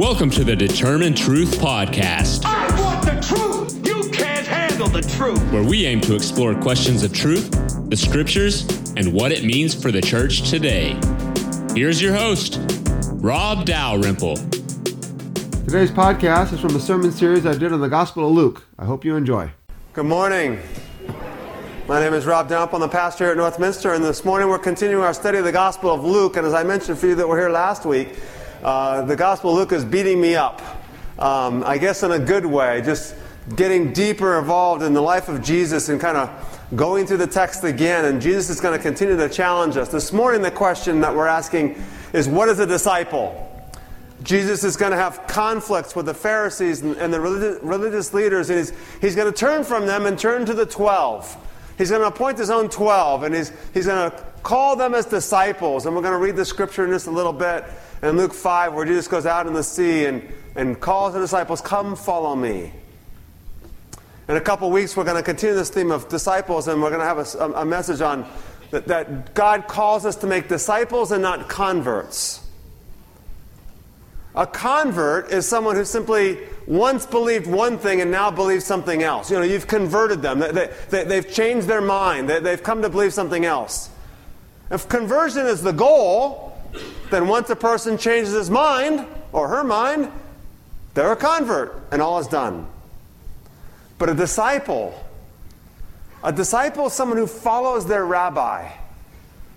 Welcome 0.00 0.30
to 0.30 0.44
the 0.44 0.56
Determine 0.56 1.14
Truth 1.14 1.58
Podcast, 1.58 2.46
I 2.46 2.80
want 2.80 3.04
the 3.04 3.20
truth. 3.20 3.86
You 3.86 4.10
can't 4.10 4.46
handle 4.46 4.88
the 4.88 5.02
truth. 5.02 5.38
where 5.52 5.62
we 5.62 5.84
aim 5.84 6.00
to 6.00 6.14
explore 6.14 6.54
questions 6.54 7.02
of 7.02 7.12
truth, 7.12 7.50
the 7.90 7.96
scriptures, 7.98 8.66
and 8.96 9.12
what 9.12 9.30
it 9.30 9.44
means 9.44 9.74
for 9.74 9.92
the 9.92 10.00
church 10.00 10.48
today. 10.48 10.98
Here's 11.74 12.00
your 12.00 12.14
host, 12.14 12.60
Rob 13.16 13.66
Dalrymple. 13.66 14.36
Today's 15.66 15.90
podcast 15.90 16.54
is 16.54 16.60
from 16.60 16.74
a 16.74 16.80
sermon 16.80 17.12
series 17.12 17.44
I 17.44 17.54
did 17.54 17.70
on 17.70 17.82
the 17.82 17.90
Gospel 17.90 18.26
of 18.26 18.32
Luke. 18.32 18.66
I 18.78 18.86
hope 18.86 19.04
you 19.04 19.16
enjoy. 19.16 19.50
Good 19.92 20.06
morning. 20.06 20.60
My 21.86 22.00
name 22.00 22.14
is 22.14 22.24
Rob 22.24 22.48
Dalrymple. 22.48 22.76
I'm 22.76 22.80
the 22.80 22.88
pastor 22.88 23.24
here 23.24 23.32
at 23.32 23.38
Northminster, 23.38 23.94
and 23.94 24.02
this 24.02 24.24
morning 24.24 24.48
we're 24.48 24.58
continuing 24.60 25.04
our 25.04 25.12
study 25.12 25.36
of 25.36 25.44
the 25.44 25.52
Gospel 25.52 25.92
of 25.92 26.02
Luke. 26.06 26.38
And 26.38 26.46
as 26.46 26.54
I 26.54 26.62
mentioned 26.62 26.98
for 26.98 27.06
you 27.06 27.14
that 27.16 27.28
were 27.28 27.38
here 27.38 27.50
last 27.50 27.84
week, 27.84 28.14
uh, 28.62 29.02
the 29.02 29.16
Gospel 29.16 29.50
of 29.50 29.56
Luke 29.56 29.72
is 29.72 29.84
beating 29.84 30.20
me 30.20 30.34
up. 30.34 30.60
Um, 31.18 31.62
I 31.64 31.78
guess 31.78 32.02
in 32.02 32.12
a 32.12 32.18
good 32.18 32.44
way, 32.44 32.82
just 32.84 33.14
getting 33.56 33.92
deeper 33.92 34.38
involved 34.38 34.82
in 34.82 34.92
the 34.92 35.00
life 35.00 35.28
of 35.28 35.42
Jesus 35.42 35.88
and 35.88 36.00
kind 36.00 36.16
of 36.16 36.68
going 36.76 37.06
through 37.06 37.18
the 37.18 37.26
text 37.26 37.64
again. 37.64 38.04
And 38.04 38.20
Jesus 38.20 38.50
is 38.50 38.60
going 38.60 38.76
to 38.76 38.82
continue 38.82 39.16
to 39.16 39.28
challenge 39.28 39.76
us. 39.76 39.88
This 39.88 40.12
morning, 40.12 40.42
the 40.42 40.50
question 40.50 41.00
that 41.00 41.14
we're 41.14 41.26
asking 41.26 41.82
is 42.12 42.28
what 42.28 42.48
is 42.48 42.58
a 42.58 42.66
disciple? 42.66 43.46
Jesus 44.22 44.64
is 44.64 44.76
going 44.76 44.92
to 44.92 44.98
have 44.98 45.26
conflicts 45.26 45.96
with 45.96 46.06
the 46.06 46.14
Pharisees 46.14 46.82
and, 46.82 46.96
and 46.96 47.12
the 47.12 47.18
religi- 47.18 47.58
religious 47.62 48.12
leaders, 48.12 48.50
and 48.50 48.58
he's, 48.58 48.72
he's 49.00 49.16
going 49.16 49.32
to 49.32 49.38
turn 49.38 49.64
from 49.64 49.86
them 49.86 50.04
and 50.04 50.18
turn 50.18 50.44
to 50.44 50.52
the 50.52 50.66
12. 50.66 51.46
He's 51.78 51.88
going 51.88 52.02
to 52.02 52.08
appoint 52.08 52.36
his 52.36 52.50
own 52.50 52.68
12, 52.68 53.22
and 53.22 53.34
he's, 53.34 53.52
he's 53.72 53.86
going 53.86 54.10
to 54.10 54.24
call 54.42 54.76
them 54.76 54.94
as 54.94 55.06
disciples. 55.06 55.86
And 55.86 55.94
we're 55.94 56.02
going 56.02 56.12
to 56.12 56.24
read 56.24 56.36
the 56.36 56.44
scripture 56.44 56.84
in 56.84 56.90
just 56.90 57.06
a 57.06 57.10
little 57.10 57.32
bit 57.32 57.64
in 58.02 58.16
Luke 58.16 58.34
5, 58.34 58.74
where 58.74 58.84
Jesus 58.84 59.08
goes 59.08 59.26
out 59.26 59.46
in 59.46 59.52
the 59.52 59.62
sea 59.62 60.06
and, 60.06 60.26
and 60.56 60.80
calls 60.80 61.14
the 61.14 61.20
disciples, 61.20 61.60
Come 61.60 61.96
follow 61.96 62.34
me. 62.34 62.72
In 64.28 64.36
a 64.36 64.40
couple 64.40 64.70
weeks, 64.70 64.96
we're 64.96 65.04
going 65.04 65.16
to 65.16 65.22
continue 65.22 65.56
this 65.56 65.70
theme 65.70 65.90
of 65.90 66.08
disciples, 66.08 66.68
and 66.68 66.80
we're 66.80 66.90
going 66.90 67.00
to 67.00 67.06
have 67.06 67.34
a, 67.34 67.60
a 67.60 67.64
message 67.64 68.00
on 68.00 68.24
that, 68.70 68.86
that 68.86 69.34
God 69.34 69.66
calls 69.66 70.06
us 70.06 70.16
to 70.16 70.26
make 70.26 70.48
disciples 70.48 71.10
and 71.10 71.22
not 71.22 71.48
converts. 71.48 72.46
A 74.34 74.46
convert 74.46 75.32
is 75.32 75.46
someone 75.46 75.74
who 75.74 75.84
simply 75.84 76.38
once 76.66 77.04
believed 77.04 77.48
one 77.48 77.78
thing 77.78 78.00
and 78.00 78.12
now 78.12 78.30
believes 78.30 78.64
something 78.64 79.02
else. 79.02 79.30
You 79.30 79.38
know, 79.38 79.42
you've 79.42 79.66
converted 79.66 80.22
them. 80.22 80.38
They, 80.38 80.70
they, 80.88 81.04
they've 81.04 81.28
changed 81.28 81.66
their 81.66 81.80
mind. 81.80 82.28
They, 82.28 82.38
they've 82.38 82.62
come 82.62 82.82
to 82.82 82.88
believe 82.88 83.12
something 83.12 83.44
else. 83.44 83.90
If 84.70 84.88
conversion 84.88 85.46
is 85.46 85.62
the 85.62 85.72
goal, 85.72 86.56
then 87.10 87.26
once 87.26 87.50
a 87.50 87.56
person 87.56 87.98
changes 87.98 88.32
his 88.32 88.50
mind 88.50 89.06
or 89.32 89.48
her 89.48 89.64
mind, 89.64 90.10
they're 90.94 91.12
a 91.12 91.16
convert 91.16 91.82
and 91.90 92.00
all 92.00 92.18
is 92.18 92.26
done. 92.28 92.66
But 93.98 94.08
a 94.08 94.14
disciple, 94.14 94.94
a 96.22 96.32
disciple 96.32 96.86
is 96.86 96.92
someone 96.92 97.18
who 97.18 97.26
follows 97.26 97.86
their 97.86 98.06
rabbi. 98.06 98.70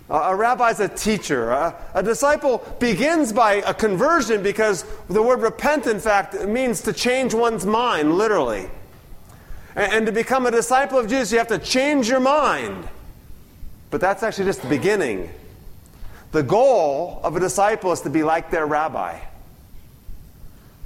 A 0.10 0.36
rabbi 0.36 0.70
is 0.70 0.80
a 0.80 0.90
teacher. 0.90 1.52
A, 1.52 1.76
a 1.94 2.04
disciple 2.04 2.64
begins 2.80 3.32
by 3.32 3.54
a 3.54 3.74
conversion 3.74 4.44
because 4.44 4.86
the 5.10 5.24
word 5.24 5.42
repent, 5.42 5.88
in 5.88 6.00
fact, 6.00 6.46
means 6.46 6.82
to 6.82 6.94
change 6.94 7.34
one's 7.34 7.66
mind, 7.66 8.18
literally. 8.18 8.70
And, 9.76 9.94
and 9.94 10.06
to 10.06 10.12
become 10.12 10.46
a 10.46 10.52
disciple 10.52 11.00
of 11.00 11.08
Jesus, 11.08 11.32
you 11.32 11.38
have 11.38 11.48
to 11.48 11.58
change 11.58 12.10
your 12.10 12.20
mind. 12.20 12.90
But 13.94 14.02
that's 14.02 14.24
actually 14.24 14.46
just 14.46 14.64
the 14.64 14.70
beginning. 14.70 15.30
The 16.32 16.42
goal 16.42 17.22
of 17.24 17.36
a 17.36 17.40
disciple 17.40 17.92
is 17.92 18.02
to 18.02 18.10
be 18.10 18.24
like 18.24 18.50
their 18.50 18.66
rabbi, 18.66 19.20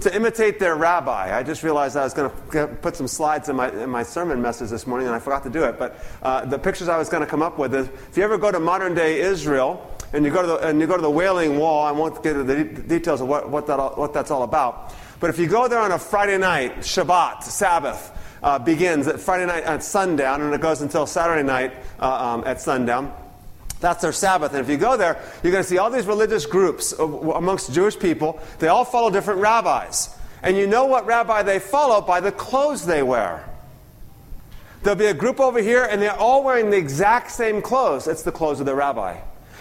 to 0.02 0.14
imitate 0.14 0.60
their 0.60 0.76
rabbi. 0.76 1.34
I 1.34 1.42
just 1.42 1.64
realized 1.64 1.96
I 1.96 2.04
was 2.04 2.14
going 2.14 2.30
to 2.52 2.68
put 2.68 2.98
some 2.98 3.08
slides 3.08 3.48
in 3.48 3.56
my, 3.56 3.72
in 3.72 3.90
my 3.90 4.04
sermon 4.04 4.42
message 4.42 4.72
this 4.72 4.86
morning, 4.86 5.08
and 5.08 5.16
I 5.16 5.20
forgot 5.20 5.44
to 5.44 5.50
do 5.50 5.64
it. 5.64 5.80
But 5.80 5.98
uh, 6.22 6.44
the 6.48 6.60
pictures 6.60 6.90
I 6.90 6.98
was 6.98 7.08
going 7.08 7.22
to 7.22 7.28
come 7.28 7.42
up 7.42 7.58
with 7.58 7.74
is 7.74 7.88
if 7.88 8.18
you 8.18 8.24
ever 8.26 8.38
go 8.38 8.52
to 8.52 8.60
modern 8.60 8.94
day 8.94 9.22
Israel 9.22 9.90
and 10.12 10.26
you 10.26 10.32
go 10.32 10.42
to 10.42 10.48
the, 10.50 10.68
and 10.68 10.82
you 10.82 10.86
go 10.86 10.98
to 10.98 11.02
the 11.02 11.10
Wailing 11.10 11.58
Wall, 11.58 11.86
I 11.86 11.92
won't 11.92 12.22
get 12.22 12.36
into 12.36 12.44
the 12.44 12.66
details 12.66 13.22
of 13.22 13.30
what, 13.30 13.50
what, 13.50 13.68
that 13.68 13.80
all, 13.80 13.92
what 13.92 14.14
that's 14.14 14.32
all 14.32 14.44
about. 14.44 14.94
But 15.22 15.30
if 15.30 15.40
you 15.40 15.48
go 15.48 15.70
there 15.70 15.80
on 15.80 15.94
a 15.94 15.98
Friday 15.98 16.38
night, 16.38 16.80
Shabbat, 16.80 17.44
Sabbath, 17.44 18.12
uh, 18.44 18.60
begins 18.60 19.08
at 19.08 19.20
Friday 19.20 19.46
night 19.46 19.64
at 19.64 19.84
sundown, 19.84 20.42
and 20.42 20.54
it 20.54 20.62
goes 20.62 20.82
until 20.82 21.06
Saturday 21.06 21.44
night 21.44 21.74
uh, 22.00 22.34
um, 22.36 22.44
at 22.46 22.62
sundown. 22.62 23.14
That's 23.80 24.02
their 24.02 24.12
Sabbath. 24.12 24.54
And 24.54 24.62
if 24.62 24.70
you 24.70 24.78
go 24.78 24.98
there, 24.98 25.22
you're 25.44 25.52
going 25.52 25.64
to 25.64 25.70
see 25.70 25.78
all 25.78 25.92
these 25.92 26.08
religious 26.08 26.46
groups 26.46 26.94
amongst 26.94 27.72
Jewish 27.74 27.98
people. 27.98 28.40
They 28.60 28.68
all 28.68 28.86
follow 28.86 29.10
different 29.10 29.40
rabbis. 29.40 30.10
And 30.42 30.58
you 30.58 30.68
know 30.68 30.86
what 30.86 31.06
rabbi 31.06 31.44
they 31.44 31.60
follow 31.60 32.02
by 32.02 32.20
the 32.20 32.32
clothes 32.32 32.86
they 32.86 33.04
wear. 33.04 33.48
There'll 34.84 34.98
be 34.98 35.08
a 35.08 35.14
group 35.14 35.40
over 35.40 35.62
here, 35.62 35.84
and 35.84 36.02
they're 36.02 36.16
all 36.16 36.44
wearing 36.44 36.70
the 36.70 36.78
exact 36.78 37.32
same 37.32 37.62
clothes. 37.62 38.08
It's 38.08 38.24
the 38.24 38.32
clothes 38.32 38.60
of 38.60 38.66
the 38.66 38.76
rabbi. 38.76 39.20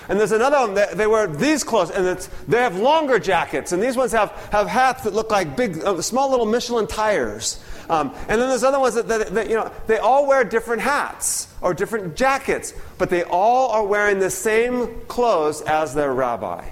And 0.09 0.21
there's 0.21 0.33
another 0.33 0.59
one, 0.59 0.75
that 0.75 0.97
they 0.97 1.07
wear 1.07 1.27
these 1.27 1.65
clothes, 1.65 1.91
and 1.91 2.17
they 2.47 2.59
have 2.59 2.79
longer 2.79 3.19
jackets. 3.19 3.73
And 3.73 3.83
these 3.83 3.97
ones 3.97 4.13
have, 4.13 4.31
have 4.53 4.69
hats 4.69 5.03
that 5.03 5.15
look 5.15 5.31
like 5.31 5.57
big, 5.57 5.79
uh, 5.79 6.01
small 6.01 6.31
little 6.31 6.47
Michelin 6.47 6.87
tires. 6.87 7.63
Um, 7.89 8.15
and 8.29 8.41
then 8.41 8.49
there's 8.49 8.65
other 8.65 8.81
ones 8.81 8.95
that, 8.95 9.09
that, 9.09 9.35
that, 9.35 9.49
you 9.49 9.55
know, 9.55 9.71
they 9.87 9.99
all 9.99 10.27
wear 10.27 10.45
different 10.45 10.83
hats 10.83 11.55
or 11.61 11.73
different 11.73 12.17
jackets, 12.17 12.75
but 12.99 13.11
they 13.11 13.23
all 13.25 13.71
are 13.71 13.85
wearing 13.85 14.19
the 14.19 14.31
same 14.31 15.01
clothes 15.07 15.63
as 15.63 15.95
their 15.95 16.13
rabbi. 16.13 16.69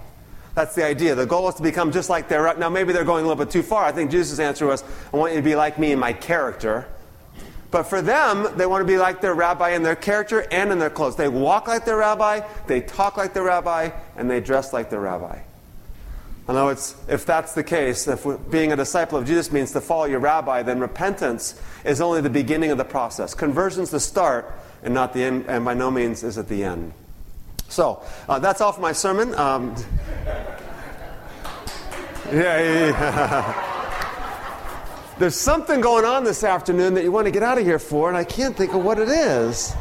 That's 0.55 0.75
the 0.75 0.85
idea. 0.85 1.15
The 1.15 1.27
goal 1.27 1.49
is 1.49 1.57
to 1.57 1.63
become 1.63 1.91
just 1.93 2.11
like 2.11 2.29
their 2.29 2.43
rabbi. 2.43 2.61
Now, 2.61 2.69
maybe 2.69 2.93
they're 2.93 3.05
going 3.05 3.25
a 3.25 3.29
little 3.29 3.45
bit 3.45 3.53
too 3.53 3.63
far. 3.63 3.85
I 3.85 3.93
think 3.93 4.11
Jesus' 4.11 4.39
answer 4.39 4.67
was, 4.67 4.85
I 5.13 5.17
want 5.17 5.33
you 5.33 5.39
to 5.39 5.45
be 5.45 5.57
like 5.57 5.79
me 5.79 5.93
in 5.93 5.99
my 5.99 6.13
character. 6.13 6.87
But 7.71 7.85
for 7.85 8.01
them, 8.01 8.47
they 8.57 8.67
want 8.67 8.83
to 8.83 8.87
be 8.87 8.99
like 8.99 9.21
their 9.21 9.35
rabbi 9.35 9.71
in 9.71 9.83
their 9.83 9.97
character 9.97 10.47
and 10.53 10.71
in 10.71 10.79
their 10.79 10.91
clothes. 10.91 11.17
They 11.17 11.29
walk 11.29 11.67
like 11.67 11.85
their 11.85 11.97
rabbi, 11.97 12.47
they 12.69 12.81
talk 12.81 13.17
like 13.17 13.35
their 13.35 13.43
rabbi, 13.43 13.91
and 14.17 14.31
they 14.31 14.41
dress 14.41 14.73
like 14.73 14.91
their 14.91 15.01
rabbi. 15.01 15.41
I 16.47 16.53
know 16.53 16.69
it's, 16.69 16.95
if 17.09 17.25
that's 17.25 17.55
the 17.55 17.65
case, 17.65 18.07
if 18.07 18.27
being 18.51 18.73
a 18.73 18.77
disciple 18.77 19.17
of 19.17 19.27
Jesus 19.27 19.51
means 19.51 19.73
to 19.73 19.81
follow 19.81 20.05
your 20.05 20.21
rabbi, 20.21 20.63
then 20.63 20.79
repentance 20.79 21.59
is 21.85 22.03
only 22.03 22.21
the 22.21 22.29
beginning 22.29 22.71
of 22.71 22.77
the 22.77 22.85
process. 22.85 23.33
Conversion's 23.33 23.91
the 23.91 24.01
start 24.01 24.53
and 24.83 24.93
not 24.93 25.15
the 25.15 25.23
end, 25.23 25.47
and 25.49 25.65
by 25.65 25.73
no 25.73 25.91
means 25.91 26.23
is 26.23 26.37
it 26.37 26.49
the 26.49 26.63
end. 26.63 26.93
So, 27.69 28.03
uh, 28.29 28.39
that's 28.41 28.61
all 28.61 28.73
for 28.73 28.83
my 28.83 28.93
sermon. 28.93 29.35
Um, 29.37 29.75
yeah, 32.31 32.61
yeah. 32.61 33.71
There's 35.19 35.37
something 35.37 35.81
going 35.81 36.05
on 36.05 36.25
this 36.25 36.45
afternoon 36.45 36.93
that 36.95 37.05
you 37.05 37.13
want 37.13 37.27
to 37.27 37.31
get 37.31 37.43
out 37.43 37.57
of 37.57 37.65
here 37.65 37.79
for, 37.79 38.09
and 38.09 38.19
I 38.19 38.25
can't 38.25 38.55
think 38.55 38.75
of 38.75 38.85
what 38.85 38.99
it 38.99 39.09
is. 39.09 39.75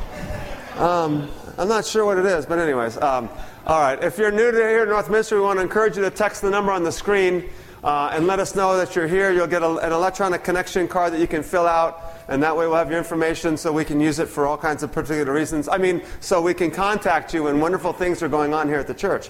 Um, 0.78 1.30
I'm 1.57 1.68
not 1.68 1.85
sure 1.85 2.06
what 2.06 2.18
it 2.18 2.25
is, 2.25 2.45
but 2.45 2.57
anyways. 2.57 2.97
Um, 2.97 3.30
all 3.66 3.79
right. 3.79 4.03
If 4.03 4.18
you're 4.18 4.29
new 4.29 4.51
to 4.51 4.57
here 4.57 4.81
at 4.81 4.90
Northminster, 4.90 5.38
we 5.38 5.40
want 5.40 5.57
to 5.57 5.63
encourage 5.63 5.96
you 5.96 6.03
to 6.03 6.09
text 6.09 6.41
the 6.41 6.50
number 6.50 6.69
on 6.69 6.84
the 6.84 6.91
screen 6.91 7.50
uh, 7.81 8.12
and 8.13 8.28
let 8.28 8.40
us 8.40 8.56
know 8.56 8.75
that 8.75 8.94
you're 8.94 9.07
here. 9.07 9.31
You'll 9.31 9.47
get 9.47 9.63
a, 9.63 9.78
an 9.78 9.94
electronic 9.94 10.44
connection 10.44 10.85
card 10.85 11.13
that 11.13 11.22
you 11.22 11.28
can 11.28 11.44
fill 11.44 11.66
out, 11.66 12.01
and 12.28 12.44
that 12.44 12.57
way 12.57 12.68
we'll 12.68 12.75
have 12.75 12.90
your 12.90 13.00
information 13.00 13.56
so 13.56 13.72
we 13.72 13.85
can 13.85 14.01
use 14.01 14.19
it 14.19 14.28
for 14.28 14.46
all 14.46 14.57
kinds 14.57 14.84
of 14.84 14.91
particular 14.91 15.31
reasons. 15.31 15.69
I 15.69 15.78
mean, 15.78 16.01
so 16.19 16.41
we 16.41 16.53
can 16.53 16.72
contact 16.72 17.34
you 17.34 17.44
when 17.44 17.62
wonderful 17.62 17.94
things 17.94 18.22
are 18.22 18.28
going 18.28 18.53
on 18.53 18.68
here 18.68 18.79
at 18.79 18.88
the 18.88 18.94
church. 18.94 19.29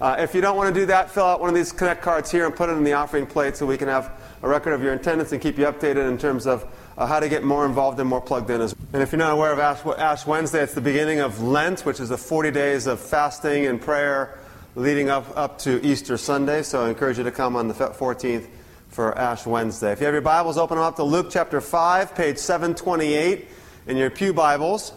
Uh, 0.00 0.14
if 0.16 0.32
you 0.32 0.40
don't 0.40 0.56
want 0.56 0.72
to 0.72 0.80
do 0.80 0.86
that, 0.86 1.10
fill 1.10 1.24
out 1.24 1.40
one 1.40 1.48
of 1.48 1.54
these 1.56 1.72
connect 1.72 2.02
cards 2.02 2.30
here 2.30 2.46
and 2.46 2.54
put 2.54 2.68
it 2.68 2.72
in 2.74 2.84
the 2.84 2.92
offering 2.92 3.26
plate 3.26 3.56
so 3.56 3.66
we 3.66 3.76
can 3.76 3.88
have 3.88 4.12
a 4.42 4.48
record 4.48 4.74
of 4.74 4.82
your 4.82 4.92
attendance 4.92 5.32
and 5.32 5.42
keep 5.42 5.58
you 5.58 5.64
updated 5.64 6.08
in 6.08 6.16
terms 6.16 6.46
of 6.46 6.66
uh, 7.02 7.06
how 7.06 7.18
to 7.18 7.28
get 7.28 7.42
more 7.42 7.66
involved 7.66 7.98
and 7.98 8.08
more 8.08 8.20
plugged 8.20 8.48
in. 8.48 8.60
As 8.60 8.76
well. 8.76 8.86
and 8.92 9.02
if 9.02 9.10
you're 9.10 9.18
not 9.18 9.32
aware 9.32 9.52
of 9.52 9.58
Ash, 9.58 9.84
Ash 9.98 10.24
Wednesday, 10.26 10.62
it's 10.62 10.74
the 10.74 10.80
beginning 10.80 11.18
of 11.18 11.42
Lent, 11.42 11.80
which 11.80 11.98
is 11.98 12.08
the 12.08 12.16
40 12.16 12.52
days 12.52 12.86
of 12.86 13.00
fasting 13.00 13.66
and 13.66 13.80
prayer 13.80 14.38
leading 14.76 15.10
up, 15.10 15.36
up 15.36 15.58
to 15.58 15.84
Easter 15.84 16.16
Sunday. 16.16 16.62
So 16.62 16.84
I 16.84 16.88
encourage 16.88 17.18
you 17.18 17.24
to 17.24 17.32
come 17.32 17.56
on 17.56 17.66
the 17.66 17.74
14th 17.74 18.46
for 18.88 19.18
Ash 19.18 19.44
Wednesday. 19.46 19.92
If 19.92 19.98
you 19.98 20.06
have 20.06 20.14
your 20.14 20.22
Bibles, 20.22 20.56
open 20.56 20.76
them 20.76 20.84
up 20.84 20.96
to 20.96 21.02
Luke 21.02 21.26
chapter 21.30 21.60
5, 21.60 22.14
page 22.14 22.38
728 22.38 23.48
in 23.88 23.96
your 23.96 24.10
Pew 24.10 24.32
Bibles. 24.32 24.92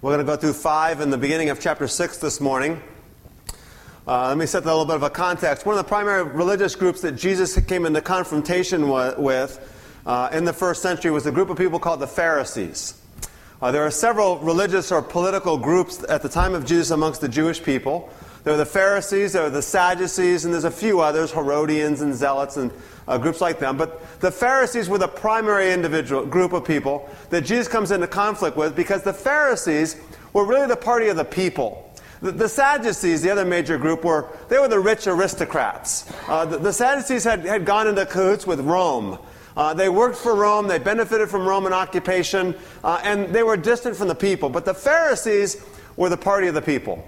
We're 0.00 0.12
going 0.12 0.24
to 0.24 0.32
go 0.32 0.36
through 0.36 0.54
5 0.54 1.00
in 1.02 1.10
the 1.10 1.18
beginning 1.18 1.50
of 1.50 1.60
chapter 1.60 1.86
6 1.86 2.18
this 2.18 2.40
morning. 2.40 2.80
Uh, 4.08 4.28
let 4.28 4.38
me 4.38 4.46
set 4.46 4.62
that 4.62 4.70
a 4.70 4.72
little 4.72 4.86
bit 4.86 4.94
of 4.94 5.02
a 5.02 5.10
context. 5.10 5.66
One 5.66 5.76
of 5.76 5.84
the 5.84 5.88
primary 5.88 6.22
religious 6.22 6.76
groups 6.76 7.00
that 7.00 7.16
Jesus 7.16 7.58
came 7.62 7.84
into 7.84 8.00
confrontation 8.00 8.88
with 8.88 9.58
uh, 10.06 10.28
in 10.32 10.44
the 10.44 10.52
first 10.52 10.80
century 10.80 11.10
was 11.10 11.26
a 11.26 11.32
group 11.32 11.50
of 11.50 11.58
people 11.58 11.80
called 11.80 11.98
the 11.98 12.06
Pharisees. 12.06 13.02
Uh, 13.60 13.72
there 13.72 13.84
are 13.84 13.90
several 13.90 14.38
religious 14.38 14.92
or 14.92 15.02
political 15.02 15.58
groups 15.58 16.04
at 16.08 16.22
the 16.22 16.28
time 16.28 16.54
of 16.54 16.64
Jesus 16.64 16.92
amongst 16.92 17.20
the 17.20 17.28
Jewish 17.28 17.60
people. 17.60 18.08
There 18.44 18.54
are 18.54 18.56
the 18.56 18.64
Pharisees, 18.64 19.32
there 19.32 19.42
are 19.42 19.50
the 19.50 19.60
Sadducees, 19.60 20.44
and 20.44 20.54
there's 20.54 20.62
a 20.62 20.70
few 20.70 21.00
others, 21.00 21.32
Herodians 21.32 22.00
and 22.00 22.14
Zealots 22.14 22.58
and 22.58 22.70
uh, 23.08 23.18
groups 23.18 23.40
like 23.40 23.58
them. 23.58 23.76
But 23.76 24.20
the 24.20 24.30
Pharisees 24.30 24.88
were 24.88 24.98
the 24.98 25.08
primary 25.08 25.72
individual 25.72 26.24
group 26.24 26.52
of 26.52 26.64
people 26.64 27.10
that 27.30 27.44
Jesus 27.44 27.66
comes 27.66 27.90
into 27.90 28.06
conflict 28.06 28.56
with 28.56 28.76
because 28.76 29.02
the 29.02 29.12
Pharisees 29.12 30.00
were 30.32 30.46
really 30.46 30.68
the 30.68 30.76
party 30.76 31.08
of 31.08 31.16
the 31.16 31.24
people. 31.24 31.85
The, 32.20 32.32
the 32.32 32.48
Sadducees, 32.48 33.22
the 33.22 33.30
other 33.30 33.44
major 33.44 33.78
group, 33.78 34.04
were 34.04 34.28
they 34.48 34.58
were 34.58 34.68
the 34.68 34.80
rich 34.80 35.06
aristocrats. 35.06 36.10
Uh, 36.28 36.44
the, 36.46 36.58
the, 36.58 36.72
Sadducees 36.72 37.24
had, 37.24 37.44
had 37.44 37.64
gone 37.64 37.86
into 37.86 38.06
cahoots 38.06 38.46
with 38.46 38.60
Rome. 38.60 39.18
Uh, 39.56 39.72
they 39.72 39.88
worked 39.88 40.16
for 40.16 40.34
Rome, 40.34 40.66
they 40.66 40.78
benefited 40.78 41.30
from 41.30 41.46
Roman 41.46 41.72
occupation, 41.72 42.54
uh, 42.84 43.00
and 43.02 43.34
they 43.34 43.42
were 43.42 43.56
distant 43.56 43.96
from 43.96 44.08
the 44.08 44.14
people. 44.14 44.50
But 44.50 44.64
the 44.64 44.74
Pharisees 44.74 45.64
were 45.96 46.10
the 46.10 46.16
party 46.16 46.46
of 46.46 46.54
the 46.54 46.62
people. 46.62 47.06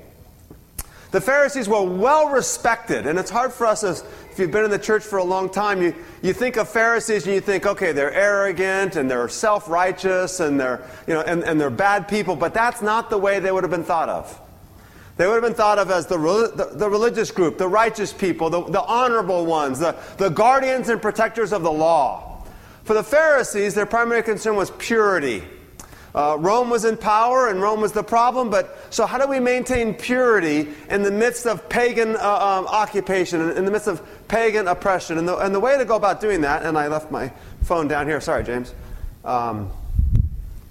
The 1.11 1.21
Pharisees 1.21 1.69
were 1.69 1.83
well 1.83 2.29
respected, 2.29 3.07
and 3.07 3.19
it's 3.19 3.31
hard 3.31 3.53
for 3.53 3.67
us 3.67 3.83
as 3.83 4.05
if 4.39 4.43
you've 4.43 4.53
been 4.53 4.65
in 4.65 4.71
the 4.71 4.79
church 4.79 5.03
for 5.03 5.19
a 5.19 5.25
long 5.25 5.51
time, 5.51 5.83
you, 5.83 5.93
you 6.23 6.33
think 6.33 6.57
of 6.57 6.69
Pharisees 6.69 7.27
and 7.27 7.35
you 7.35 7.41
think, 7.41 7.67
okay, 7.67 7.91
they're 7.91 8.13
arrogant 8.13 8.95
and 8.95 9.11
they're 9.11 9.29
self 9.29 9.69
righteous 9.69 10.39
and 10.39 10.61
they're, 10.61 10.89
you 11.09 11.15
know, 11.15 11.23
and, 11.23 11.43
and 11.43 11.61
they're 11.61 11.71
bad 11.71 12.07
people, 12.07 12.37
but 12.37 12.55
that's 12.55 12.81
not 12.81 13.11
the 13.11 13.19
way 13.19 13.41
they 13.41 13.51
would 13.51 13.65
have 13.65 13.71
been 13.73 13.83
thought 13.83 14.09
of. 14.09 14.41
They 15.19 15.27
would 15.27 15.35
have 15.35 15.43
been 15.43 15.55
thought 15.55 15.81
of 15.81 15.91
as 15.91 16.07
the, 16.07 16.17
the, 16.17 16.71
the 16.77 16.89
religious 16.89 17.33
group, 17.33 17.59
the 17.59 17.67
righteous 17.67 18.13
people, 18.13 18.51
the, 18.51 18.63
the 18.63 18.81
honorable 18.81 19.45
ones, 19.47 19.81
the, 19.81 19.97
the 20.17 20.29
guardians 20.29 20.89
and 20.89 21.03
protectors 21.03 21.53
of 21.53 21.65
the 21.65 21.73
law. 21.73 22.45
For 22.85 22.95
the 22.95 23.03
Pharisees, 23.03 23.75
their 23.75 23.85
primary 23.85 24.23
concern 24.23 24.55
was 24.55 24.71
purity. 24.79 25.43
Uh, 26.15 26.37
Rome 26.39 26.71
was 26.71 26.85
in 26.85 26.97
power 26.97 27.49
and 27.49 27.61
Rome 27.61 27.81
was 27.81 27.91
the 27.91 28.03
problem, 28.05 28.49
but 28.49 28.79
so 28.91 29.07
how 29.07 29.19
do 29.19 29.27
we 29.27 29.41
maintain 29.41 29.93
purity 29.93 30.69
in 30.89 31.03
the 31.03 31.11
midst 31.11 31.47
of 31.47 31.69
pagan 31.69 32.15
uh, 32.15 32.21
um, 32.21 32.67
occupation, 32.69 33.41
in 33.51 33.65
the 33.65 33.73
midst 33.73 33.89
of 33.89 34.01
pagan 34.29 34.69
oppression? 34.69 35.19
And 35.19 35.27
the, 35.27 35.37
and 35.39 35.53
the 35.53 35.61
way 35.61 35.77
to 35.77 35.85
go 35.85 35.97
about 35.97 36.21
doing 36.21 36.43
that, 36.43 36.63
and 36.63 36.79
I 36.79 36.87
left 36.87 37.11
my 37.11 37.33
phone 37.63 37.89
down 37.89 38.07
here, 38.07 38.21
sorry, 38.21 38.45
James, 38.45 38.73
um, 39.25 39.69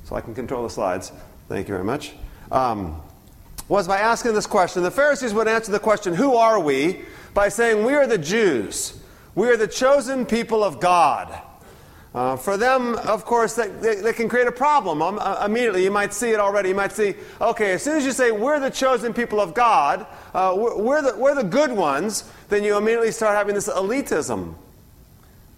so 0.06 0.16
I 0.16 0.22
can 0.22 0.34
control 0.34 0.64
the 0.64 0.70
slides. 0.70 1.12
Thank 1.50 1.68
you 1.68 1.74
very 1.74 1.86
much. 1.86 2.14
Um, 2.50 3.02
was 3.68 3.88
by 3.88 3.98
asking 3.98 4.34
this 4.34 4.48
question. 4.48 4.84
The 4.84 4.92
Pharisees 4.92 5.34
would 5.34 5.48
answer 5.48 5.72
the 5.72 5.80
question, 5.80 6.14
Who 6.14 6.36
are 6.36 6.60
we? 6.60 7.02
by 7.34 7.50
saying, 7.50 7.86
We 7.86 7.94
are 7.94 8.08
the 8.08 8.18
Jews. 8.18 9.00
We 9.36 9.48
are 9.50 9.58
the 9.58 9.68
chosen 9.68 10.26
people 10.26 10.64
of 10.64 10.80
God. 10.80 11.42
Uh, 12.16 12.36
for 12.36 12.58
them, 12.58 12.96
of 12.96 13.26
course, 13.26 13.54
they, 13.54 13.68
they, 13.68 13.96
they 13.96 14.14
can 14.14 14.28
create 14.28 14.48
a 14.48 14.52
problem 14.52 15.04
um, 15.04 15.20
uh, 15.22 15.44
immediately. 15.46 15.84
You 15.84 15.92
might 15.92 16.14
see 16.14 16.32
it 16.32 16.40
already. 16.40 16.70
You 16.70 16.76
might 16.76 16.92
see, 16.92 17.14
okay, 17.40 17.74
as 17.74 17.84
soon 17.84 17.98
as 17.98 18.06
you 18.06 18.12
say, 18.12 18.32
we're 18.32 18.60
the 18.60 18.72
chosen 18.72 19.14
people 19.14 19.40
of 19.40 19.54
God, 19.54 20.08
uh, 20.34 20.56
we're, 20.58 20.82
we're, 20.82 21.02
the, 21.04 21.16
we're 21.16 21.36
the 21.36 21.44
good 21.44 21.72
ones, 21.72 22.24
then 22.50 22.64
you 22.64 22.76
immediately 22.76 23.12
start 23.12 23.36
having 23.36 23.54
this 23.54 23.70
elitism. 23.70 24.56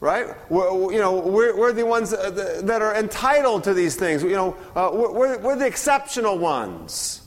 Right? 0.02 0.28
We're, 0.50 0.92
you 0.92 1.00
know, 1.00 1.20
we're, 1.20 1.56
we're 1.56 1.72
the 1.72 1.86
ones 1.86 2.10
that 2.12 2.82
are 2.82 2.96
entitled 2.96 3.64
to 3.66 3.74
these 3.74 3.96
things. 3.96 4.22
You 4.22 4.32
know, 4.32 4.58
uh, 4.76 4.90
we're, 4.92 5.38
we're 5.38 5.56
the 5.56 5.68
exceptional 5.68 6.38
ones. 6.38 7.19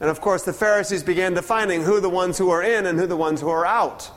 And 0.00 0.08
of 0.08 0.20
course, 0.20 0.44
the 0.44 0.52
Pharisees 0.52 1.02
began 1.02 1.34
defining 1.34 1.82
who 1.82 2.00
the 2.00 2.08
ones 2.08 2.38
who 2.38 2.50
are 2.50 2.62
in 2.62 2.86
and 2.86 2.98
who 2.98 3.06
the 3.06 3.16
ones 3.16 3.40
who 3.40 3.48
are 3.48 3.66
out. 3.66 4.10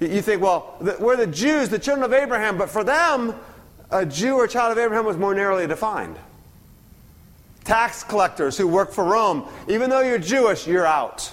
You 0.00 0.22
think, 0.22 0.42
well, 0.42 0.76
we're 0.98 1.16
the 1.16 1.26
Jews, 1.26 1.68
the 1.68 1.78
children 1.78 2.04
of 2.04 2.12
Abraham, 2.12 2.56
but 2.56 2.70
for 2.70 2.82
them, 2.82 3.34
a 3.90 4.06
Jew 4.06 4.36
or 4.36 4.46
child 4.46 4.72
of 4.72 4.78
Abraham 4.78 5.04
was 5.04 5.16
more 5.16 5.34
narrowly 5.34 5.66
defined. 5.66 6.16
Tax 7.64 8.02
collectors 8.02 8.56
who 8.56 8.66
work 8.66 8.92
for 8.92 9.04
Rome, 9.04 9.46
even 9.68 9.90
though 9.90 10.00
you're 10.00 10.18
Jewish, 10.18 10.66
you're 10.66 10.86
out. 10.86 11.32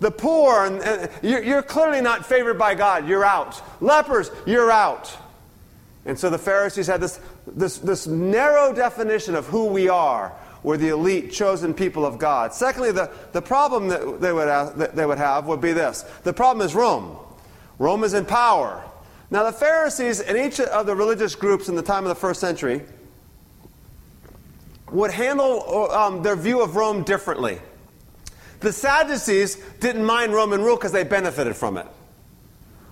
The 0.00 0.12
poor, 0.12 0.80
you're 1.22 1.62
clearly 1.62 2.00
not 2.00 2.24
favored 2.24 2.58
by 2.58 2.76
God, 2.76 3.08
you're 3.08 3.24
out. 3.24 3.60
Lepers, 3.82 4.30
you're 4.46 4.70
out. 4.70 5.14
And 6.06 6.18
so 6.18 6.30
the 6.30 6.38
Pharisees 6.38 6.86
had 6.86 7.00
this, 7.00 7.20
this, 7.46 7.78
this 7.78 8.06
narrow 8.06 8.72
definition 8.72 9.34
of 9.34 9.46
who 9.46 9.66
we 9.66 9.88
are. 9.88 10.32
We're 10.62 10.76
the 10.76 10.88
elite, 10.88 11.32
chosen 11.32 11.72
people 11.72 12.04
of 12.04 12.18
God. 12.18 12.52
Secondly, 12.52 12.92
the, 12.92 13.10
the 13.32 13.42
problem 13.42 13.88
that 13.88 14.20
they, 14.20 14.32
would 14.32 14.48
have, 14.48 14.76
that 14.78 14.96
they 14.96 15.06
would 15.06 15.18
have 15.18 15.46
would 15.46 15.60
be 15.60 15.72
this 15.72 16.02
the 16.24 16.32
problem 16.32 16.66
is 16.66 16.74
Rome. 16.74 17.16
Rome 17.78 18.04
is 18.04 18.14
in 18.14 18.24
power. 18.24 18.84
Now, 19.30 19.44
the 19.44 19.52
Pharisees 19.52 20.20
and 20.20 20.36
each 20.36 20.58
of 20.58 20.86
the 20.86 20.96
religious 20.96 21.34
groups 21.34 21.68
in 21.68 21.76
the 21.76 21.82
time 21.82 22.04
of 22.04 22.08
the 22.08 22.14
first 22.14 22.40
century 22.40 22.82
would 24.90 25.10
handle 25.10 25.90
um, 25.92 26.22
their 26.22 26.36
view 26.36 26.62
of 26.62 26.76
Rome 26.76 27.02
differently. 27.02 27.60
The 28.60 28.72
Sadducees 28.72 29.56
didn't 29.80 30.04
mind 30.04 30.32
Roman 30.32 30.62
rule 30.62 30.76
because 30.76 30.92
they 30.92 31.04
benefited 31.04 31.56
from 31.56 31.76
it. 31.76 31.86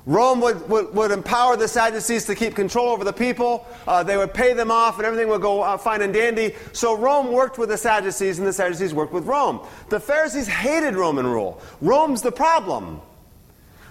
Rome 0.07 0.41
would, 0.41 0.69
would, 0.69 0.95
would, 0.95 1.11
empower 1.11 1.57
the 1.57 1.67
Sadducees 1.67 2.27
to 2.27 2.37
keep 2.37 2.55
control 2.55 2.91
over 2.91 3.03
the 3.03 3.13
people. 3.13 3.67
Uh, 3.89 4.05
they 4.05 4.17
would 4.17 4.33
pay 4.33 4.53
them 4.53 4.71
off, 4.71 4.99
and 4.99 5.05
everything 5.05 5.29
would 5.29 5.43
go 5.43 5.63
uh, 5.63 5.77
fine 5.77 6.01
and 6.01 6.15
dandy. 6.15 6.55
So 6.73 6.97
Rome 6.97 7.33
worked 7.33 7.59
with 7.59 7.71
the 7.71 7.77
Sadducees, 7.77 8.39
and 8.39 8.47
the 8.47 8.53
Sadducees 8.53 8.95
worked 8.95 9.13
with 9.13 9.25
Rome. 9.25 9.67
The 9.89 9.99
Pharisees 9.99 10.47
hated 10.47 10.95
Roman 10.95 11.27
rule. 11.27 11.61
Rome's 11.81 12.23
the 12.23 12.31
problem. 12.31 13.01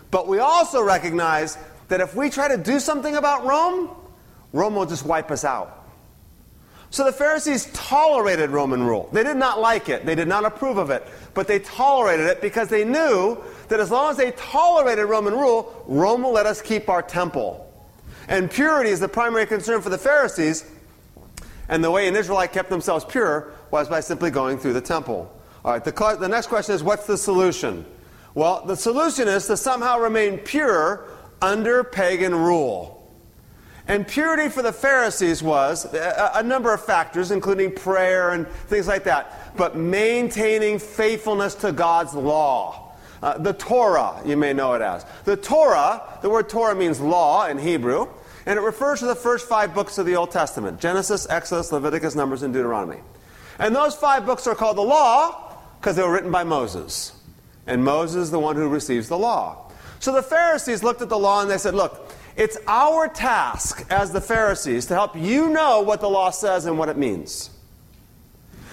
But 0.09 0.29
we 0.29 0.39
also 0.39 0.81
recognize 0.81 1.57
that 1.89 1.99
if 1.99 2.15
we 2.15 2.29
try 2.29 2.47
to 2.47 2.57
do 2.57 2.79
something 2.79 3.17
about 3.17 3.45
Rome, 3.45 3.89
Rome 4.53 4.75
will 4.75 4.85
just 4.85 5.05
wipe 5.05 5.31
us 5.31 5.43
out. 5.43 5.84
So 6.95 7.03
the 7.03 7.11
Pharisees 7.11 7.69
tolerated 7.73 8.51
Roman 8.51 8.81
rule. 8.81 9.09
They 9.11 9.21
did 9.21 9.35
not 9.35 9.59
like 9.59 9.89
it, 9.89 10.05
they 10.05 10.15
did 10.15 10.29
not 10.29 10.45
approve 10.45 10.77
of 10.77 10.91
it, 10.91 11.05
but 11.33 11.45
they 11.45 11.59
tolerated 11.59 12.25
it 12.25 12.39
because 12.39 12.69
they 12.69 12.85
knew 12.85 13.37
that 13.67 13.81
as 13.81 13.91
long 13.91 14.11
as 14.11 14.15
they 14.15 14.31
tolerated 14.31 15.03
Roman 15.03 15.33
rule, 15.33 15.83
Rome 15.87 16.23
will 16.23 16.31
let 16.31 16.45
us 16.45 16.61
keep 16.61 16.87
our 16.87 17.01
temple. 17.01 17.69
And 18.29 18.49
purity 18.49 18.91
is 18.91 19.01
the 19.01 19.09
primary 19.09 19.45
concern 19.45 19.81
for 19.81 19.89
the 19.89 19.97
Pharisees, 19.97 20.63
and 21.67 21.83
the 21.83 21.91
way 21.91 22.07
an 22.07 22.15
Israelite 22.15 22.53
kept 22.53 22.69
themselves 22.69 23.03
pure 23.03 23.51
was 23.71 23.89
by 23.89 23.99
simply 23.99 24.31
going 24.31 24.57
through 24.57 24.71
the 24.71 24.79
temple. 24.79 25.29
All 25.65 25.73
right, 25.73 25.83
the, 25.83 26.17
the 26.17 26.29
next 26.29 26.47
question 26.47 26.75
is 26.75 26.81
what's 26.81 27.05
the 27.05 27.17
solution? 27.17 27.85
Well, 28.35 28.63
the 28.65 28.77
solution 28.77 29.27
is 29.27 29.47
to 29.47 29.57
somehow 29.57 29.99
remain 29.99 30.37
pure 30.37 31.09
under 31.41 31.83
pagan 31.83 32.33
rule. 32.33 32.94
And 33.87 34.07
purity 34.07 34.49
for 34.49 34.63
the 34.63 34.73
Pharisees 34.73 35.43
was 35.43 35.85
a, 35.93 36.31
a, 36.35 36.43
number 36.43 36.73
of 36.73 36.83
factors, 36.83 37.29
including 37.29 37.71
prayer 37.71 38.31
and 38.31 38.47
things 38.47 38.87
like 38.87 39.03
that, 39.03 39.55
but 39.55 39.75
maintaining 39.77 40.79
faithfulness 40.79 41.53
to 41.55 41.71
God's 41.71 42.15
law. 42.15 42.93
Uh, 43.21 43.37
the 43.37 43.53
Torah, 43.53 44.21
you 44.25 44.37
may 44.37 44.53
know 44.53 44.73
it 44.73 44.81
as. 44.81 45.05
The 45.25 45.37
Torah, 45.37 46.01
the 46.21 46.29
word 46.29 46.49
Torah 46.49 46.75
means 46.75 46.99
law 46.99 47.47
in 47.47 47.59
Hebrew, 47.59 48.07
and 48.47 48.57
it 48.57 48.61
refers 48.61 48.99
to 48.99 49.05
the 49.05 49.15
first 49.15 49.47
five 49.47 49.73
books 49.75 49.97
of 49.97 50.05
the 50.05 50.15
Old 50.15 50.31
Testament 50.31 50.79
Genesis, 50.79 51.27
Exodus, 51.29 51.71
Leviticus, 51.71 52.15
Numbers, 52.15 52.41
and 52.41 52.53
Deuteronomy. 52.53 52.99
And 53.59 53.75
those 53.75 53.95
five 53.95 54.25
books 54.25 54.47
are 54.47 54.55
called 54.55 54.77
the 54.77 54.81
law 54.81 55.55
because 55.79 55.95
they 55.95 56.03
were 56.03 56.11
written 56.11 56.31
by 56.31 56.43
Moses. 56.43 57.13
And 57.67 57.83
Moses 57.83 58.23
is 58.23 58.31
the 58.31 58.39
one 58.39 58.55
who 58.55 58.67
receives 58.67 59.07
the 59.07 59.17
law. 59.17 59.71
So 59.99 60.11
the 60.11 60.21
Pharisees 60.21 60.83
looked 60.83 61.01
at 61.01 61.09
the 61.09 61.17
law 61.17 61.41
and 61.41 61.49
they 61.49 61.57
said, 61.57 61.73
Look, 61.73 62.04
it's 62.35 62.57
our 62.67 63.07
task 63.07 63.85
as 63.89 64.11
the 64.11 64.21
Pharisees 64.21 64.85
to 64.87 64.93
help 64.93 65.15
you 65.15 65.49
know 65.49 65.81
what 65.81 66.01
the 66.01 66.09
law 66.09 66.29
says 66.29 66.65
and 66.65 66.77
what 66.77 66.89
it 66.89 66.97
means. 66.97 67.49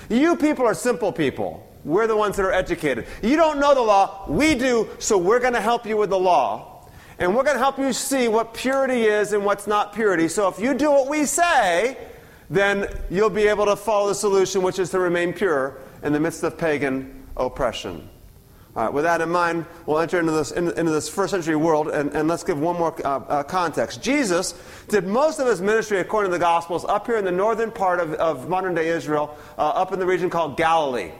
You 0.08 0.36
people 0.36 0.66
are 0.66 0.74
simple 0.74 1.12
people. 1.12 1.68
We're 1.84 2.06
the 2.06 2.16
ones 2.16 2.36
that 2.36 2.44
are 2.44 2.52
educated. 2.52 3.06
You 3.22 3.36
don't 3.36 3.58
know 3.58 3.74
the 3.74 3.82
law. 3.82 4.24
We 4.28 4.54
do, 4.54 4.88
so 4.98 5.18
we're 5.18 5.40
going 5.40 5.54
to 5.54 5.60
help 5.60 5.86
you 5.86 5.96
with 5.96 6.10
the 6.10 6.18
law. 6.18 6.88
And 7.18 7.36
we're 7.36 7.44
going 7.44 7.56
to 7.56 7.62
help 7.62 7.78
you 7.78 7.92
see 7.92 8.28
what 8.28 8.54
purity 8.54 9.02
is 9.02 9.32
and 9.32 9.44
what's 9.44 9.66
not 9.66 9.94
purity. 9.94 10.28
So 10.28 10.48
if 10.48 10.58
you 10.58 10.74
do 10.74 10.90
what 10.90 11.08
we 11.08 11.24
say, 11.24 11.96
then 12.50 12.88
you'll 13.10 13.30
be 13.30 13.46
able 13.48 13.66
to 13.66 13.76
follow 13.76 14.08
the 14.08 14.14
solution, 14.14 14.62
which 14.62 14.78
is 14.78 14.90
to 14.90 14.98
remain 14.98 15.32
pure 15.32 15.78
in 16.02 16.12
the 16.12 16.20
midst 16.20 16.42
of 16.42 16.58
pagan 16.58 17.26
oppression. 17.36 18.08
All 18.74 18.84
right, 18.84 18.92
with 18.92 19.04
that 19.04 19.20
in 19.20 19.28
mind, 19.28 19.66
we'll 19.84 19.98
enter 19.98 20.18
into 20.18 20.32
this, 20.32 20.50
into 20.50 20.72
this 20.72 21.06
first 21.06 21.32
century 21.32 21.56
world, 21.56 21.88
and, 21.88 22.10
and 22.14 22.26
let's 22.26 22.42
give 22.42 22.58
one 22.58 22.78
more 22.78 22.94
uh, 23.06 23.18
uh, 23.18 23.42
context. 23.42 24.02
Jesus 24.02 24.54
did 24.88 25.06
most 25.06 25.40
of 25.40 25.46
his 25.46 25.60
ministry, 25.60 25.98
according 25.98 26.30
to 26.30 26.38
the 26.38 26.42
Gospels, 26.42 26.86
up 26.86 27.06
here 27.06 27.18
in 27.18 27.24
the 27.26 27.32
northern 27.32 27.70
part 27.70 28.00
of, 28.00 28.14
of 28.14 28.48
modern 28.48 28.74
day 28.74 28.88
Israel, 28.88 29.36
uh, 29.58 29.68
up 29.68 29.92
in 29.92 29.98
the 29.98 30.06
region 30.06 30.30
called 30.30 30.56
Galilee. 30.56 31.10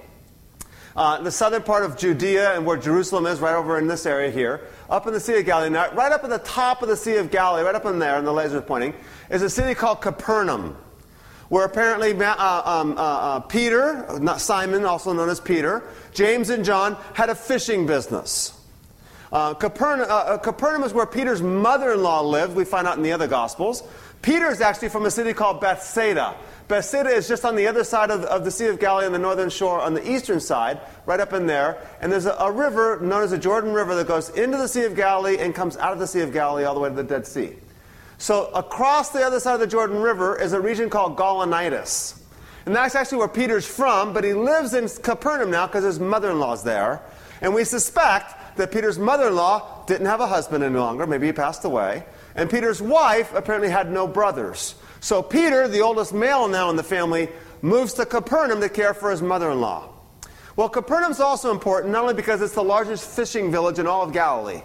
Uh, 0.96 1.20
the 1.20 1.30
southern 1.30 1.62
part 1.62 1.84
of 1.84 1.98
Judea 1.98 2.54
and 2.54 2.64
where 2.64 2.78
Jerusalem 2.78 3.26
is, 3.26 3.38
right 3.38 3.54
over 3.54 3.78
in 3.78 3.86
this 3.86 4.06
area 4.06 4.30
here, 4.30 4.62
up 4.88 5.06
in 5.06 5.12
the 5.12 5.20
Sea 5.20 5.38
of 5.38 5.44
Galilee, 5.44 5.68
now, 5.68 5.92
right 5.92 6.12
up 6.12 6.24
at 6.24 6.30
the 6.30 6.38
top 6.38 6.80
of 6.80 6.88
the 6.88 6.96
Sea 6.96 7.16
of 7.16 7.30
Galilee, 7.30 7.64
right 7.64 7.74
up 7.74 7.84
in 7.84 7.98
there, 7.98 8.16
and 8.16 8.26
the 8.26 8.32
laser 8.32 8.58
is 8.58 8.64
pointing, 8.66 8.94
is 9.30 9.42
a 9.42 9.50
city 9.50 9.74
called 9.74 10.00
Capernaum 10.00 10.74
where 11.52 11.66
apparently 11.66 12.12
uh, 12.12 12.62
um, 12.64 12.96
uh, 12.96 13.02
uh, 13.02 13.40
Peter, 13.40 14.06
not 14.20 14.40
Simon, 14.40 14.86
also 14.86 15.12
known 15.12 15.28
as 15.28 15.38
Peter, 15.38 15.82
James 16.14 16.48
and 16.48 16.64
John 16.64 16.96
had 17.12 17.28
a 17.28 17.34
fishing 17.34 17.86
business. 17.86 18.58
Uh, 19.30 19.52
Capernaum, 19.52 20.08
uh, 20.08 20.14
uh, 20.14 20.38
Capernaum 20.38 20.82
is 20.82 20.94
where 20.94 21.04
Peter's 21.04 21.42
mother 21.42 21.92
in 21.92 22.02
law 22.02 22.22
lived, 22.22 22.56
we 22.56 22.64
find 22.64 22.88
out 22.88 22.96
in 22.96 23.02
the 23.02 23.12
other 23.12 23.28
Gospels. 23.28 23.82
Peter 24.22 24.46
is 24.46 24.62
actually 24.62 24.88
from 24.88 25.04
a 25.04 25.10
city 25.10 25.34
called 25.34 25.60
Bethsaida. 25.60 26.36
Bethsaida 26.68 27.10
is 27.10 27.28
just 27.28 27.44
on 27.44 27.54
the 27.54 27.66
other 27.66 27.84
side 27.84 28.10
of, 28.10 28.22
of, 28.24 28.46
the 28.46 28.50
Sea 28.50 28.68
of 28.68 28.80
Galilee 28.80 29.04
on 29.04 29.12
the 29.12 29.18
northern 29.18 29.50
shore, 29.50 29.78
on 29.78 29.92
the 29.92 30.10
eastern 30.10 30.40
side, 30.40 30.80
right 31.04 31.20
up 31.20 31.34
in 31.34 31.44
there. 31.44 31.86
And 32.00 32.10
there's 32.10 32.24
a, 32.24 32.32
a, 32.32 32.50
river 32.50 32.98
known 33.02 33.24
as 33.24 33.30
the 33.30 33.36
Jordan 33.36 33.74
River 33.74 33.94
that 33.96 34.08
goes 34.08 34.30
into 34.30 34.56
the 34.56 34.68
Sea 34.68 34.84
of 34.84 34.96
Galilee 34.96 35.36
and 35.36 35.54
comes 35.54 35.76
out 35.76 35.92
of 35.92 35.98
the 35.98 36.06
Sea 36.06 36.20
of 36.20 36.32
Galilee 36.32 36.64
all 36.64 36.72
the 36.72 36.80
way 36.80 36.88
to 36.88 36.94
the 36.94 37.04
Dead 37.04 37.26
Sea. 37.26 37.56
So 38.22 38.50
across 38.54 39.08
the 39.08 39.26
other 39.26 39.40
side 39.40 39.54
of 39.54 39.60
the 39.60 39.66
Jordan 39.66 40.00
River 40.00 40.40
is 40.40 40.52
a 40.52 40.60
region 40.60 40.88
called 40.88 41.16
Gaulonitis. 41.16 42.20
And 42.66 42.76
that's 42.76 42.94
actually 42.94 43.18
where 43.18 43.26
Peter's 43.26 43.66
from, 43.66 44.12
but 44.12 44.22
he 44.22 44.32
lives 44.32 44.74
in 44.74 44.88
Capernaum 44.88 45.50
now 45.50 45.66
because 45.66 45.82
his 45.82 45.98
mother 45.98 46.30
in 46.30 46.38
law's 46.38 46.62
there. 46.62 47.02
And 47.40 47.52
we 47.52 47.64
suspect 47.64 48.56
that 48.58 48.70
Peter's 48.70 48.96
mother 48.96 49.26
in 49.26 49.34
law 49.34 49.84
didn't 49.86 50.06
have 50.06 50.20
a 50.20 50.28
husband 50.28 50.62
any 50.62 50.76
longer. 50.76 51.04
Maybe 51.04 51.26
he 51.26 51.32
passed 51.32 51.64
away. 51.64 52.04
And 52.36 52.48
Peter's 52.48 52.80
wife 52.80 53.34
apparently 53.34 53.70
had 53.70 53.90
no 53.90 54.06
brothers. 54.06 54.76
So 55.00 55.20
Peter, 55.20 55.66
the 55.66 55.80
oldest 55.80 56.14
male 56.14 56.46
now 56.46 56.70
in 56.70 56.76
the 56.76 56.84
family, 56.84 57.28
moves 57.60 57.92
to 57.94 58.06
Capernaum 58.06 58.60
to 58.60 58.68
care 58.68 58.94
for 58.94 59.10
his 59.10 59.20
mother 59.20 59.50
in 59.50 59.60
law. 59.60 59.88
Well, 60.54 60.68
Capernaum's 60.68 61.18
also 61.18 61.50
important 61.50 61.92
not 61.92 62.02
only 62.02 62.14
because 62.14 62.40
it's 62.40 62.54
the 62.54 62.62
largest 62.62 63.04
fishing 63.04 63.50
village 63.50 63.80
in 63.80 63.88
all 63.88 64.04
of 64.04 64.12
Galilee. 64.12 64.62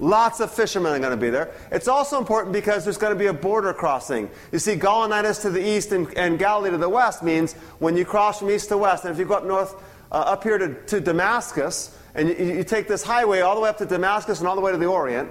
Lots 0.00 0.40
of 0.40 0.50
fishermen 0.50 0.92
are 0.92 0.98
going 0.98 1.10
to 1.10 1.16
be 1.16 1.28
there. 1.28 1.52
It's 1.70 1.86
also 1.86 2.18
important 2.18 2.54
because 2.54 2.84
there's 2.84 2.96
going 2.96 3.12
to 3.12 3.18
be 3.18 3.26
a 3.26 3.34
border 3.34 3.74
crossing. 3.74 4.30
You 4.50 4.58
see, 4.58 4.74
Gaulonitis 4.74 5.42
to 5.42 5.50
the 5.50 5.62
east 5.62 5.92
and, 5.92 6.12
and 6.16 6.38
Galilee 6.38 6.70
to 6.70 6.78
the 6.78 6.88
west 6.88 7.22
means 7.22 7.52
when 7.80 7.98
you 7.98 8.06
cross 8.06 8.38
from 8.38 8.50
east 8.50 8.70
to 8.70 8.78
west, 8.78 9.04
and 9.04 9.12
if 9.12 9.18
you 9.18 9.26
go 9.26 9.34
up 9.34 9.44
north, 9.44 9.74
uh, 10.10 10.14
up 10.14 10.42
here 10.42 10.56
to, 10.56 10.74
to 10.86 11.00
Damascus, 11.00 11.96
and 12.14 12.30
you, 12.30 12.34
you, 12.34 12.64
take 12.64 12.88
this 12.88 13.02
highway 13.02 13.40
all 13.40 13.54
the 13.54 13.60
way 13.60 13.68
up 13.68 13.76
to 13.78 13.86
Damascus 13.86 14.40
and 14.40 14.48
all 14.48 14.54
the 14.54 14.62
way 14.62 14.72
to 14.72 14.78
the 14.78 14.86
Orient, 14.86 15.30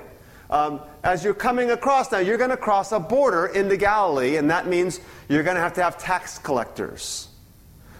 um, 0.51 0.81
as 1.03 1.23
you're 1.23 1.33
coming 1.33 1.71
across 1.71 2.11
now, 2.11 2.19
you're 2.19 2.37
going 2.37 2.49
to 2.51 2.57
cross 2.57 2.91
a 2.91 2.99
border 2.99 3.47
into 3.47 3.75
Galilee, 3.75 4.37
and 4.37 4.51
that 4.51 4.67
means 4.67 4.99
you're 5.27 5.43
going 5.43 5.55
to 5.55 5.61
have 5.61 5.73
to 5.73 5.83
have 5.83 5.97
tax 5.97 6.37
collectors. 6.37 7.28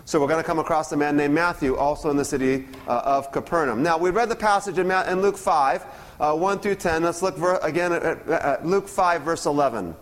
So 0.10 0.20
we're 0.20 0.26
going 0.26 0.42
to 0.42 0.48
come 0.48 0.58
across 0.58 0.92
a 0.92 0.98
man 0.98 1.16
named 1.18 1.36
Matthew, 1.36 1.76
also 1.76 2.10
in 2.10 2.18
the 2.18 2.26
city 2.26 2.68
uh, 2.88 3.00
of 3.06 3.32
Capernaum. 3.32 3.84
Now, 3.84 4.00
we 4.00 4.10
read 4.10 4.28
the 4.28 4.36
passage 4.36 4.80
in, 4.80 4.88
Ma- 4.88 5.04
in 5.04 5.22
Luke 5.22 5.38
5 5.38 5.86
uh, 6.20 6.34
1 6.34 6.60
through 6.62 6.78
10. 6.78 7.04
Let's 7.04 7.22
look 7.22 7.38
ver- 7.38 7.60
again 7.62 7.94
at, 7.94 8.02
at, 8.02 8.28
at 8.28 8.66
Luke 8.66 8.88
5, 8.88 9.22
verse 9.22 9.46
11. 9.46 9.96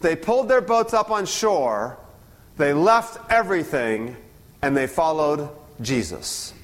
They 0.00 0.16
pulled 0.16 0.48
their 0.48 0.62
boats 0.62 0.94
up 0.94 1.10
on 1.10 1.26
shore, 1.26 1.98
they 2.56 2.72
left 2.72 3.18
everything, 3.30 4.16
and 4.62 4.74
they 4.74 4.86
followed 4.86 5.50
Jesus. 5.82 6.54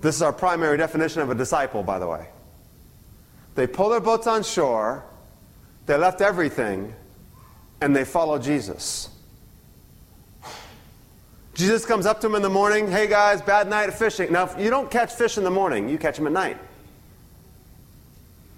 This 0.00 0.16
is 0.16 0.22
our 0.22 0.32
primary 0.32 0.78
definition 0.78 1.20
of 1.20 1.28
a 1.28 1.34
disciple, 1.34 1.82
by 1.82 1.98
the 1.98 2.08
way. 2.08 2.26
They 3.54 3.66
pulled 3.66 3.92
their 3.92 4.00
boats 4.00 4.26
on 4.26 4.42
shore, 4.42 5.04
they 5.84 5.98
left 5.98 6.22
everything, 6.22 6.94
and 7.82 7.94
they 7.94 8.06
followed 8.06 8.42
Jesus. 8.42 9.10
Jesus 11.54 11.86
comes 11.86 12.04
up 12.04 12.20
to 12.20 12.26
him 12.26 12.34
in 12.34 12.42
the 12.42 12.50
morning. 12.50 12.90
Hey 12.90 13.06
guys, 13.06 13.40
bad 13.40 13.68
night 13.68 13.88
of 13.88 13.96
fishing. 13.96 14.32
Now, 14.32 14.50
you 14.58 14.70
don't 14.70 14.90
catch 14.90 15.12
fish 15.12 15.38
in 15.38 15.44
the 15.44 15.50
morning, 15.50 15.88
you 15.88 15.98
catch 15.98 16.16
them 16.16 16.26
at 16.26 16.32
night. 16.32 16.58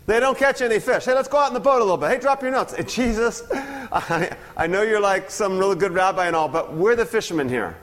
They 0.06 0.20
don't 0.20 0.38
catch 0.38 0.62
any 0.62 0.78
fish. 0.78 1.04
Hey, 1.04 1.14
let's 1.14 1.28
go 1.28 1.36
out 1.36 1.48
in 1.48 1.54
the 1.54 1.60
boat 1.60 1.78
a 1.78 1.84
little 1.84 1.96
bit. 1.96 2.10
Hey, 2.10 2.18
drop 2.18 2.40
your 2.40 2.52
notes. 2.52 2.74
Hey, 2.74 2.84
Jesus, 2.84 3.42
I, 3.52 4.34
I 4.56 4.66
know 4.68 4.82
you're 4.82 5.00
like 5.00 5.30
some 5.30 5.58
really 5.58 5.74
good 5.74 5.92
rabbi 5.92 6.26
and 6.28 6.36
all, 6.36 6.48
but 6.48 6.74
we're 6.74 6.94
the 6.94 7.04
fishermen 7.04 7.48
here. 7.48 7.76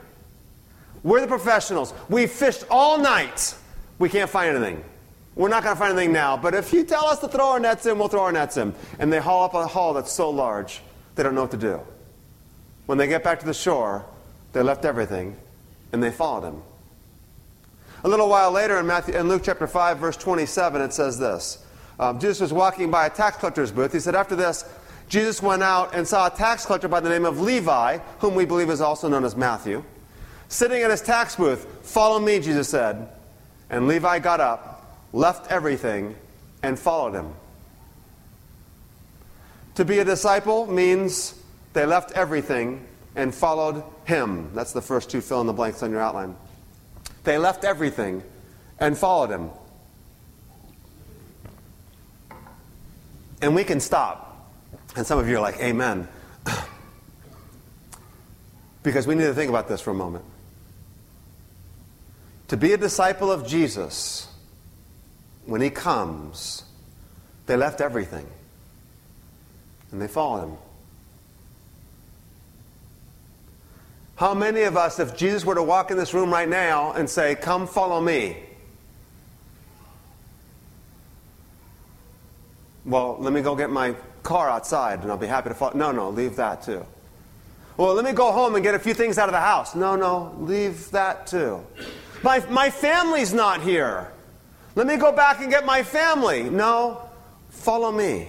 We're 1.02 1.20
the 1.20 1.26
professionals. 1.26 1.92
We 2.08 2.26
fished 2.26 2.64
all 2.70 2.98
night. 2.98 3.54
We 3.98 4.08
can't 4.08 4.30
find 4.30 4.56
anything. 4.56 4.82
We're 5.36 5.50
not 5.50 5.64
going 5.64 5.76
to 5.76 5.78
find 5.78 5.92
anything 5.92 6.12
now, 6.12 6.36
but 6.36 6.54
if 6.54 6.72
you 6.72 6.84
tell 6.84 7.06
us 7.06 7.18
to 7.18 7.28
throw 7.28 7.50
our 7.50 7.60
nets 7.60 7.84
in, 7.84 7.98
we'll 7.98 8.08
throw 8.08 8.22
our 8.22 8.32
nets 8.32 8.56
in. 8.56 8.74
And 8.98 9.12
they 9.12 9.20
haul 9.20 9.44
up 9.44 9.54
a 9.54 9.66
haul 9.66 9.92
that's 9.92 10.12
so 10.12 10.30
large, 10.30 10.80
they 11.16 11.22
don't 11.22 11.34
know 11.34 11.42
what 11.42 11.50
to 11.50 11.56
do. 11.58 11.80
When 12.86 12.96
they 12.96 13.06
get 13.06 13.22
back 13.22 13.40
to 13.40 13.46
the 13.46 13.54
shore, 13.54 14.06
they 14.54 14.62
left 14.62 14.86
everything 14.86 15.36
and 15.92 16.02
they 16.02 16.10
followed 16.10 16.48
him. 16.48 16.62
A 18.04 18.08
little 18.08 18.28
while 18.28 18.50
later 18.50 18.78
in, 18.78 18.86
Matthew, 18.86 19.14
in 19.14 19.28
Luke 19.28 19.42
chapter 19.44 19.66
5, 19.66 19.98
verse 19.98 20.16
27, 20.16 20.80
it 20.80 20.92
says 20.92 21.18
this 21.18 21.64
um, 21.98 22.18
Jesus 22.18 22.40
was 22.40 22.52
walking 22.52 22.90
by 22.90 23.06
a 23.06 23.10
tax 23.10 23.36
collector's 23.36 23.70
booth. 23.70 23.92
He 23.92 24.00
said, 24.00 24.14
After 24.14 24.34
this, 24.34 24.64
Jesus 25.08 25.42
went 25.42 25.62
out 25.62 25.94
and 25.94 26.06
saw 26.06 26.26
a 26.26 26.30
tax 26.30 26.66
collector 26.66 26.88
by 26.88 27.00
the 27.00 27.08
name 27.08 27.24
of 27.24 27.40
Levi, 27.40 27.98
whom 28.18 28.34
we 28.34 28.44
believe 28.44 28.70
is 28.70 28.80
also 28.80 29.08
known 29.08 29.24
as 29.24 29.36
Matthew, 29.36 29.84
sitting 30.48 30.82
at 30.82 30.90
his 30.90 31.02
tax 31.02 31.36
booth. 31.36 31.66
Follow 31.82 32.18
me, 32.18 32.40
Jesus 32.40 32.68
said. 32.68 33.08
And 33.70 33.88
Levi 33.88 34.18
got 34.20 34.40
up, 34.40 34.98
left 35.12 35.50
everything, 35.50 36.16
and 36.62 36.78
followed 36.78 37.14
him. 37.14 37.32
To 39.76 39.84
be 39.84 39.98
a 39.98 40.04
disciple 40.04 40.66
means 40.66 41.40
they 41.72 41.86
left 41.86 42.12
everything 42.12 42.86
and 43.16 43.34
followed 43.34 43.82
him. 44.04 44.54
That's 44.54 44.72
the 44.72 44.82
first 44.82 45.10
two 45.10 45.20
fill 45.20 45.40
in 45.40 45.46
the 45.46 45.52
blanks 45.52 45.82
on 45.82 45.90
your 45.90 46.00
outline. 46.00 46.36
They 47.24 47.38
left 47.38 47.64
everything 47.64 48.22
and 48.78 48.96
followed 48.96 49.30
him. 49.30 49.50
And 53.40 53.54
we 53.54 53.64
can 53.64 53.80
stop. 53.80 54.50
And 54.96 55.06
some 55.06 55.18
of 55.18 55.28
you 55.28 55.36
are 55.36 55.40
like, 55.40 55.58
Amen. 55.58 56.08
because 58.82 59.06
we 59.06 59.14
need 59.14 59.24
to 59.24 59.34
think 59.34 59.48
about 59.48 59.68
this 59.68 59.80
for 59.80 59.90
a 59.90 59.94
moment. 59.94 60.24
To 62.48 62.56
be 62.56 62.72
a 62.72 62.76
disciple 62.76 63.32
of 63.32 63.46
Jesus, 63.46 64.28
when 65.46 65.60
he 65.60 65.70
comes, 65.70 66.62
they 67.46 67.56
left 67.56 67.80
everything 67.80 68.26
and 69.90 70.00
they 70.00 70.08
followed 70.08 70.48
him. 70.48 70.56
How 74.16 74.32
many 74.32 74.62
of 74.62 74.76
us, 74.76 75.00
if 75.00 75.16
Jesus 75.16 75.44
were 75.44 75.56
to 75.56 75.62
walk 75.62 75.90
in 75.90 75.96
this 75.96 76.14
room 76.14 76.32
right 76.32 76.48
now 76.48 76.92
and 76.92 77.08
say, 77.10 77.34
Come 77.34 77.66
follow 77.66 78.00
me? 78.00 78.36
Well, 82.84 83.16
let 83.18 83.32
me 83.32 83.40
go 83.40 83.56
get 83.56 83.70
my 83.70 83.94
car 84.22 84.48
outside 84.48 85.02
and 85.02 85.10
I'll 85.10 85.16
be 85.16 85.26
happy 85.26 85.48
to 85.48 85.54
follow. 85.54 85.74
No, 85.74 85.90
no, 85.90 86.10
leave 86.10 86.36
that 86.36 86.62
too. 86.62 86.84
Well, 87.76 87.94
let 87.94 88.04
me 88.04 88.12
go 88.12 88.30
home 88.30 88.54
and 88.54 88.62
get 88.62 88.74
a 88.74 88.78
few 88.78 88.94
things 88.94 89.18
out 89.18 89.28
of 89.28 89.32
the 89.32 89.40
house. 89.40 89.74
No, 89.74 89.96
no, 89.96 90.34
leave 90.38 90.90
that 90.92 91.26
too. 91.26 91.64
My, 92.22 92.38
my 92.48 92.70
family's 92.70 93.32
not 93.34 93.62
here. 93.62 94.12
Let 94.76 94.86
me 94.86 94.96
go 94.96 95.12
back 95.12 95.40
and 95.40 95.50
get 95.50 95.66
my 95.66 95.82
family. 95.82 96.44
No, 96.44 97.08
follow 97.50 97.90
me. 97.90 98.28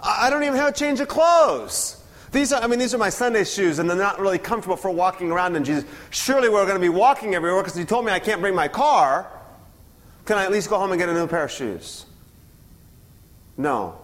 I, 0.00 0.26
I 0.26 0.30
don't 0.30 0.42
even 0.42 0.56
have 0.56 0.70
a 0.70 0.72
change 0.72 1.00
of 1.00 1.08
clothes. 1.08 1.97
These 2.30 2.52
are, 2.52 2.62
I 2.62 2.66
mean, 2.66 2.78
these 2.78 2.94
are 2.94 2.98
my 2.98 3.08
Sunday 3.08 3.44
shoes, 3.44 3.78
and 3.78 3.88
they're 3.88 3.96
not 3.96 4.20
really 4.20 4.38
comfortable 4.38 4.76
for 4.76 4.90
walking 4.90 5.30
around 5.30 5.56
in 5.56 5.64
Jesus. 5.64 5.84
Surely 6.10 6.48
we're 6.48 6.64
going 6.64 6.76
to 6.76 6.80
be 6.80 6.88
walking 6.88 7.34
everywhere 7.34 7.62
because 7.62 7.76
He 7.76 7.84
told 7.84 8.04
me 8.04 8.12
I 8.12 8.18
can't 8.18 8.40
bring 8.40 8.54
my 8.54 8.68
car. 8.68 9.30
Can 10.26 10.36
I 10.36 10.44
at 10.44 10.52
least 10.52 10.68
go 10.68 10.78
home 10.78 10.92
and 10.92 10.98
get 10.98 11.08
a 11.08 11.14
new 11.14 11.26
pair 11.26 11.44
of 11.44 11.50
shoes? 11.50 12.04
No. 13.56 13.98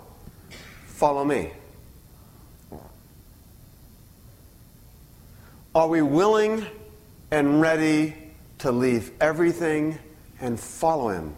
Follow 0.86 1.24
me. 1.24 1.52
Are 5.74 5.88
we 5.88 6.02
willing 6.02 6.66
and 7.30 7.60
ready 7.60 8.14
to 8.58 8.70
leave 8.72 9.10
everything 9.20 9.98
and 10.40 10.58
follow 10.58 11.08
Him? 11.08 11.34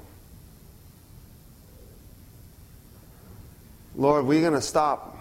Lord, 3.97 4.27
we're 4.27 4.43
going 4.43 4.53
to 4.53 4.61
stop 4.61 5.16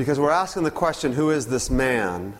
Because 0.00 0.18
we're 0.18 0.30
asking 0.30 0.62
the 0.62 0.70
question 0.70 1.12
who 1.12 1.28
is 1.28 1.48
this 1.48 1.68
man? 1.68 2.32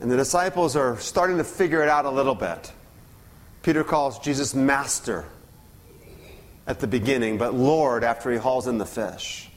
And 0.00 0.10
the 0.10 0.16
disciples 0.16 0.74
are 0.74 0.98
starting 1.00 1.36
to 1.36 1.44
figure 1.44 1.82
it 1.82 1.90
out 1.90 2.06
a 2.06 2.10
little 2.10 2.34
bit. 2.34 2.72
Peter 3.62 3.84
calls 3.84 4.18
Jesus 4.20 4.54
master 4.54 5.26
at 6.66 6.80
the 6.80 6.86
beginning, 6.86 7.36
but 7.36 7.52
Lord 7.52 8.04
after 8.04 8.32
he 8.32 8.38
hauls 8.38 8.66
in 8.66 8.78
the 8.78 8.86
fish. 8.86 9.50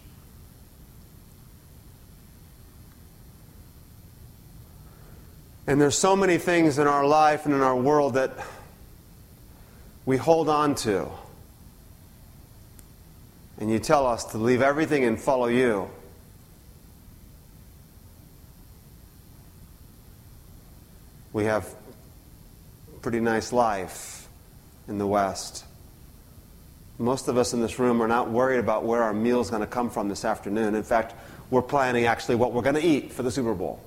And 5.67 5.79
there's 5.79 5.97
so 5.97 6.17
many 6.17 6.37
things 6.37 6.79
in 6.79 6.85
our 6.85 7.05
life 7.05 7.45
and 7.45 7.55
in 7.55 7.61
our 7.61 7.77
world 7.77 8.15
that 8.15 8.33
we 10.05 10.17
hold 10.17 10.49
on 10.49 10.75
to 10.75 11.09
and 13.59 13.71
you 13.71 13.79
tell 13.79 14.05
us 14.05 14.25
to 14.25 14.37
leave 14.37 14.61
everything 14.61 15.05
and 15.05 15.19
follow 15.19 15.47
you, 15.47 15.89
we 21.31 21.45
have 21.45 21.73
a 22.95 22.99
pretty 22.99 23.19
nice 23.19 23.53
life 23.53 24.27
in 24.87 24.97
the 24.97 25.07
West. 25.07 25.65
Most 26.97 27.27
of 27.27 27.37
us 27.37 27.53
in 27.53 27.61
this 27.61 27.77
room 27.77 28.01
are 28.01 28.07
not 28.07 28.29
worried 28.29 28.59
about 28.59 28.85
where 28.85 29.03
our 29.03 29.13
meal 29.13 29.41
is 29.41 29.49
going 29.49 29.61
to 29.61 29.67
come 29.67 29.89
from 29.89 30.07
this 30.07 30.23
afternoon. 30.23 30.75
In 30.75 30.83
fact, 30.83 31.13
we're 31.49 31.61
planning 31.61 32.05
actually 32.05 32.35
what 32.35 32.53
we're 32.53 32.61
going 32.61 32.75
to 32.75 32.85
eat 32.85 33.11
for 33.11 33.23
the 33.23 33.31
Super 33.31 33.53
Bowl. 33.53 33.81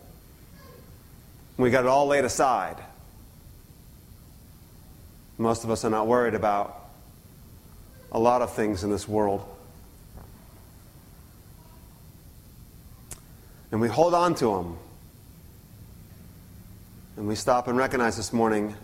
We 1.56 1.70
got 1.70 1.84
it 1.84 1.88
all 1.88 2.06
laid 2.06 2.24
aside. 2.24 2.76
Most 5.38 5.64
of 5.64 5.70
us 5.70 5.84
are 5.84 5.90
not 5.90 6.06
worried 6.06 6.34
about 6.34 6.90
a 8.12 8.18
lot 8.18 8.42
of 8.42 8.52
things 8.54 8.84
in 8.84 8.90
this 8.90 9.08
world. 9.08 9.46
And 13.70 13.80
we 13.80 13.88
hold 13.88 14.14
on 14.14 14.34
to 14.36 14.46
them. 14.46 14.78
And 17.16 17.28
we 17.28 17.34
stop 17.34 17.68
and 17.68 17.76
recognize 17.76 18.16
this 18.16 18.32
morning 18.32 18.74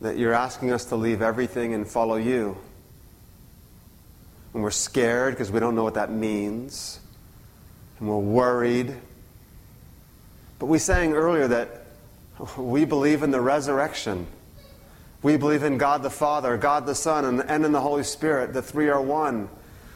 that 0.00 0.16
you're 0.16 0.32
asking 0.32 0.72
us 0.72 0.86
to 0.86 0.96
leave 0.96 1.20
everything 1.20 1.74
and 1.74 1.86
follow 1.86 2.16
you. 2.16 2.56
And 4.54 4.62
we're 4.62 4.70
scared 4.70 5.34
because 5.34 5.50
we 5.50 5.60
don't 5.60 5.74
know 5.74 5.84
what 5.84 5.94
that 5.94 6.10
means. 6.10 7.00
And 7.98 8.08
we're 8.08 8.16
worried. 8.16 8.94
But 10.58 10.66
we 10.66 10.78
sang 10.78 11.12
earlier 11.12 11.48
that 11.48 11.86
we 12.56 12.84
believe 12.84 13.22
in 13.22 13.30
the 13.30 13.40
resurrection. 13.40 14.26
We 15.22 15.36
believe 15.36 15.62
in 15.62 15.76
God 15.76 16.02
the 16.02 16.10
Father, 16.10 16.56
God 16.56 16.86
the 16.86 16.94
Son, 16.94 17.26
and, 17.26 17.42
and 17.42 17.64
in 17.64 17.72
the 17.72 17.80
Holy 17.80 18.04
Spirit. 18.04 18.54
The 18.54 18.62
three 18.62 18.88
are 18.88 19.02
one. 19.02 19.50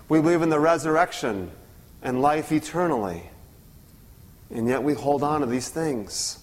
We 0.08 0.20
believe 0.20 0.42
in 0.42 0.50
the 0.50 0.60
resurrection 0.60 1.50
and 2.02 2.20
life 2.20 2.52
eternally. 2.52 3.30
And 4.50 4.68
yet 4.68 4.82
we 4.82 4.94
hold 4.94 5.22
on 5.22 5.40
to 5.40 5.46
these 5.46 5.68
things. 5.68 6.38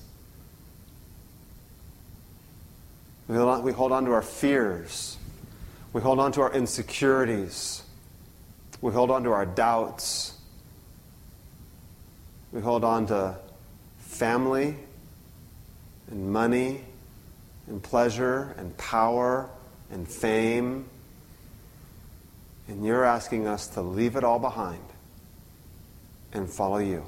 We 3.28 3.38
hold 3.38 3.92
on, 3.94 4.06
to 4.06 4.12
our 4.12 4.22
fears. 4.22 5.18
We 5.94 6.02
hold 6.02 6.20
on 6.20 6.34
to 6.34 6.42
our 6.42 6.52
insecurities. 6.52 7.84
We 8.82 8.92
hold 8.92 9.10
on 9.12 9.24
to 9.24 9.32
our 9.32 9.46
doubts. 9.46 10.34
We 12.52 12.60
hold 12.60 12.84
on 12.84 13.06
to 13.08 13.38
family 14.00 14.76
and 16.10 16.34
money 16.34 16.82
and 17.68 17.82
pleasure 17.82 18.54
and 18.58 18.76
power 18.78 19.50
and 19.92 20.06
fame. 20.06 20.90
And 22.68 22.86
you're 22.86 23.04
asking 23.04 23.48
us 23.48 23.68
to 23.70 23.82
leave 23.82 24.16
it 24.16 24.24
all 24.24 24.40
behind 24.40 24.84
and 26.34 26.50
follow 26.50 26.78
you. 26.78 27.04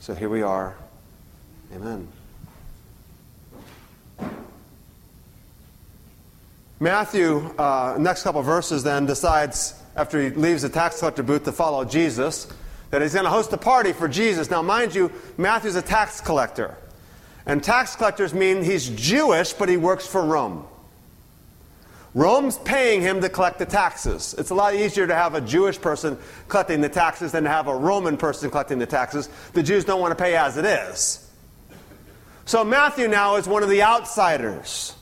So 0.00 0.14
here 0.14 0.28
we 0.28 0.42
are. 0.42 0.76
Amen. 1.74 2.08
Matthew, 6.80 7.38
uh, 7.58 7.96
next 7.98 8.22
couple 8.22 8.40
verses, 8.42 8.84
then 8.84 9.04
decides 9.06 9.74
after 9.96 10.22
he 10.22 10.30
leaves 10.30 10.62
the 10.62 10.68
tax 10.68 11.00
collector 11.00 11.24
booth 11.24 11.44
to 11.44 11.52
follow 11.52 11.84
Jesus 11.84 12.46
that 12.90 13.02
he's 13.02 13.12
going 13.12 13.24
to 13.24 13.30
host 13.30 13.52
a 13.52 13.58
party 13.58 13.92
for 13.92 14.08
Jesus. 14.08 14.50
Now, 14.50 14.62
mind 14.62 14.94
you, 14.94 15.12
Matthew's 15.36 15.74
a 15.74 15.82
tax 15.82 16.20
collector. 16.20 16.76
And 17.46 17.62
tax 17.62 17.96
collectors 17.96 18.32
mean 18.32 18.62
he's 18.62 18.88
Jewish, 18.90 19.52
but 19.52 19.68
he 19.68 19.76
works 19.76 20.06
for 20.06 20.22
Rome. 20.22 20.66
Rome's 22.14 22.58
paying 22.58 23.00
him 23.02 23.20
to 23.20 23.28
collect 23.28 23.58
the 23.58 23.66
taxes. 23.66 24.34
It's 24.38 24.50
a 24.50 24.54
lot 24.54 24.74
easier 24.74 25.06
to 25.06 25.14
have 25.14 25.34
a 25.34 25.40
Jewish 25.40 25.80
person 25.80 26.18
collecting 26.48 26.80
the 26.80 26.88
taxes 26.88 27.32
than 27.32 27.44
to 27.44 27.50
have 27.50 27.68
a 27.68 27.76
Roman 27.76 28.16
person 28.16 28.50
collecting 28.50 28.78
the 28.78 28.86
taxes. 28.86 29.28
The 29.52 29.62
Jews 29.62 29.84
don't 29.84 30.00
want 30.00 30.16
to 30.16 30.22
pay 30.22 30.36
as 30.36 30.56
it 30.56 30.64
is. 30.64 31.30
So 32.46 32.64
Matthew 32.64 33.08
now 33.08 33.36
is 33.36 33.46
one 33.46 33.62
of 33.62 33.68
the 33.68 33.82
outsiders 33.82 34.94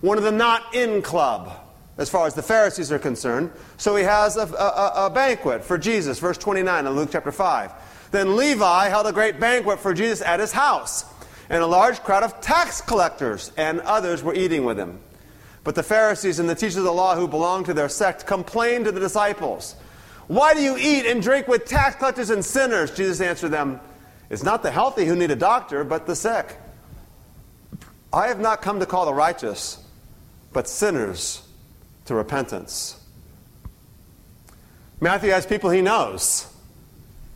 one 0.00 0.18
of 0.18 0.24
the 0.24 0.32
not 0.32 0.74
in 0.74 1.02
club 1.02 1.52
as 1.96 2.08
far 2.08 2.26
as 2.26 2.34
the 2.34 2.42
Pharisees 2.42 2.92
are 2.92 2.98
concerned. 2.98 3.50
So 3.76 3.96
he 3.96 4.04
has 4.04 4.36
a, 4.36 4.46
a, 4.46 5.06
a, 5.06 5.10
banquet 5.10 5.64
for 5.64 5.76
Jesus, 5.76 6.20
verse 6.20 6.38
29 6.38 6.86
in 6.86 6.92
Luke 6.92 7.08
chapter 7.10 7.32
5. 7.32 7.72
Then 8.12 8.36
Levi 8.36 8.88
held 8.88 9.06
a 9.06 9.12
great 9.12 9.40
banquet 9.40 9.80
for 9.80 9.92
Jesus 9.92 10.22
at 10.22 10.38
his 10.38 10.52
house, 10.52 11.04
and 11.50 11.62
a 11.62 11.66
large 11.66 12.00
crowd 12.04 12.22
of 12.22 12.40
tax 12.40 12.80
collectors 12.80 13.50
and 13.56 13.80
others 13.80 14.22
were 14.22 14.34
eating 14.34 14.64
with 14.64 14.78
him. 14.78 15.00
But 15.68 15.74
the 15.74 15.82
Pharisees 15.82 16.38
and 16.38 16.48
the 16.48 16.54
teachers 16.54 16.76
of 16.76 16.84
the 16.84 16.92
law 16.94 17.14
who 17.14 17.28
belonged 17.28 17.66
to 17.66 17.74
their 17.74 17.90
sect 17.90 18.24
complained 18.24 18.86
to 18.86 18.90
the 18.90 19.00
disciples, 19.00 19.76
Why 20.26 20.54
do 20.54 20.62
you 20.62 20.78
eat 20.78 21.04
and 21.04 21.20
drink 21.20 21.46
with 21.46 21.66
tax 21.66 21.96
collectors 21.96 22.30
and 22.30 22.42
sinners? 22.42 22.90
Jesus 22.90 23.20
answered 23.20 23.50
them, 23.50 23.78
It's 24.30 24.42
not 24.42 24.62
the 24.62 24.70
healthy 24.70 25.04
who 25.04 25.14
need 25.14 25.30
a 25.30 25.36
doctor, 25.36 25.84
but 25.84 26.06
the 26.06 26.16
sick. 26.16 26.56
I 28.14 28.28
have 28.28 28.40
not 28.40 28.62
come 28.62 28.80
to 28.80 28.86
call 28.86 29.04
the 29.04 29.12
righteous 29.12 29.84
but 30.54 30.66
sinners 30.68 31.46
to 32.06 32.14
repentance. 32.14 32.98
Matthew 35.02 35.32
has 35.32 35.44
people 35.44 35.68
he 35.68 35.82
knows. 35.82 36.50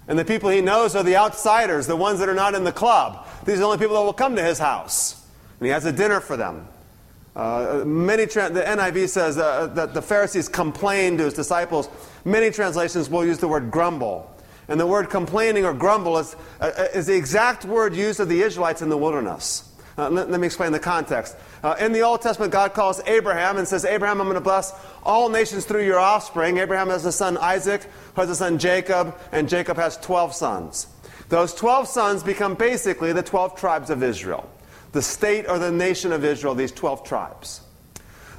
And 0.09 0.19
the 0.19 0.25
people 0.25 0.49
he 0.49 0.63
knows 0.63 0.97
are 0.97 1.03
the 1.03 1.17
outsiders, 1.17 1.87
the 1.87 1.97
ones 1.97 2.19
that 2.21 2.31
are 2.31 2.35
not 2.35 2.55
in 2.55 2.65
the 2.65 2.73
club. 2.73 3.27
These 3.45 3.57
are 3.57 3.59
the 3.59 3.65
only 3.67 3.77
people 3.77 3.97
that 3.97 4.05
will 4.05 4.15
come 4.15 4.37
to 4.37 4.43
his 4.43 4.59
house. 4.59 5.23
And 5.61 5.67
he 5.67 5.71
has 5.71 5.85
a 5.85 5.93
dinner 5.93 6.21
for 6.21 6.39
them. 6.39 6.67
Uh, 7.35 7.83
many 7.87 8.27
tra- 8.27 8.51
the 8.51 8.63
NIV 8.63 9.09
says 9.09 9.39
uh, 9.39 9.69
that 9.69 9.95
the 9.95 10.03
Pharisees 10.03 10.49
complained 10.49 11.19
to 11.19 11.25
his 11.25 11.35
disciples. 11.35 11.89
Many 12.25 12.51
translations 12.51 13.09
will 13.09 13.25
use 13.25 13.39
the 13.39 13.49
word 13.49 13.71
grumble. 13.71 14.29
And 14.69 14.79
the 14.79 14.87
word 14.87 15.11
complaining 15.11 15.65
or 15.65 15.75
grumble 15.75 16.19
is, 16.19 16.37
uh, 16.61 16.71
is 16.95 17.07
the 17.07 17.17
exact 17.17 17.65
word 17.65 17.95
used 17.95 18.21
of 18.21 18.29
the 18.29 18.43
Israelites 18.43 18.83
in 18.83 18.89
the 18.89 18.97
wilderness. 18.97 19.69
Uh, 19.99 20.09
let, 20.09 20.31
let, 20.31 20.41
me 20.41 20.47
explain 20.47 20.73
the 20.73 20.81
context. 20.81 21.37
Uh, 21.63 21.77
in 21.79 21.93
the 21.93 22.01
Old 22.01 22.23
Testament, 22.23 22.53
God 22.53 22.73
calls 22.73 23.01
Abraham 23.07 23.59
and 23.59 23.69
says, 23.69 23.85
Abraham, 23.85 24.21
I'm 24.21 24.27
going 24.27 24.35
to 24.37 24.41
bless 24.41 24.73
all 25.03 25.29
nations 25.29 25.67
through 25.67 25.85
your 25.85 25.99
offspring. 25.99 26.59
Abraham 26.59 26.89
has 26.89 27.05
a 27.05 27.13
son 27.13 27.37
Isaac, 27.39 27.83
who 28.15 28.21
has 28.21 28.31
a 28.31 28.35
son 28.35 28.59
Jacob, 28.59 29.19
and 29.33 29.49
Jacob 29.49 29.77
has 29.77 29.99
12 29.99 30.35
sons. 30.35 30.87
Those 31.29 31.55
12 31.55 31.89
sons 31.89 32.23
become 32.23 32.55
basically 32.55 33.13
the 33.13 33.23
12 33.23 33.57
tribes 33.57 33.91
of 33.91 34.03
Israel, 34.03 34.49
the 34.93 35.03
state 35.03 35.47
or 35.49 35.59
the 35.59 35.73
nation 35.73 36.13
of 36.13 36.25
Israel, 36.25 36.55
these 36.55 36.73
12 36.73 37.05
tribes. 37.05 37.63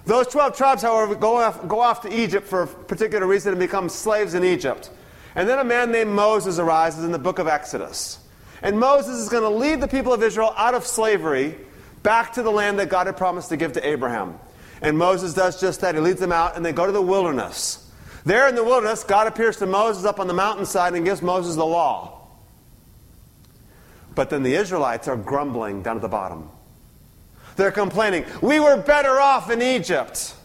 Those 0.05 0.27
12 0.27 0.57
tribes, 0.57 0.81
however, 0.81 1.15
go 1.15 1.37
off, 1.37 1.67
go 1.67 1.79
off 1.79 2.01
to 2.01 2.13
Egypt 2.13 2.47
for 2.47 2.63
a 2.63 2.67
particular 2.67 3.25
reason 3.25 3.53
and 3.53 3.59
become 3.59 3.89
slaves 3.89 4.33
in 4.33 4.43
Egypt. 4.43 4.91
And 5.35 5.47
then 5.47 5.59
a 5.59 5.63
man 5.63 5.91
named 5.91 6.11
Moses 6.11 6.59
arises 6.59 7.03
in 7.03 7.11
the 7.11 7.19
book 7.19 7.39
of 7.39 7.47
Exodus. 7.47 8.19
And 8.61 8.79
Moses 8.79 9.17
is 9.17 9.29
going 9.29 9.43
to 9.43 9.49
lead 9.49 9.81
the 9.81 9.87
people 9.87 10.13
of 10.13 10.21
Israel 10.21 10.53
out 10.57 10.73
of 10.73 10.85
slavery 10.85 11.55
back 12.03 12.33
to 12.33 12.43
the 12.43 12.51
land 12.51 12.79
that 12.79 12.89
God 12.89 13.07
had 13.07 13.17
promised 13.17 13.49
to 13.49 13.57
give 13.57 13.73
to 13.73 13.87
Abraham. 13.87 14.37
And 14.81 14.97
Moses 14.97 15.33
does 15.33 15.59
just 15.59 15.81
that. 15.81 15.95
He 15.95 16.01
leads 16.01 16.19
them 16.19 16.33
out, 16.33 16.55
and 16.55 16.65
they 16.65 16.73
go 16.73 16.85
to 16.85 16.91
the 16.91 17.01
wilderness. 17.01 17.89
There 18.25 18.47
in 18.47 18.55
the 18.55 18.63
wilderness, 18.63 19.03
God 19.03 19.27
appears 19.27 19.57
to 19.57 19.65
Moses 19.65 20.05
up 20.05 20.19
on 20.19 20.27
the 20.27 20.33
mountainside 20.33 20.93
and 20.93 21.05
gives 21.05 21.21
Moses 21.21 21.55
the 21.55 21.65
law. 21.65 22.12
But 24.15 24.29
then 24.29 24.43
the 24.43 24.55
Israelites 24.55 25.07
are 25.07 25.17
grumbling 25.17 25.81
down 25.81 25.95
at 25.95 26.01
the 26.01 26.07
bottom. 26.07 26.49
They're 27.55 27.71
complaining, 27.71 28.25
We 28.41 28.59
were 28.59 28.77
better 28.77 29.19
off 29.19 29.49
in 29.49 29.61
Egypt. 29.61 30.35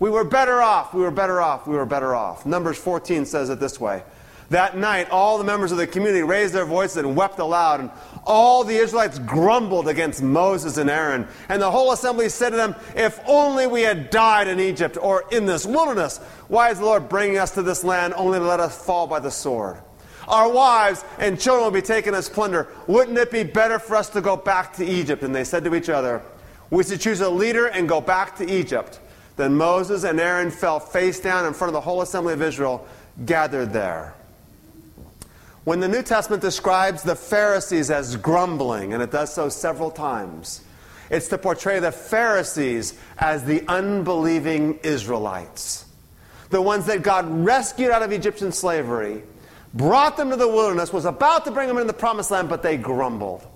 We 0.00 0.10
were 0.10 0.24
better 0.24 0.62
off. 0.62 0.94
We 0.94 1.02
were 1.02 1.10
better 1.10 1.40
off. 1.40 1.66
We 1.66 1.74
were 1.74 1.86
better 1.86 2.14
off. 2.14 2.46
Numbers 2.46 2.78
14 2.78 3.24
says 3.24 3.50
it 3.50 3.58
this 3.58 3.80
way 3.80 4.02
that 4.50 4.78
night, 4.78 5.10
all 5.10 5.36
the 5.36 5.44
members 5.44 5.72
of 5.72 5.78
the 5.78 5.86
community 5.86 6.22
raised 6.22 6.54
their 6.54 6.64
voices 6.64 6.96
and 6.96 7.14
wept 7.14 7.38
aloud, 7.38 7.80
and 7.80 7.90
all 8.24 8.64
the 8.64 8.76
Israelites 8.76 9.18
grumbled 9.18 9.88
against 9.88 10.22
Moses 10.22 10.78
and 10.78 10.88
Aaron. 10.88 11.28
And 11.50 11.60
the 11.60 11.70
whole 11.70 11.92
assembly 11.92 12.30
said 12.30 12.50
to 12.50 12.56
them, 12.56 12.74
If 12.96 13.20
only 13.26 13.66
we 13.66 13.82
had 13.82 14.08
died 14.08 14.48
in 14.48 14.58
Egypt 14.58 14.96
or 15.00 15.24
in 15.30 15.44
this 15.44 15.66
wilderness. 15.66 16.18
Why 16.48 16.70
is 16.70 16.78
the 16.78 16.86
Lord 16.86 17.10
bringing 17.10 17.36
us 17.36 17.52
to 17.52 17.62
this 17.62 17.84
land 17.84 18.14
only 18.14 18.38
to 18.38 18.44
let 18.44 18.60
us 18.60 18.82
fall 18.82 19.06
by 19.06 19.20
the 19.20 19.30
sword? 19.30 19.78
Our 20.28 20.50
wives 20.50 21.04
and 21.18 21.40
children 21.40 21.64
will 21.64 21.70
be 21.70 21.82
taken 21.82 22.14
as 22.14 22.28
plunder. 22.28 22.68
Wouldn't 22.86 23.16
it 23.16 23.30
be 23.30 23.42
better 23.42 23.78
for 23.78 23.96
us 23.96 24.10
to 24.10 24.20
go 24.20 24.36
back 24.36 24.74
to 24.74 24.84
Egypt? 24.84 25.22
And 25.22 25.34
they 25.34 25.44
said 25.44 25.64
to 25.64 25.74
each 25.74 25.88
other, 25.88 26.22
We 26.70 26.84
should 26.84 27.00
choose 27.00 27.20
a 27.20 27.30
leader 27.30 27.66
and 27.66 27.88
go 27.88 28.00
back 28.00 28.36
to 28.36 28.48
Egypt. 28.48 29.00
Then 29.36 29.56
Moses 29.56 30.04
and 30.04 30.20
Aaron 30.20 30.50
fell 30.50 30.80
face 30.80 31.18
down 31.18 31.46
in 31.46 31.54
front 31.54 31.70
of 31.70 31.72
the 31.72 31.80
whole 31.80 32.02
assembly 32.02 32.34
of 32.34 32.42
Israel 32.42 32.86
gathered 33.24 33.72
there. 33.72 34.14
When 35.64 35.80
the 35.80 35.88
New 35.88 36.02
Testament 36.02 36.42
describes 36.42 37.02
the 37.02 37.14
Pharisees 37.14 37.90
as 37.90 38.16
grumbling, 38.16 38.94
and 38.94 39.02
it 39.02 39.10
does 39.10 39.32
so 39.32 39.48
several 39.48 39.90
times, 39.90 40.62
it's 41.10 41.28
to 41.28 41.38
portray 41.38 41.78
the 41.78 41.92
Pharisees 41.92 42.98
as 43.18 43.44
the 43.44 43.64
unbelieving 43.68 44.78
Israelites. 44.82 45.86
The 46.50 46.60
ones 46.62 46.86
that 46.86 47.02
God 47.02 47.26
rescued 47.44 47.90
out 47.90 48.02
of 48.02 48.12
Egyptian 48.12 48.52
slavery, 48.52 49.22
brought 49.74 50.16
them 50.16 50.30
to 50.30 50.36
the 50.36 50.48
wilderness, 50.48 50.92
was 50.92 51.04
about 51.04 51.44
to 51.44 51.50
bring 51.50 51.68
them 51.68 51.76
into 51.76 51.86
the 51.86 51.98
promised 51.98 52.30
land, 52.30 52.48
but 52.48 52.62
they 52.62 52.76
grumbled. 52.76 53.46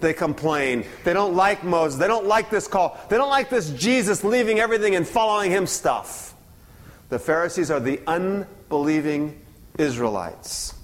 They 0.00 0.12
complain. 0.12 0.84
They 1.04 1.12
don't 1.12 1.34
like 1.34 1.62
Moses. 1.62 1.98
They 1.98 2.08
don't 2.08 2.26
like 2.26 2.50
this 2.50 2.66
call. 2.66 2.98
They 3.08 3.16
don't 3.16 3.30
like 3.30 3.50
this 3.50 3.70
Jesus 3.70 4.24
leaving 4.24 4.58
everything 4.58 4.96
and 4.96 5.06
following 5.06 5.50
him 5.50 5.66
stuff. 5.66 6.34
The 7.08 7.18
Pharisees 7.18 7.70
are 7.70 7.78
the 7.78 8.00
unbelieving 8.06 9.40
Israelites. 9.78 10.74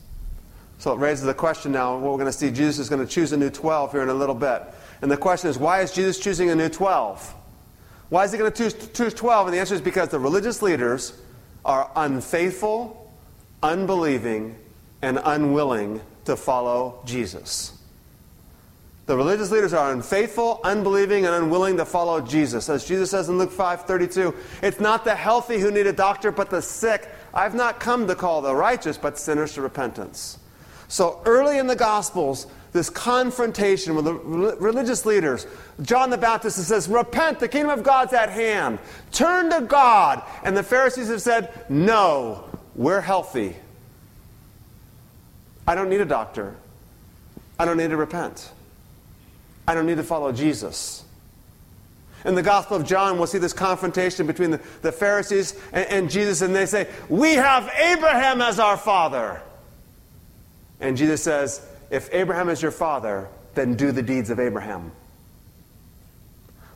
So 0.79 0.92
it 0.92 0.98
raises 0.98 1.24
the 1.24 1.35
question 1.35 1.72
now, 1.72 1.94
what 1.94 2.12
we're 2.12 2.18
going 2.18 2.27
to 2.27 2.33
see, 2.33 2.51
Jesus 2.51 2.79
is 2.79 2.88
going 2.88 3.05
to 3.05 3.12
choose 3.12 3.33
a 3.33 3.37
new 3.37 3.51
12 3.51 3.90
here 3.90 4.03
in 4.03 4.09
a 4.09 4.14
little 4.14 4.35
bit. 4.35 4.62
And 5.03 5.11
the 5.11 5.16
question 5.16 5.51
is, 5.51 5.59
why 5.59 5.81
is 5.81 5.92
Jesus 5.92 6.18
choosing 6.18 6.51
a 6.51 6.55
new 6.55 6.68
12? 6.68 7.35
Why 8.11 8.24
is 8.24 8.33
he 8.33 8.38
going 8.38 8.53
to 8.53 8.57
choose, 8.57 8.88
choose 8.90 9.14
12? 9.14 9.48
And 9.48 9.55
the 9.57 9.61
answer 9.61 9.74
is 9.74 9.81
because 9.81 10.11
the 10.11 10.20
religious 10.20 10.62
leaders 10.62 11.20
are 11.64 11.90
unfaithful, 11.96 13.12
unbelieving, 13.62 14.57
and 15.02 15.18
unwilling 15.24 16.00
to 16.24 16.37
follow 16.37 17.00
Jesus. 17.04 17.72
The 19.06 19.16
religious 19.16 19.50
leaders 19.50 19.72
are 19.72 19.92
unfaithful, 19.92 20.61
unbelieving, 20.64 21.24
and 21.24 21.34
unwilling 21.34 21.78
to 21.78 21.87
follow 21.87 22.20
Jesus. 22.20 22.68
As 22.68 22.84
Jesus 22.84 23.11
says 23.11 23.30
in 23.30 23.38
Luke 23.38 23.50
5 23.50 23.87
32, 23.87 24.34
it's 24.62 24.80
not 24.80 25.04
the 25.04 25.14
healthy 25.14 25.58
who 25.58 25.70
need 25.70 25.87
a 25.87 25.94
doctor, 25.94 26.30
but 26.30 26.50
the 26.50 26.61
sick. 26.61 27.08
I've 27.32 27.54
not 27.54 27.80
come 27.80 28.06
to 28.06 28.14
call 28.14 28.42
the 28.42 28.54
righteous, 28.54 28.98
but 28.98 29.18
sinners 29.18 29.54
to 29.54 29.62
repentance. 29.62 30.38
So 30.88 31.22
early 31.24 31.58
in 31.58 31.66
the 31.66 31.76
Gospels, 31.76 32.48
this 32.72 32.90
confrontation 32.90 33.94
with 33.94 34.04
the 34.04 34.14
religious 34.14 35.06
leaders. 35.06 35.46
John 35.80 36.11
the 36.11 36.18
Baptist 36.18 36.58
says, 36.58 36.87
Repent, 36.87 37.40
the 37.40 37.48
kingdom 37.48 37.70
of 37.70 37.82
God's 37.82 38.12
at 38.12 38.28
hand. 38.28 38.78
Turn 39.11 39.50
to 39.50 39.62
God. 39.62 40.22
And 40.44 40.54
the 40.56 40.62
Pharisees 40.62 41.08
have 41.08 41.22
said, 41.22 41.64
No, 41.70 42.44
we're 42.74 43.00
healthy. 43.00 43.56
I 45.68 45.74
don't 45.74 45.90
need 45.90 46.00
a 46.00 46.07
doctor. 46.07 46.57
I 47.59 47.66
don't 47.66 47.76
need 47.76 47.90
to 47.90 47.96
repent. 47.98 48.50
I 49.66 49.74
don't 49.74 49.85
need 49.85 49.98
to 49.98 50.02
follow 50.02 50.33
Jesus. 50.33 51.04
In 52.24 52.35
the 52.35 52.42
Gospel 52.42 52.78
of 52.78 52.87
John, 52.87 53.18
we'll 53.18 53.26
see 53.26 53.37
this 53.37 53.52
confrontation 53.52 54.26
between 54.26 54.50
the, 54.50 54.62
the 54.81 54.90
Pharisees 54.90 55.61
and, 55.74 55.87
and 55.90 56.11
Jesus, 56.11 56.40
and 56.40 56.57
they 56.57 56.64
say, 56.64 56.88
We 57.11 57.35
have 57.35 57.70
Abraham 57.78 58.40
as 58.40 58.59
our 58.59 58.78
father. 58.78 59.42
And 60.81 60.96
Jesus 60.96 61.22
says, 61.22 61.61
If 61.90 62.09
Abraham 62.14 62.48
is 62.48 62.62
your 62.62 62.70
father, 62.70 63.28
then 63.54 63.74
do 63.74 63.92
the 63.92 64.02
deeds 64.02 64.31
of 64.31 64.40
Abraham. 64.40 64.90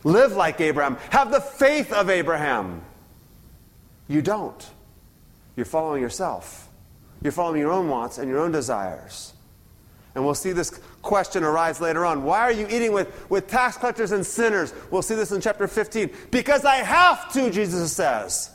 Live 0.05 0.35
like 0.35 0.61
Abraham. 0.61 0.99
Have 1.09 1.31
the 1.31 1.41
faith 1.41 1.95
of 1.95 2.11
Abraham. 2.11 2.83
You 4.07 4.21
don't. 4.21 4.69
You're 5.57 5.65
following 5.65 6.03
yourself. 6.03 6.69
You're 7.23 7.33
following 7.33 7.61
your 7.61 7.71
own 7.71 7.89
wants 7.89 8.19
and 8.19 8.29
your 8.29 8.39
own 8.39 8.53
desires. 8.53 9.33
And 10.15 10.25
we'll 10.25 10.35
see 10.35 10.53
this 10.53 10.79
question 11.01 11.43
arise 11.43 11.81
later 11.81 12.05
on. 12.05 12.25
Why 12.25 12.41
are 12.41 12.53
you 12.53 12.67
eating 12.69 12.93
with, 12.93 13.31
with 13.31 13.49
tax 13.49 13.79
collectors 13.79 14.13
and 14.13 14.25
sinners? 14.25 14.75
We'll 14.91 15.03
see 15.03 15.15
this 15.15 15.33
in 15.33 15.41
chapter 15.41 15.67
15. 15.67 16.11
Because 16.31 16.65
I 16.65 16.77
have 16.77 17.33
to, 17.33 17.51
Jesus 17.51 17.93
says. 17.93 18.51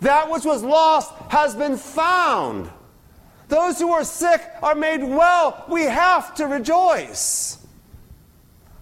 That 0.00 0.30
which 0.30 0.44
was 0.44 0.62
lost 0.62 1.12
has 1.30 1.56
been 1.56 1.76
found. 1.76 2.70
Those 3.48 3.78
who 3.78 3.90
are 3.90 4.04
sick 4.04 4.40
are 4.62 4.74
made 4.74 5.02
well. 5.02 5.64
We 5.68 5.82
have 5.82 6.34
to 6.36 6.46
rejoice. 6.46 7.66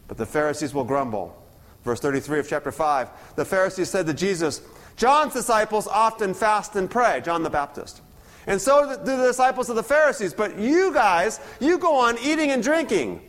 But 0.07 0.19
the 0.19 0.27
Pharisees 0.27 0.75
will 0.75 0.85
grumble. 0.85 1.39
Verse 1.83 2.01
33 2.01 2.41
of 2.41 2.49
chapter 2.49 2.71
5. 2.71 3.09
The 3.37 3.45
Pharisees 3.45 3.89
said 3.89 4.07
to 4.07 4.15
Jesus, 4.15 4.61
John's 4.97 5.33
disciples 5.33 5.87
often 5.87 6.35
fast 6.35 6.77
and 6.77 6.91
pray, 6.91 7.23
John 7.25 7.43
the 7.43 7.51
Baptist. 7.51 8.02
And 8.47 8.61
so 8.61 8.97
do 9.05 9.17
the 9.17 9.27
disciples 9.29 9.69
of 9.69 9.77
the 9.77 9.83
Pharisees. 9.83 10.35
But 10.35 10.59
you 10.59 10.93
guys, 10.93 11.41
you 11.61 11.79
go 11.79 11.97
on 11.97 12.19
eating 12.19 12.51
and 12.51 12.63
drinking. 12.63 13.23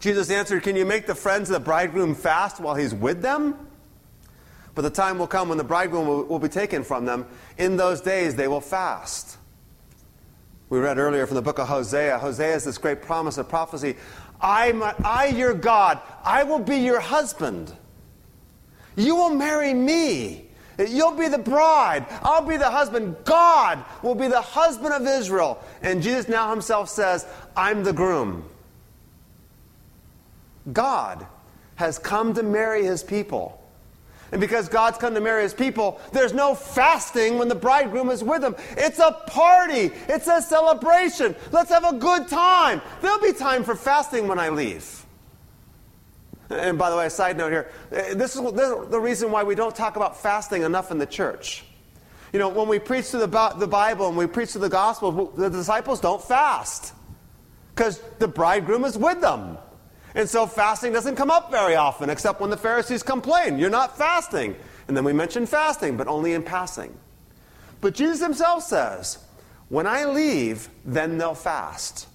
Jesus 0.00 0.30
answered, 0.30 0.62
Can 0.64 0.74
you 0.74 0.84
make 0.84 1.06
the 1.06 1.14
friends 1.14 1.48
of 1.48 1.54
the 1.54 1.60
bridegroom 1.60 2.14
fast 2.14 2.60
while 2.60 2.74
he's 2.74 2.94
with 2.94 3.22
them? 3.22 3.68
But 4.74 4.82
the 4.82 4.90
time 4.90 5.18
will 5.18 5.26
come 5.26 5.48
when 5.48 5.58
the 5.58 5.64
bridegroom 5.64 6.06
will, 6.08 6.24
will 6.24 6.38
be 6.38 6.48
taken 6.48 6.82
from 6.82 7.04
them. 7.04 7.26
In 7.58 7.76
those 7.76 8.00
days 8.00 8.34
they 8.34 8.48
will 8.48 8.60
fast. 8.60 9.38
We 10.70 10.78
read 10.78 10.98
earlier 10.98 11.26
from 11.26 11.34
the 11.34 11.42
book 11.42 11.58
of 11.58 11.68
Hosea. 11.68 12.18
Hosea 12.18 12.56
is 12.56 12.64
this 12.64 12.78
great 12.78 13.02
promise 13.02 13.36
of 13.36 13.48
prophecy. 13.48 13.94
I, 14.40 14.72
I, 15.04 15.26
your 15.26 15.54
God, 15.54 16.00
I 16.24 16.42
will 16.42 16.58
be 16.58 16.76
your 16.76 16.98
husband. 16.98 17.76
You 18.96 19.14
will 19.14 19.34
marry 19.34 19.74
me. 19.74 20.48
You'll 20.78 21.16
be 21.16 21.28
the 21.28 21.38
bride. 21.38 22.06
I'll 22.22 22.46
be 22.46 22.56
the 22.56 22.70
husband. 22.70 23.16
God 23.24 23.84
will 24.02 24.14
be 24.14 24.28
the 24.28 24.40
husband 24.40 24.92
of 24.94 25.06
Israel. 25.06 25.62
And 25.82 26.02
Jesus 26.02 26.28
now 26.28 26.50
himself 26.50 26.88
says, 26.88 27.26
I'm 27.56 27.84
the 27.84 27.92
groom. 27.92 28.44
God 30.72 31.26
has 31.76 31.98
come 31.98 32.34
to 32.34 32.42
marry 32.42 32.84
his 32.84 33.02
people. 33.02 33.58
And 34.30 34.40
because 34.40 34.68
God's 34.68 34.96
come 34.96 35.14
to 35.14 35.20
marry 35.20 35.42
his 35.42 35.52
people, 35.52 36.00
there's 36.12 36.32
no 36.32 36.54
fasting 36.54 37.36
when 37.36 37.48
the 37.48 37.54
bridegroom 37.54 38.08
is 38.08 38.24
with 38.24 38.42
him. 38.42 38.56
It's 38.78 38.98
a 38.98 39.12
party, 39.26 39.90
it's 40.08 40.26
a 40.26 40.40
celebration. 40.40 41.36
Let's 41.50 41.70
have 41.70 41.84
a 41.84 41.98
good 41.98 42.28
time. 42.28 42.80
There'll 43.02 43.20
be 43.20 43.34
time 43.34 43.62
for 43.62 43.76
fasting 43.76 44.28
when 44.28 44.38
I 44.38 44.48
leave. 44.48 45.01
And 46.52 46.78
by 46.78 46.90
the 46.90 46.96
way, 46.96 47.06
a 47.06 47.10
side 47.10 47.36
note 47.36 47.52
here 47.52 47.68
eh, 47.92 48.14
this 48.14 48.36
is 48.36 48.42
the 48.42 49.00
reason 49.00 49.30
why 49.30 49.42
we 49.42 49.54
don't 49.54 49.74
talk 49.74 49.96
about 49.96 50.20
fasting 50.20 50.62
enough 50.62 50.90
in 50.90 50.98
the 50.98 51.06
church. 51.06 51.64
You 52.32 52.38
know, 52.38 52.48
when 52.48 52.68
we 52.68 52.78
preach 52.78 53.10
to 53.10 53.18
the 53.18 53.28
Bible 53.28 54.08
and 54.08 54.16
we 54.16 54.26
preach 54.26 54.52
to 54.52 54.58
the 54.58 54.68
gospel, 54.68 55.32
the 55.36 55.50
disciples 55.50 56.00
don't 56.00 56.22
fast 56.22 56.94
because 57.74 58.00
the 58.18 58.28
bridegroom 58.28 58.84
is 58.84 58.96
with 58.96 59.20
them. 59.20 59.58
And 60.14 60.28
so 60.28 60.46
fasting 60.46 60.92
doesn't 60.92 61.16
come 61.16 61.30
up 61.30 61.50
very 61.50 61.74
often, 61.74 62.10
except 62.10 62.40
when 62.40 62.50
the 62.50 62.56
Pharisees 62.56 63.02
complain, 63.02 63.58
You're 63.58 63.70
not 63.70 63.96
fasting. 63.96 64.56
And 64.88 64.96
then 64.96 65.04
we 65.04 65.12
mention 65.12 65.46
fasting, 65.46 65.96
but 65.96 66.08
only 66.08 66.32
in 66.34 66.42
passing. 66.42 66.96
But 67.80 67.94
Jesus 67.94 68.20
himself 68.20 68.62
says, 68.62 69.18
When 69.68 69.86
I 69.86 70.04
leave, 70.04 70.68
then 70.84 71.18
they'll 71.18 71.34
fast. 71.34 72.08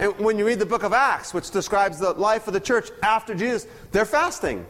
And 0.00 0.18
when 0.18 0.38
you 0.38 0.46
read 0.46 0.58
the 0.58 0.66
book 0.66 0.82
of 0.82 0.94
Acts, 0.94 1.34
which 1.34 1.50
describes 1.50 1.98
the 1.98 2.14
life 2.14 2.48
of 2.48 2.54
the 2.54 2.60
church 2.60 2.88
after 3.02 3.34
Jesus, 3.34 3.66
they're 3.92 4.06
fasting. 4.06 4.66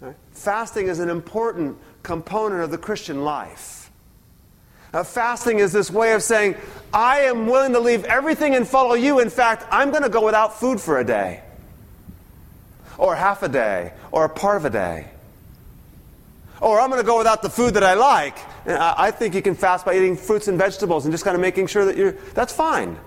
Right? 0.00 0.16
Fasting 0.32 0.88
is 0.88 0.98
an 0.98 1.08
important 1.08 1.78
component 2.02 2.62
of 2.62 2.72
the 2.72 2.78
Christian 2.78 3.22
life. 3.22 3.92
Uh, 4.92 5.04
fasting 5.04 5.60
is 5.60 5.72
this 5.72 5.88
way 5.88 6.14
of 6.14 6.22
saying, 6.22 6.56
I 6.92 7.20
am 7.20 7.46
willing 7.46 7.72
to 7.74 7.80
leave 7.80 8.04
everything 8.06 8.56
and 8.56 8.66
follow 8.66 8.94
you. 8.94 9.20
In 9.20 9.30
fact, 9.30 9.64
I'm 9.70 9.90
going 9.90 10.02
to 10.02 10.08
go 10.08 10.24
without 10.26 10.58
food 10.58 10.80
for 10.80 10.98
a 10.98 11.04
day, 11.04 11.42
or 12.98 13.14
half 13.14 13.44
a 13.44 13.48
day, 13.48 13.92
or 14.10 14.24
a 14.24 14.28
part 14.28 14.56
of 14.56 14.64
a 14.64 14.70
day. 14.70 15.06
Or 16.60 16.80
I'm 16.80 16.90
going 16.90 17.00
to 17.00 17.06
go 17.06 17.18
without 17.18 17.40
the 17.40 17.50
food 17.50 17.74
that 17.74 17.84
I 17.84 17.94
like. 17.94 18.36
I 18.66 19.12
think 19.12 19.36
you 19.36 19.42
can 19.42 19.54
fast 19.54 19.86
by 19.86 19.94
eating 19.96 20.16
fruits 20.16 20.48
and 20.48 20.58
vegetables 20.58 21.04
and 21.04 21.12
just 21.12 21.24
kind 21.24 21.36
of 21.36 21.40
making 21.40 21.68
sure 21.68 21.84
that 21.84 21.96
you're, 21.96 22.12
that's 22.34 22.52
fine. 22.52 22.98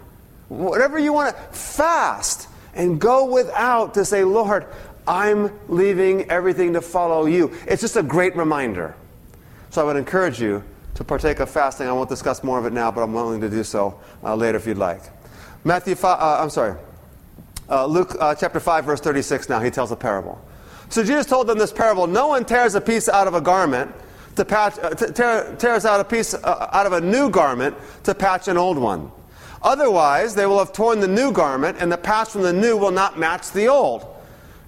Whatever 0.47 0.99
you 0.99 1.13
want 1.13 1.35
to 1.35 1.41
fast 1.51 2.47
and 2.73 2.99
go 2.99 3.25
without 3.25 3.93
to 3.95 4.05
say, 4.05 4.23
Lord, 4.23 4.67
I'm 5.07 5.51
leaving 5.67 6.29
everything 6.29 6.73
to 6.73 6.81
follow 6.81 7.25
you. 7.25 7.53
It's 7.67 7.81
just 7.81 7.95
a 7.95 8.03
great 8.03 8.35
reminder. 8.35 8.95
So 9.69 9.81
I 9.81 9.85
would 9.85 9.97
encourage 9.97 10.41
you 10.41 10.63
to 10.95 11.03
partake 11.03 11.39
of 11.39 11.49
fasting. 11.49 11.87
I 11.87 11.91
won't 11.91 12.09
discuss 12.09 12.43
more 12.43 12.57
of 12.57 12.65
it 12.65 12.73
now, 12.73 12.91
but 12.91 13.01
I'm 13.01 13.13
willing 13.13 13.41
to 13.41 13.49
do 13.49 13.63
so 13.63 13.99
uh, 14.23 14.35
later 14.35 14.57
if 14.57 14.65
you'd 14.65 14.77
like. 14.77 15.01
Matthew 15.63 15.95
5, 15.95 16.19
uh, 16.19 16.43
I'm 16.43 16.49
sorry, 16.49 16.79
uh, 17.69 17.85
Luke 17.85 18.15
uh, 18.19 18.35
chapter 18.35 18.59
5, 18.59 18.85
verse 18.85 19.01
36 19.01 19.49
now, 19.49 19.59
he 19.59 19.71
tells 19.71 19.91
a 19.91 19.95
parable. 19.95 20.39
So 20.89 21.03
Jesus 21.03 21.25
told 21.25 21.47
them 21.47 21.57
this 21.57 21.73
parable 21.73 22.07
No 22.07 22.27
one 22.27 22.45
tears 22.45 22.75
a 22.75 22.81
piece 22.81 23.09
out 23.09 23.27
of 23.27 23.33
a 23.33 23.41
garment 23.41 23.91
to 24.35 24.45
patch, 24.45 24.77
uh, 24.79 24.91
tear, 24.91 25.55
tears 25.57 25.85
out 25.85 25.99
a 25.99 26.03
piece 26.03 26.33
uh, 26.33 26.69
out 26.71 26.85
of 26.85 26.93
a 26.93 27.01
new 27.01 27.29
garment 27.29 27.75
to 28.03 28.13
patch 28.13 28.47
an 28.47 28.57
old 28.57 28.77
one. 28.77 29.11
Otherwise, 29.61 30.35
they 30.35 30.45
will 30.45 30.59
have 30.59 30.73
torn 30.73 30.99
the 30.99 31.07
new 31.07 31.31
garment, 31.31 31.77
and 31.79 31.91
the 31.91 31.97
patch 31.97 32.29
from 32.29 32.41
the 32.43 32.53
new 32.53 32.77
will 32.77 32.91
not 32.91 33.17
match 33.17 33.51
the 33.51 33.67
old. 33.67 34.05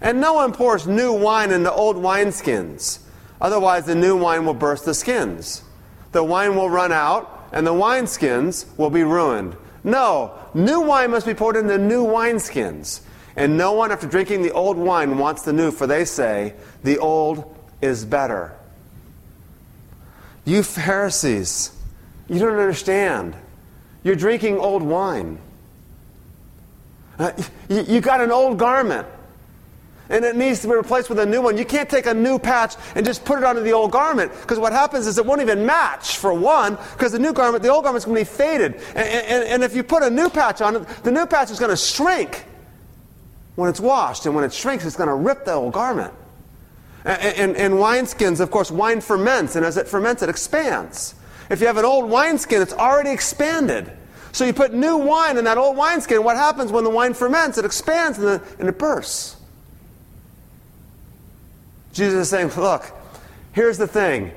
And 0.02 0.22
no 0.22 0.34
one 0.34 0.54
pours 0.54 0.88
new 0.88 1.14
wine 1.14 1.52
into 1.52 1.72
old 1.72 1.96
wineskins. 1.96 3.00
Otherwise, 3.42 3.86
the 3.86 3.96
new 3.96 4.16
wine 4.16 4.46
will 4.46 4.54
burst 4.54 4.86
the 4.86 4.94
skins. 4.94 5.64
The 6.12 6.24
wine 6.24 6.56
will 6.56 6.70
run 6.70 6.92
out, 6.92 7.50
and 7.52 7.66
the 7.66 7.74
wineskins 7.74 8.66
will 8.78 8.90
be 8.90 9.04
ruined. 9.04 9.56
No, 9.84 10.34
new 10.54 10.82
wine 10.82 11.12
must 11.12 11.26
be 11.26 11.34
poured 11.34 11.56
into 11.56 11.78
new 11.78 12.06
wineskins. 12.06 13.02
And 13.36 13.58
no 13.58 13.74
one, 13.74 13.92
after 13.92 14.08
drinking 14.08 14.42
the 14.42 14.52
old 14.52 14.78
wine, 14.78 15.18
wants 15.18 15.44
the 15.44 15.54
new, 15.54 15.72
for 15.72 15.86
they 15.86 16.06
say, 16.06 16.54
the 16.84 16.98
old 16.98 17.56
is 17.82 18.04
better. 18.04 18.54
You 20.44 20.64
Pharisees, 20.64 21.72
you 22.28 22.40
don't 22.40 22.58
understand. 22.58 23.36
You're 24.08 24.16
drinking 24.16 24.58
old 24.60 24.84
wine. 24.84 25.38
Uh, 27.20 27.34
you, 27.68 28.00
got 28.00 28.22
an 28.22 28.32
old 28.32 28.58
garment 28.58 29.06
and 30.08 30.24
it 30.24 30.38
needs 30.38 30.62
to 30.62 30.70
be 30.70 30.76
replaced 30.76 31.10
with 31.10 31.20
a 31.20 31.26
new 31.26 31.42
one. 31.42 31.58
You 31.58 31.66
can't 31.66 31.90
take 31.90 32.06
a 32.06 32.14
new 32.14 32.40
patch 32.40 32.76
and 32.96 33.06
just 33.06 33.26
put 33.26 33.38
it 33.38 33.44
onto 33.44 33.62
the 33.62 33.74
old 33.74 33.92
garment 33.92 34.32
because 34.32 34.60
what 34.60 34.72
happens 34.72 35.08
is 35.08 35.18
it 35.18 35.26
won't 35.26 35.42
even 35.42 35.66
match 35.66 36.16
for 36.16 36.34
one 36.34 36.78
because 36.94 37.12
the 37.12 37.20
new 37.20 37.34
garment, 37.34 37.64
the 37.64 37.68
old 37.68 37.84
garment's 37.84 38.06
going 38.06 38.16
to 38.16 38.22
be 38.22 38.38
faded. 38.38 38.76
And, 38.96 39.08
and, 39.10 39.44
and, 39.44 39.64
if 39.64 39.76
you 39.76 39.84
put 39.84 40.04
a 40.04 40.10
new 40.10 40.30
patch 40.30 40.62
on 40.62 40.78
it, 40.78 40.88
the 41.04 41.12
new 41.12 41.26
patch 41.26 41.52
is 41.52 41.60
going 41.60 41.72
to 41.72 41.76
shrink 41.76 42.46
when 43.56 43.70
it's 43.70 43.82
washed. 43.82 44.26
And 44.26 44.34
when 44.34 44.46
it 44.46 44.54
shrinks, 44.54 44.86
it's 44.86 44.96
going 44.96 45.10
to 45.10 45.16
rip 45.16 45.44
the 45.44 45.52
old 45.52 45.74
garment. 45.74 46.14
And, 47.04 47.36
and, 47.36 47.58
and 47.58 47.74
wineskins, 47.74 48.40
of 48.40 48.52
course, 48.52 48.72
wine 48.72 49.02
ferments, 49.02 49.58
and 49.58 49.66
as 49.66 49.76
it 49.76 49.86
ferments, 49.86 50.24
it 50.24 50.30
expands. 50.30 51.14
If 51.50 51.62
you 51.62 51.68
have 51.68 51.78
an 51.78 51.86
old 51.86 52.10
wineskin, 52.10 52.62
it's 52.62 52.74
already 52.74 53.12
expanded. 53.12 53.97
So 54.38 54.46
you 54.46 54.54
put 54.54 54.72
new 54.72 54.98
wine 54.98 55.38
in 55.38 55.46
that 55.46 55.58
old 55.58 55.76
wineskin. 55.76 56.24
What 56.24 56.38
happens 56.38 56.72
when 56.72 56.84
the 56.84 56.92
wine 56.92 57.16
ferments? 57.16 57.58
It 57.58 57.66
expands 57.66 58.20
and, 58.20 58.28
the, 58.28 58.44
and 58.60 58.70
it 58.70 58.78
bursts. 58.78 59.36
Jesus 61.92 62.20
is 62.20 62.30
saying, 62.30 62.52
look, 62.56 62.86
here's 63.54 63.80
the 63.80 63.88
thing. 63.88 64.32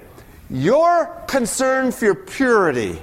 Your 0.48 1.04
concern 1.26 1.92
for 1.92 2.06
your 2.06 2.14
purity 2.14 2.98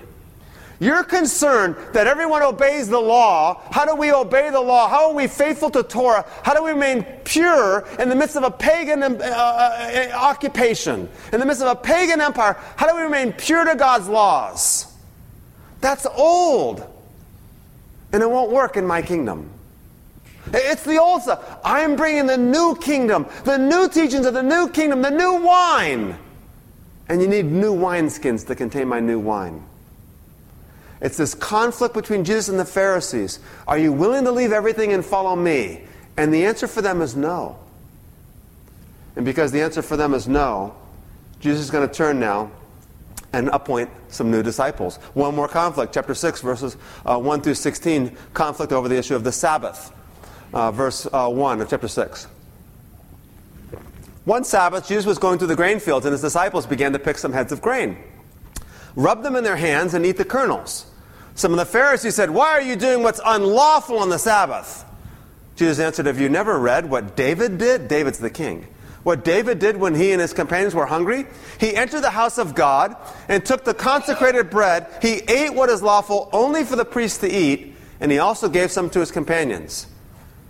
your 0.80 1.04
concern 1.04 1.76
that 1.94 2.06
everyone 2.06 2.44
obeys 2.44 2.88
the 2.88 3.00
law. 3.00 3.62
How 3.72 3.86
do 3.86 3.96
we 3.96 4.12
obey 4.12 4.52
the 4.52 4.62
law? 4.62 4.88
How 4.88 5.10
are 5.10 5.14
we 5.14 5.26
faithful 5.26 5.72
to 5.72 5.82
Torah? 5.82 6.24
How 6.44 6.54
do 6.54 6.64
we 6.64 6.70
remain 6.70 7.04
pure 7.26 7.88
in 7.98 8.10
the 8.10 8.16
midst 8.16 8.36
of 8.36 8.44
a 8.44 8.52
pagan 8.52 9.02
uh, 9.02 9.08
uh, 9.08 10.12
occupation? 10.14 11.10
In 11.34 11.40
the 11.40 11.48
midst 11.48 11.64
of 11.64 11.68
a 11.68 11.76
pagan 11.76 12.22
empire, 12.22 12.58
how 12.76 12.88
do 12.88 12.96
we 12.96 13.02
remain 13.02 13.34
pure 13.34 13.66
to 13.66 13.76
God's 13.76 14.08
laws? 14.08 14.97
That's 15.82 16.06
old. 16.06 16.86
and 18.14 18.24
it 18.24 18.30
won't 18.30 18.52
work 18.52 18.78
in 18.78 18.86
my 18.86 19.02
kingdom. 19.02 19.50
It's 20.54 20.84
the 20.84 20.98
old 20.98 21.24
stuff. 21.24 21.60
I'm 21.64 21.96
bringing 21.96 22.26
the 22.26 22.38
new 22.38 22.78
kingdom, 22.82 23.28
the 23.44 23.58
new 23.58 23.90
teachings 23.90 24.26
of 24.26 24.34
the 24.34 24.44
new 24.44 24.70
kingdom, 24.70 25.02
the 25.02 25.10
new 25.10 25.42
wine. 25.44 26.18
And 27.10 27.22
you 27.22 27.28
need 27.28 27.46
new 27.46 27.76
wineskins 27.76 28.48
to 28.48 28.56
contain 28.56 28.88
my 28.88 29.00
new 29.00 29.20
wine. 29.20 29.64
It's 31.02 31.18
this 31.18 31.36
conflict 31.36 31.94
between 31.94 32.24
Jesus 32.24 32.50
and 32.50 32.60
the 32.60 32.66
Pharisees. 32.66 33.40
Are 33.68 33.78
you 33.78 33.92
willing 33.92 34.24
to 34.24 34.32
leave 34.32 34.52
everything 34.52 34.94
and 34.94 35.06
follow 35.06 35.36
me? 35.36 35.84
And 36.16 36.34
the 36.34 36.46
answer 36.46 36.68
for 36.68 36.82
them 36.82 37.02
is 37.02 37.16
no. 37.16 37.58
And 39.16 39.26
because 39.26 39.52
the 39.52 39.62
answer 39.62 39.82
for 39.82 39.98
them 39.98 40.14
is 40.14 40.28
no, 40.28 40.76
Jesus 41.40 41.66
is 41.66 41.72
going 41.72 41.88
to 41.88 41.94
turn 41.94 42.20
now 42.20 42.52
and 43.38 43.50
appoint 43.50 43.88
some 44.08 44.32
new 44.32 44.42
disciples. 44.42 44.98
One 45.14 45.36
more 45.36 45.48
conflict, 45.48 45.94
chapter 45.94 46.16
6, 46.16 46.42
verses 46.42 46.76
uh, 47.06 47.20
1 47.20 47.42
through 47.42 47.54
16, 47.54 48.18
conflict 48.34 48.74
over 48.74 48.88
the 48.88 48.98
issue 48.98 49.16
of 49.16 49.24
the 49.24 49.32
Sabbath. 49.32 49.94
Uh, 50.54 50.72
verse 50.72 51.08
uh, 51.14 51.30
1 51.30 51.62
of 51.62 51.70
chapter 51.70 51.88
6. 51.88 52.26
One 54.26 54.44
Sabbath, 54.44 54.88
Jesus 54.88 55.06
was 55.06 55.20
going 55.20 55.38
through 55.38 55.50
the 55.50 55.56
grain 55.56 55.80
fields, 55.80 56.06
and 56.06 56.14
his 56.14 56.22
disciples 56.22 56.66
began 56.66 56.94
to 56.94 57.00
pick 57.00 57.20
some 57.20 57.32
heads 57.32 57.52
of 57.52 57.62
grain, 57.62 57.98
rub 58.96 59.22
them 59.22 59.36
in 59.36 59.44
their 59.44 59.56
hands, 59.56 59.94
and 59.94 60.04
eat 60.04 60.18
the 60.18 60.26
kernels. 60.26 60.88
Some 61.36 61.52
of 61.52 61.60
the 61.60 61.66
Pharisees 61.66 62.16
said, 62.16 62.32
Why 62.32 62.50
are 62.50 62.62
you 62.62 62.76
doing 62.76 63.04
what's 63.04 63.22
unlawful 63.24 64.00
on 64.00 64.10
the 64.10 64.18
Sabbath? 64.18 64.84
Jesus 65.56 65.80
answered, 65.80 66.08
Have 66.08 66.20
you 66.20 66.28
never 66.28 66.58
read 66.58 66.90
what 66.90 67.16
David 67.16 67.60
did? 67.60 67.88
David's 67.88 68.18
the 68.18 68.32
king. 68.32 68.68
What 69.08 69.24
David 69.24 69.60
did 69.60 69.78
when 69.78 69.96
he 69.96 70.12
and 70.12 70.20
his 70.20 70.34
companions 70.34 70.76
were 70.76 70.86
hungry? 70.86 71.28
He 71.62 71.74
entered 71.74 72.02
the 72.02 72.10
house 72.10 72.38
of 72.38 72.54
God 72.54 72.94
and 73.30 73.46
took 73.46 73.64
the 73.64 73.74
consecrated 73.74 74.50
bread. 74.50 74.86
He 75.02 75.22
ate 75.30 75.54
what 75.54 75.70
is 75.70 75.82
lawful 75.82 76.30
only 76.34 76.66
for 76.66 76.76
the 76.76 76.84
priest 76.84 77.22
to 77.22 77.32
eat, 77.32 77.74
and 78.02 78.12
he 78.12 78.20
also 78.20 78.50
gave 78.50 78.70
some 78.70 78.90
to 78.90 79.00
his 79.00 79.10
companions. 79.10 79.88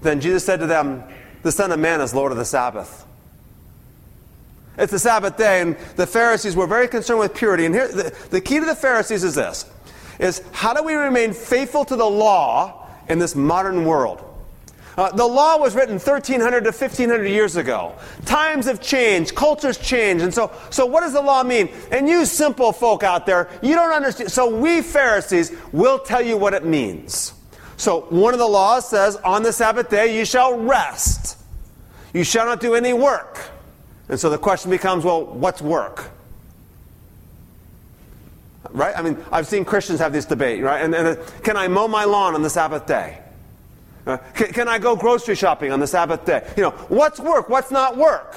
Then 0.02 0.22
Jesus 0.22 0.43
said 0.43 0.60
to 0.62 0.65
them, 0.65 1.04
The 1.43 1.52
Son 1.52 1.72
of 1.72 1.78
Man 1.78 2.02
is 2.02 2.15
Lord 2.15 2.32
of 2.32 2.39
the 2.39 2.46
Sabbath. 2.46 3.06
It's 4.76 4.91
the 4.91 4.98
Sabbath 4.98 5.38
day, 5.38 5.62
and 5.62 5.78
the 5.96 6.08
Pharisees 6.08 6.56
were 6.56 6.65
very 6.65 6.88
concerned 6.88 7.20
with 7.20 7.36
purity. 7.36 7.67
And 7.67 7.76
here, 7.76 7.88
the, 7.88 8.17
the 8.32 8.41
key 8.41 8.60
to 8.60 8.65
the 8.65 8.76
Pharisees 8.76 9.24
is 9.24 9.36
this: 9.36 9.70
is 10.17 10.41
how 10.52 10.74
do 10.74 10.82
we 10.82 10.96
remain 10.96 11.32
faithful 11.32 11.86
to 11.86 11.96
the 11.96 12.10
law 12.10 12.88
in 13.08 13.20
this 13.20 13.36
modern 13.36 13.86
world? 13.86 14.27
Uh, 14.97 15.12
the 15.12 15.25
law 15.25 15.57
was 15.57 15.75
written 15.75 15.93
1300 15.93 16.63
to 16.63 16.71
1500 16.71 17.25
years 17.27 17.55
ago. 17.55 17.95
Times 18.25 18.65
have 18.65 18.81
changed, 18.81 19.36
cultures 19.36 19.77
change, 19.77 20.23
and 20.23 20.33
so, 20.33 20.51
so 20.71 20.88
what 20.88 21.01
does 21.01 21.13
the 21.13 21.21
law 21.21 21.43
mean? 21.43 21.69
And 21.91 22.10
you 22.10 22.25
simple 22.25 22.71
folk 22.71 23.03
out 23.03 23.27
there, 23.27 23.47
you 23.62 23.75
don't 23.75 23.93
understand. 23.93 24.31
So 24.31 24.53
we 24.53 24.81
Pharisees 24.81 25.51
will 25.71 25.99
tell 25.99 26.21
you 26.21 26.36
what 26.36 26.55
it 26.55 26.65
means. 26.65 27.33
So 27.77 28.01
one 28.10 28.33
of 28.33 28.39
the 28.39 28.47
laws 28.47 28.89
says, 28.89 29.17
on 29.17 29.43
the 29.43 29.53
Sabbath 29.53 29.88
day 29.89 30.17
you 30.17 30.25
shall 30.25 30.57
rest. 30.57 31.38
You 32.12 32.23
shall 32.23 32.47
not 32.47 32.60
do 32.60 32.73
any 32.73 32.93
work. 32.93 33.51
And 34.10 34.19
so 34.19 34.31
the 34.31 34.39
question 34.39 34.71
becomes, 34.71 35.03
well, 35.03 35.23
what's 35.23 35.62
work? 35.62 36.10
Right? 38.71 38.97
I 38.97 39.03
mean, 39.03 39.23
I've 39.31 39.45
seen 39.45 39.63
Christians 39.63 39.99
have 39.99 40.12
this 40.12 40.25
debate, 40.25 40.63
right? 40.63 40.81
And, 40.81 40.95
and 40.95 41.19
uh, 41.19 41.23
can 41.43 41.55
I 41.55 41.67
mow 41.67 41.88
my 41.88 42.05
lawn 42.05 42.33
on 42.33 42.41
the 42.41 42.49
Sabbath 42.49 42.88
day? 42.88 43.21
Uh, 44.08 44.17
can, 44.34 44.48
can 44.54 44.67
I 44.70 44.80
go 44.80 44.96
grocery 44.96 45.36
shopping 45.36 45.72
on 45.72 45.80
the 45.82 45.88
Sabbath 45.88 46.26
day? 46.26 46.50
You 46.56 46.63
know, 46.63 46.72
what's 46.72 47.20
work? 47.20 47.50
What's 47.50 47.72
not 47.72 47.98
work? 47.98 48.36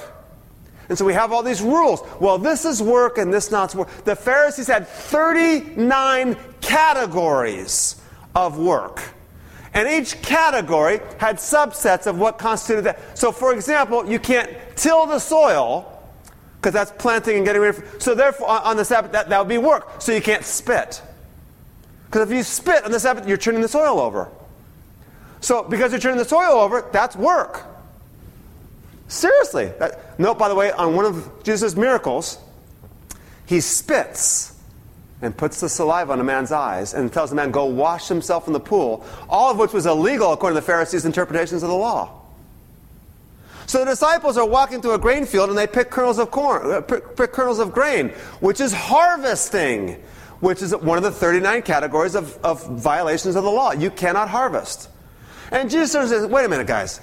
And 0.89 0.97
so 0.97 1.05
we 1.05 1.13
have 1.13 1.31
all 1.31 1.41
these 1.43 1.61
rules. 1.61 2.01
Well, 2.19 2.37
this 2.37 2.65
is 2.65 2.83
work 2.83 3.17
and 3.17 3.33
this 3.33 3.49
not 3.49 3.73
work. 3.73 3.87
The 4.03 4.15
Pharisees 4.15 4.67
had 4.67 4.85
39 4.85 6.35
categories 6.59 8.01
of 8.35 8.57
work. 8.57 9.01
And 9.73 9.87
each 9.87 10.21
category 10.21 10.99
had 11.17 11.37
subsets 11.37 12.05
of 12.05 12.19
what 12.19 12.37
constituted 12.37 12.81
that. 12.81 13.17
So, 13.17 13.31
for 13.31 13.53
example, 13.53 14.05
you 14.05 14.19
can't 14.19 14.51
till 14.75 15.05
the 15.05 15.19
soil 15.19 15.87
because 16.57 16.73
that's 16.73 16.91
planting 17.01 17.37
and 17.37 17.45
getting 17.45 17.61
ready. 17.61 17.77
For, 17.77 17.99
so, 18.01 18.13
therefore, 18.13 18.49
on 18.49 18.75
the 18.75 18.83
Sabbath, 18.83 19.13
that, 19.13 19.29
that 19.29 19.39
would 19.39 19.47
be 19.47 19.57
work. 19.57 20.01
So, 20.01 20.11
you 20.11 20.21
can't 20.21 20.43
spit. 20.43 21.01
Because 22.07 22.29
if 22.29 22.35
you 22.35 22.43
spit 22.43 22.83
on 22.83 22.91
the 22.91 22.99
Sabbath, 22.99 23.25
you're 23.25 23.37
turning 23.37 23.61
the 23.61 23.69
soil 23.69 24.01
over. 24.01 24.29
So, 25.41 25.63
because 25.63 25.91
you're 25.91 25.99
turning 25.99 26.19
the 26.19 26.25
soil 26.25 26.53
over, 26.53 26.87
that's 26.91 27.15
work. 27.15 27.65
Seriously. 29.07 29.73
That, 29.79 30.17
note, 30.19 30.37
by 30.37 30.47
the 30.47 30.55
way, 30.55 30.71
on 30.71 30.95
one 30.95 31.05
of 31.05 31.43
Jesus' 31.43 31.75
miracles, 31.75 32.37
he 33.45 33.59
spits 33.59 34.57
and 35.21 35.35
puts 35.35 35.59
the 35.59 35.69
saliva 35.69 36.13
on 36.13 36.19
a 36.19 36.23
man's 36.23 36.51
eyes 36.51 36.93
and 36.93 37.11
tells 37.11 37.29
the 37.29 37.35
man, 37.35 37.51
Go 37.51 37.65
wash 37.65 38.07
himself 38.07 38.47
in 38.47 38.53
the 38.53 38.59
pool, 38.59 39.05
all 39.29 39.51
of 39.51 39.57
which 39.57 39.73
was 39.73 39.85
illegal 39.85 40.31
according 40.31 40.55
to 40.55 40.61
the 40.61 40.65
Pharisees' 40.65 41.05
interpretations 41.05 41.63
of 41.63 41.69
the 41.69 41.75
law. 41.75 42.21
So 43.67 43.79
the 43.79 43.91
disciples 43.91 44.37
are 44.37 44.45
walking 44.45 44.81
through 44.81 44.93
a 44.93 44.99
grain 44.99 45.25
field 45.25 45.49
and 45.49 45.57
they 45.57 45.67
pick 45.67 45.89
kernels 45.89 46.19
of 46.19 46.31
corn, 46.31 46.71
uh, 46.71 46.81
pick, 46.81 47.31
kernels 47.31 47.59
of 47.59 47.71
grain, 47.71 48.09
which 48.39 48.59
is 48.59 48.73
harvesting, 48.73 50.01
which 50.39 50.61
is 50.61 50.75
one 50.75 50.97
of 50.97 51.03
the 51.03 51.11
39 51.11 51.61
categories 51.61 52.15
of, 52.15 52.37
of 52.43 52.67
violations 52.67 53.35
of 53.35 53.43
the 53.43 53.49
law. 53.49 53.71
You 53.71 53.89
cannot 53.91 54.29
harvest. 54.29 54.89
And 55.51 55.69
Jesus 55.69 55.91
says, 55.91 56.25
Wait 56.25 56.45
a 56.45 56.49
minute, 56.49 56.67
guys. 56.67 57.01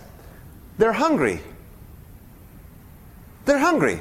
They're 0.78 0.92
hungry. 0.92 1.40
They're 3.44 3.58
hungry. 3.58 4.00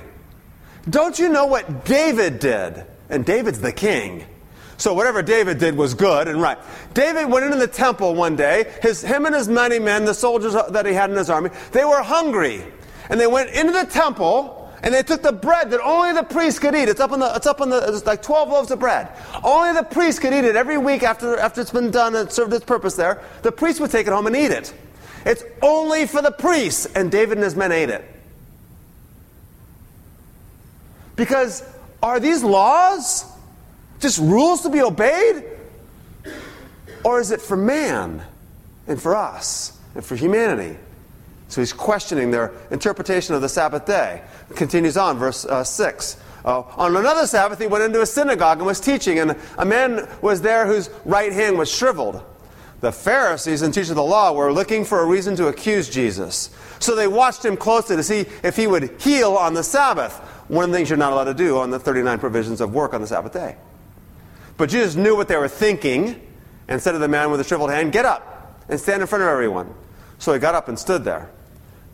Don't 0.89 1.19
you 1.19 1.29
know 1.29 1.45
what 1.45 1.85
David 1.85 2.39
did? 2.39 2.85
And 3.09 3.25
David's 3.25 3.59
the 3.59 3.71
king. 3.71 4.25
So 4.77 4.93
whatever 4.93 5.21
David 5.21 5.57
did 5.57 5.75
was 5.75 5.93
good 5.95 6.27
and 6.27 6.41
right. 6.41 6.57
David 6.93 7.25
went 7.25 7.45
into 7.45 7.57
the 7.57 7.67
temple 7.67 8.13
one 8.13 8.35
day. 8.35 8.71
His, 8.81 9.01
him 9.01 9.25
and 9.25 9.33
his 9.33 9.47
many 9.47 9.79
men, 9.79 10.05
the 10.05 10.13
soldiers 10.13 10.53
that 10.53 10.85
he 10.85 10.93
had 10.93 11.09
in 11.09 11.15
his 11.15 11.29
army, 11.29 11.49
they 11.71 11.83
were 11.83 12.01
hungry. 12.01 12.63
And 13.09 13.19
they 13.19 13.27
went 13.27 13.49
into 13.49 13.73
the 13.73 13.85
temple 13.85 14.56
and 14.83 14.93
they 14.93 15.01
took 15.01 15.23
the 15.23 15.31
bread 15.31 15.71
that 15.71 15.81
only 15.81 16.13
the 16.13 16.23
priest 16.23 16.61
could 16.61 16.75
eat. 16.75 16.87
It's 16.87 16.99
up 16.99 17.11
on 17.11 17.19
the, 17.19 17.33
it's 17.35 17.47
up 17.47 17.61
on 17.61 17.69
the, 17.69 17.77
it's 17.87 18.05
like 18.05 18.21
12 18.21 18.49
loaves 18.49 18.71
of 18.71 18.79
bread. 18.79 19.09
Only 19.43 19.73
the 19.73 19.83
priest 19.83 20.21
could 20.21 20.33
eat 20.33 20.45
it 20.45 20.55
every 20.55 20.77
week 20.77 21.03
after, 21.03 21.37
after 21.37 21.61
it's 21.61 21.71
been 21.71 21.89
done 21.89 22.15
and 22.15 22.31
served 22.31 22.53
its 22.53 22.65
purpose 22.65 22.95
there. 22.95 23.23
The 23.41 23.51
priest 23.51 23.79
would 23.79 23.89
take 23.89 24.05
it 24.05 24.13
home 24.13 24.27
and 24.27 24.35
eat 24.35 24.51
it. 24.51 24.73
It's 25.25 25.43
only 25.63 26.05
for 26.05 26.21
the 26.21 26.31
priests. 26.31 26.85
And 26.85 27.11
David 27.11 27.37
and 27.37 27.43
his 27.43 27.55
men 27.55 27.71
ate 27.71 27.89
it. 27.89 28.05
Because 31.15 31.63
are 32.03 32.19
these 32.19 32.43
laws 32.43 33.25
just 33.99 34.19
rules 34.19 34.61
to 34.61 34.69
be 34.69 34.81
obeyed? 34.81 35.43
Or 37.03 37.19
is 37.19 37.31
it 37.31 37.41
for 37.41 37.57
man 37.57 38.21
and 38.87 39.01
for 39.01 39.15
us 39.15 39.77
and 39.95 40.05
for 40.05 40.15
humanity? 40.15 40.77
So 41.49 41.61
he's 41.61 41.73
questioning 41.73 42.31
their 42.31 42.51
interpretation 42.71 43.35
of 43.35 43.41
the 43.41 43.49
Sabbath 43.49 43.85
day. 43.85 44.21
continues 44.55 44.97
on, 44.97 45.17
verse 45.17 45.45
uh, 45.45 45.63
6. 45.63 46.17
Uh, 46.43 46.61
on 46.77 46.95
another 46.95 47.27
Sabbath, 47.27 47.59
he 47.59 47.67
went 47.67 47.83
into 47.83 48.01
a 48.01 48.05
synagogue 48.05 48.57
and 48.57 48.67
was 48.67 48.79
teaching, 48.79 49.19
and 49.19 49.35
a 49.57 49.65
man 49.65 50.07
was 50.21 50.41
there 50.41 50.65
whose 50.65 50.89
right 51.05 51.31
hand 51.31 51.57
was 51.57 51.71
shriveled. 51.71 52.23
The 52.79 52.91
Pharisees 52.91 53.63
and 53.63 53.73
teachers 53.73 53.89
of 53.89 53.95
the 53.95 54.03
law 54.03 54.33
were 54.33 54.53
looking 54.53 54.85
for 54.85 55.01
a 55.01 55.05
reason 55.05 55.35
to 55.37 55.47
accuse 55.47 55.89
Jesus. 55.89 56.51
So 56.79 56.95
they 56.95 57.07
watched 57.07 57.43
him 57.43 57.57
closely 57.57 57.95
to 57.95 58.03
see 58.03 58.25
if 58.43 58.55
he 58.55 58.67
would 58.67 59.01
heal 59.01 59.33
on 59.33 59.55
the 59.55 59.63
Sabbath 59.63 60.15
one 60.47 60.65
of 60.65 60.71
the 60.71 60.77
things 60.77 60.89
you're 60.89 60.97
not 60.97 61.11
allowed 61.11 61.25
to 61.25 61.33
do 61.33 61.57
on 61.57 61.71
the 61.71 61.79
39 61.79 62.19
provisions 62.19 62.61
of 62.61 62.73
work 62.73 62.93
on 62.93 63.01
the 63.01 63.07
Sabbath 63.07 63.33
day. 63.33 63.57
But 64.57 64.69
Jesus 64.69 64.95
knew 64.95 65.15
what 65.15 65.27
they 65.27 65.37
were 65.37 65.47
thinking 65.47 66.21
and 66.67 66.81
said 66.81 66.93
to 66.93 66.99
the 66.99 67.07
man 67.07 67.29
with 67.31 67.39
the 67.39 67.43
shriveled 67.43 67.71
hand, 67.71 67.91
Get 67.91 68.05
up 68.05 68.63
and 68.69 68.79
stand 68.79 69.01
in 69.01 69.07
front 69.07 69.23
of 69.23 69.29
everyone. 69.29 69.73
So 70.19 70.33
he 70.33 70.39
got 70.39 70.55
up 70.55 70.67
and 70.67 70.77
stood 70.77 71.03
there. 71.03 71.29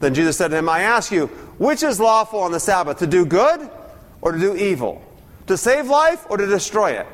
Then 0.03 0.13
Jesus 0.13 0.35
said 0.35 0.49
to 0.49 0.57
him, 0.57 0.67
I 0.67 0.81
ask 0.81 1.13
you, 1.13 1.27
which 1.57 1.81
is 1.81 1.97
lawful 1.97 2.41
on 2.41 2.51
the 2.51 2.59
Sabbath, 2.59 2.99
to 2.99 3.07
do 3.07 3.25
good 3.25 3.71
or 4.19 4.33
to 4.33 4.37
do 4.37 4.53
evil? 4.53 5.01
To 5.47 5.55
save 5.55 5.87
life 5.87 6.25
or 6.29 6.35
to 6.35 6.45
destroy 6.45 6.91
it? 6.91 7.07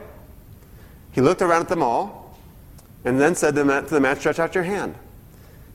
He 1.11 1.21
looked 1.21 1.43
around 1.43 1.61
at 1.61 1.69
them 1.69 1.83
all 1.83 2.35
and 3.05 3.21
then 3.21 3.35
said 3.35 3.53
to 3.53 3.63
the 3.63 3.99
man, 3.99 4.19
Stretch 4.19 4.39
out 4.39 4.55
your 4.55 4.63
hand. 4.63 4.95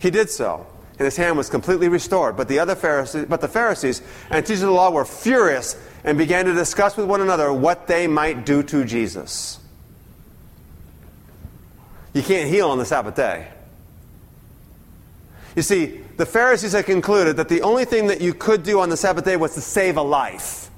He 0.01 0.11
did 0.11 0.29
so 0.29 0.67
and 0.99 1.05
his 1.05 1.17
hand 1.17 1.37
was 1.37 1.49
completely 1.49 1.87
restored. 1.87 2.37
But 2.37 2.49
the 2.49 2.59
other 2.59 2.75
Pharisees, 2.75 3.27
but 3.27 3.41
the 3.41 3.47
Pharisees 3.47 4.03
and 4.29 4.45
teachers 4.45 4.63
of 4.63 4.71
the 4.71 4.75
law 4.75 4.91
were 4.91 5.05
furious 5.05 5.81
and 6.03 6.19
began 6.19 6.47
to 6.47 6.53
discuss 6.53 6.97
with 6.97 7.07
one 7.07 7.21
another 7.21 7.53
what 7.53 7.87
they 7.87 8.09
might 8.09 8.45
do 8.45 8.65
to 8.65 8.85
Jesus. 8.85 9.61
You 12.13 12.23
can't 12.25 12.51
heal 12.51 12.71
on 12.71 12.79
the 12.79 12.85
Sabbath 12.85 13.15
day. 13.15 13.47
You 15.55 15.63
see, 15.63 16.04
the 16.17 16.27
Pharisees 16.27 16.73
had 16.73 16.87
concluded 16.87 17.37
that 17.37 17.49
the 17.49 17.63
only 17.63 17.85
thing 17.85 18.07
that 18.09 18.21
you 18.21 18.35
could 18.35 18.63
do 18.63 18.81
on 18.81 18.89
the 18.89 18.97
Sabbath 18.97 19.25
day 19.25 19.37
was 19.37 19.55
to 19.55 19.61
save 19.61 19.97
a 19.97 20.03
life. 20.03 20.71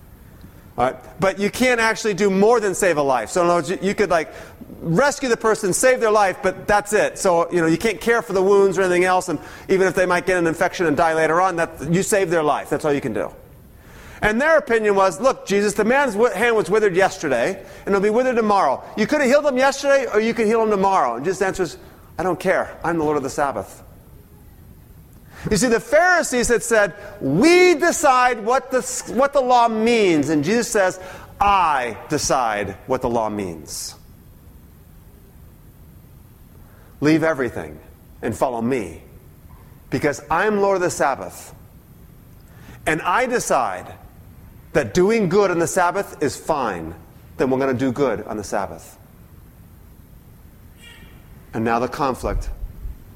Right? 0.76 0.96
But 1.18 1.38
you 1.38 1.50
can't 1.50 1.80
actually 1.80 2.12
do 2.12 2.28
more 2.28 2.60
than 2.60 2.74
save 2.74 2.98
a 2.98 3.02
life. 3.02 3.30
So 3.30 3.42
in 3.42 3.48
other 3.48 3.72
words, 3.72 3.82
you 3.82 3.94
could 3.94 4.10
like 4.10 4.32
rescue 4.80 5.28
the 5.30 5.36
person, 5.36 5.72
save 5.72 6.00
their 6.00 6.10
life, 6.10 6.38
but 6.42 6.66
that's 6.66 6.92
it. 6.92 7.18
So 7.18 7.50
you 7.50 7.62
know 7.62 7.66
you 7.66 7.78
can't 7.78 8.00
care 8.00 8.20
for 8.20 8.34
the 8.34 8.42
wounds 8.42 8.76
or 8.76 8.82
anything 8.82 9.04
else, 9.04 9.30
and 9.30 9.38
even 9.70 9.86
if 9.86 9.94
they 9.94 10.04
might 10.04 10.26
get 10.26 10.36
an 10.36 10.46
infection 10.46 10.84
and 10.86 10.94
die 10.94 11.14
later 11.14 11.40
on, 11.40 11.56
that 11.56 11.90
you 11.90 12.02
save 12.02 12.28
their 12.28 12.42
life. 12.42 12.68
That's 12.68 12.84
all 12.84 12.92
you 12.92 13.00
can 13.00 13.14
do. 13.14 13.32
And 14.22 14.40
their 14.40 14.58
opinion 14.58 14.94
was, 14.94 15.20
look, 15.20 15.46
Jesus, 15.46 15.74
the 15.74 15.84
man's 15.84 16.14
hand 16.14 16.56
was 16.56 16.68
withered 16.70 16.96
yesterday, 16.96 17.62
and 17.84 17.94
it'll 17.94 18.00
be 18.00 18.10
withered 18.10 18.36
tomorrow. 18.36 18.82
You 18.96 19.06
could 19.06 19.20
have 19.20 19.30
healed 19.30 19.46
him 19.46 19.56
yesterday, 19.56 20.06
or 20.12 20.20
you 20.20 20.34
could 20.34 20.46
heal 20.46 20.62
him 20.62 20.70
tomorrow. 20.70 21.16
And 21.16 21.24
Jesus 21.24 21.42
answers, 21.42 21.78
I 22.18 22.22
don't 22.22 22.40
care. 22.40 22.78
I'm 22.82 22.98
the 22.98 23.04
Lord 23.04 23.16
of 23.16 23.22
the 23.22 23.30
Sabbath. 23.30 23.82
You 25.50 25.56
see, 25.56 25.68
the 25.68 25.80
Pharisees 25.80 26.48
had 26.48 26.62
said, 26.62 26.94
We 27.20 27.74
decide 27.74 28.44
what 28.44 28.70
the, 28.70 28.80
what 29.14 29.32
the 29.32 29.40
law 29.40 29.68
means. 29.68 30.28
And 30.28 30.42
Jesus 30.42 30.68
says, 30.68 31.00
I 31.40 31.96
decide 32.08 32.76
what 32.86 33.02
the 33.02 33.10
law 33.10 33.28
means. 33.28 33.94
Leave 37.00 37.22
everything 37.22 37.78
and 38.22 38.34
follow 38.36 38.62
me 38.62 39.02
because 39.90 40.22
I'm 40.30 40.60
Lord 40.60 40.76
of 40.76 40.82
the 40.82 40.90
Sabbath. 40.90 41.54
And 42.86 43.02
I 43.02 43.26
decide 43.26 43.94
that 44.72 44.94
doing 44.94 45.28
good 45.28 45.50
on 45.50 45.58
the 45.58 45.66
Sabbath 45.66 46.22
is 46.22 46.36
fine, 46.36 46.94
then 47.36 47.50
we're 47.50 47.58
going 47.58 47.72
to 47.72 47.78
do 47.78 47.92
good 47.92 48.22
on 48.24 48.36
the 48.36 48.44
Sabbath. 48.44 48.98
And 51.54 51.64
now 51.64 51.78
the 51.78 51.88
conflict 51.88 52.50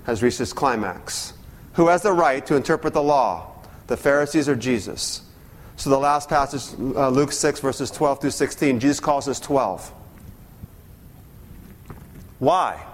has 0.05 0.23
reached 0.23 0.41
its 0.41 0.53
climax. 0.53 1.35
Who 1.81 1.89
has 1.89 2.03
the 2.03 2.13
right 2.13 2.45
to 2.45 2.57
interpret 2.57 2.93
the 2.93 3.03
law? 3.03 3.53
The 3.87 3.97
Pharisees 3.97 4.51
or 4.51 4.55
Jesus? 4.55 5.23
So 5.77 5.89
the 5.89 5.99
last 5.99 6.29
passage, 6.29 6.79
uh, 6.79 7.09
Luke 7.09 7.33
6, 7.33 7.59
verses 7.61 7.91
12 7.91 8.21
through 8.21 8.31
16, 8.33 8.81
Jesus 8.81 9.01
calls 9.01 9.27
us 9.27 9.41
12. 9.41 9.91
Why? 12.39 12.85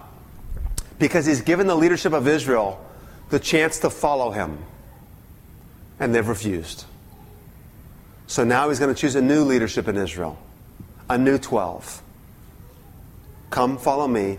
Because 1.01 1.27
he's 1.27 1.41
given 1.41 1.67
the 1.67 1.75
leadership 1.75 2.13
of 2.13 2.29
Israel 2.29 2.81
the 3.31 3.41
chance 3.41 3.81
to 3.81 3.91
follow 3.91 4.31
him. 4.31 4.57
And 5.99 6.15
they've 6.15 6.29
refused. 6.29 6.85
So 8.29 8.45
now 8.45 8.69
he's 8.69 8.79
going 8.79 8.95
to 8.95 9.01
choose 9.01 9.17
a 9.17 9.21
new 9.21 9.43
leadership 9.43 9.89
in 9.89 9.97
Israel, 9.97 10.39
a 11.11 11.19
new 11.19 11.39
12. 11.39 12.03
Come, 13.51 13.79
follow 13.79 14.07
me, 14.07 14.39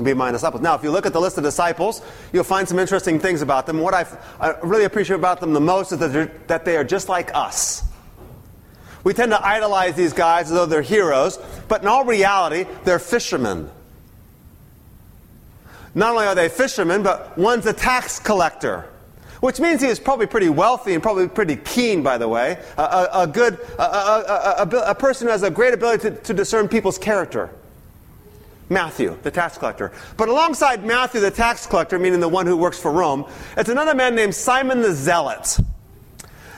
and 0.00 0.06
be 0.06 0.14
my 0.14 0.32
disciples. 0.32 0.62
Now, 0.62 0.74
if 0.74 0.82
you 0.82 0.90
look 0.90 1.06
at 1.06 1.12
the 1.12 1.20
list 1.20 1.38
of 1.38 1.44
disciples, 1.44 2.02
you'll 2.32 2.42
find 2.42 2.66
some 2.66 2.78
interesting 2.78 3.20
things 3.20 3.42
about 3.42 3.66
them. 3.66 3.80
What 3.80 3.94
I've, 3.94 4.12
i 4.40 4.54
really 4.62 4.84
appreciate 4.84 5.16
about 5.16 5.40
them 5.40 5.52
the 5.52 5.60
most 5.60 5.92
is 5.92 5.98
that, 5.98 6.48
that 6.48 6.64
they 6.64 6.76
are 6.76 6.84
just 6.84 7.08
like 7.08 7.34
us. 7.34 7.84
We 9.04 9.14
tend 9.14 9.32
to 9.32 9.46
idolize 9.46 9.94
these 9.94 10.12
guys 10.12 10.46
as 10.46 10.52
though 10.52 10.66
they're 10.66 10.82
heroes, 10.82 11.38
but 11.68 11.82
in 11.82 11.88
all 11.88 12.04
reality, 12.04 12.66
they're 12.84 12.98
fishermen. 12.98 13.70
Not 15.94 16.12
only 16.12 16.26
are 16.26 16.34
they 16.34 16.48
fishermen, 16.48 17.02
but 17.02 17.36
one's 17.36 17.66
a 17.66 17.72
tax 17.72 18.18
collector, 18.18 18.88
which 19.40 19.58
means 19.58 19.80
he 19.80 19.88
is 19.88 19.98
probably 19.98 20.26
pretty 20.26 20.48
wealthy 20.48 20.94
and 20.94 21.02
probably 21.02 21.28
pretty 21.28 21.56
keen, 21.56 22.02
by 22.02 22.18
the 22.18 22.28
way. 22.28 22.58
A, 22.76 22.82
a, 22.82 23.08
a 23.22 23.26
good, 23.26 23.58
a, 23.78 24.68
a, 24.86 24.94
person 24.94 25.26
who 25.26 25.32
has 25.32 25.42
a 25.42 25.50
great 25.50 25.74
ability 25.74 26.10
to, 26.10 26.16
to 26.16 26.34
discern 26.34 26.68
people's 26.68 26.98
character. 26.98 27.50
Matthew, 28.70 29.18
the 29.22 29.30
tax 29.30 29.58
collector. 29.58 29.92
But 30.16 30.28
alongside 30.28 30.84
Matthew, 30.84 31.20
the 31.20 31.30
tax 31.30 31.66
collector, 31.66 31.98
meaning 31.98 32.20
the 32.20 32.28
one 32.28 32.46
who 32.46 32.56
works 32.56 32.78
for 32.78 32.92
Rome, 32.92 33.26
it's 33.56 33.68
another 33.68 33.94
man 33.94 34.14
named 34.14 34.34
Simon 34.34 34.80
the 34.80 34.94
Zealot. 34.94 35.58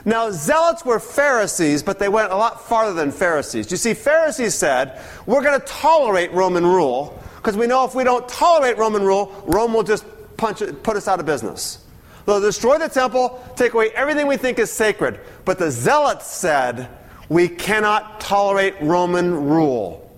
Now, 0.04 0.30
zealots 0.30 0.84
were 0.84 1.00
Pharisees, 1.00 1.82
but 1.82 1.98
they 1.98 2.08
went 2.08 2.30
a 2.30 2.36
lot 2.36 2.60
farther 2.60 2.92
than 2.92 3.12
Pharisees. 3.12 3.70
You 3.70 3.76
see, 3.76 3.94
Pharisees 3.94 4.54
said, 4.54 5.00
we're 5.26 5.42
going 5.42 5.58
to 5.58 5.66
tolerate 5.66 6.32
Roman 6.32 6.66
rule, 6.66 7.18
because 7.36 7.56
we 7.56 7.66
know 7.66 7.84
if 7.84 7.94
we 7.94 8.04
don't 8.04 8.28
tolerate 8.28 8.76
Roman 8.76 9.02
rule, 9.02 9.32
Rome 9.46 9.72
will 9.72 9.84
just 9.84 10.04
punch 10.36 10.60
it, 10.60 10.82
put 10.82 10.96
us 10.96 11.08
out 11.08 11.18
of 11.18 11.24
business. 11.24 11.86
They'll 12.26 12.40
destroy 12.40 12.78
the 12.78 12.88
temple, 12.88 13.42
take 13.56 13.74
away 13.74 13.90
everything 13.90 14.26
we 14.26 14.36
think 14.36 14.58
is 14.58 14.70
sacred. 14.70 15.20
But 15.44 15.58
the 15.58 15.70
Zealots 15.70 16.26
said, 16.26 16.88
we 17.28 17.48
cannot 17.48 18.20
tolerate 18.20 18.74
Roman 18.82 19.48
rule. 19.48 20.11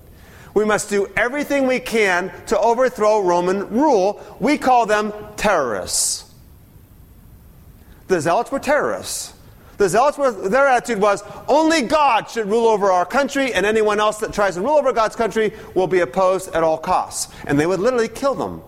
We 0.54 0.64
must 0.64 0.88
do 0.88 1.08
everything 1.16 1.66
we 1.66 1.80
can 1.80 2.32
to 2.46 2.58
overthrow 2.58 3.20
Roman 3.20 3.68
rule. 3.70 4.22
We 4.38 4.56
call 4.56 4.86
them 4.86 5.12
terrorists. 5.36 6.32
The 8.06 8.20
Zealots 8.20 8.52
were 8.52 8.60
terrorists. 8.60 9.34
The 9.76 9.88
Zealots 9.88 10.16
were, 10.16 10.30
their 10.30 10.68
attitude 10.68 11.00
was 11.00 11.24
only 11.48 11.82
God 11.82 12.30
should 12.30 12.46
rule 12.46 12.68
over 12.68 12.92
our 12.92 13.04
country, 13.04 13.52
and 13.52 13.66
anyone 13.66 13.98
else 13.98 14.18
that 14.18 14.32
tries 14.32 14.54
to 14.54 14.60
rule 14.60 14.76
over 14.76 14.92
God's 14.92 15.16
country 15.16 15.52
will 15.74 15.88
be 15.88 16.00
opposed 16.00 16.54
at 16.54 16.62
all 16.62 16.78
costs. 16.78 17.34
And 17.46 17.58
they 17.58 17.66
would 17.66 17.80
literally 17.80 18.08
kill 18.08 18.34
them. 18.34 18.62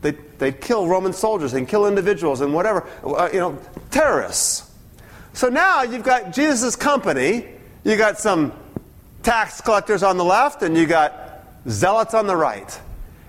They'd, 0.00 0.18
they'd 0.38 0.60
kill 0.60 0.88
Roman 0.88 1.12
soldiers 1.12 1.54
and 1.54 1.68
kill 1.68 1.86
individuals 1.86 2.40
and 2.40 2.52
whatever, 2.52 2.86
uh, 3.04 3.28
you 3.32 3.38
know, 3.38 3.58
terrorists. 3.90 4.68
So 5.32 5.48
now 5.48 5.82
you've 5.82 6.02
got 6.02 6.32
Jesus' 6.32 6.74
company, 6.74 7.46
you 7.84 7.96
got 7.96 8.18
some 8.18 8.52
tax 9.28 9.60
collectors 9.60 10.02
on 10.02 10.16
the 10.16 10.24
left, 10.24 10.62
and 10.62 10.74
you 10.74 10.86
got 10.86 11.44
zealots 11.68 12.14
on 12.14 12.26
the 12.26 12.34
right. 12.34 12.80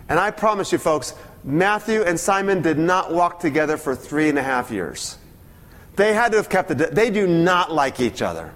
And 0.07 0.17
I 0.17 0.31
promise 0.31 0.71
you, 0.71 0.77
folks, 0.77 1.13
Matthew 1.43 2.03
and 2.03 2.17
Simon 2.17 2.62
did 2.62 2.79
not 2.79 3.13
walk 3.13 3.41
together 3.41 3.75
for 3.75 3.97
three 3.97 4.29
and 4.29 4.39
a 4.39 4.41
half 4.41 4.71
years. 4.71 5.17
They 5.97 6.13
had 6.13 6.31
to 6.31 6.38
have 6.38 6.47
kept 6.47 6.71
it. 6.71 6.95
They 6.95 7.09
do 7.09 7.27
not 7.27 7.73
like 7.73 7.99
each 7.99 8.21
other. 8.21 8.53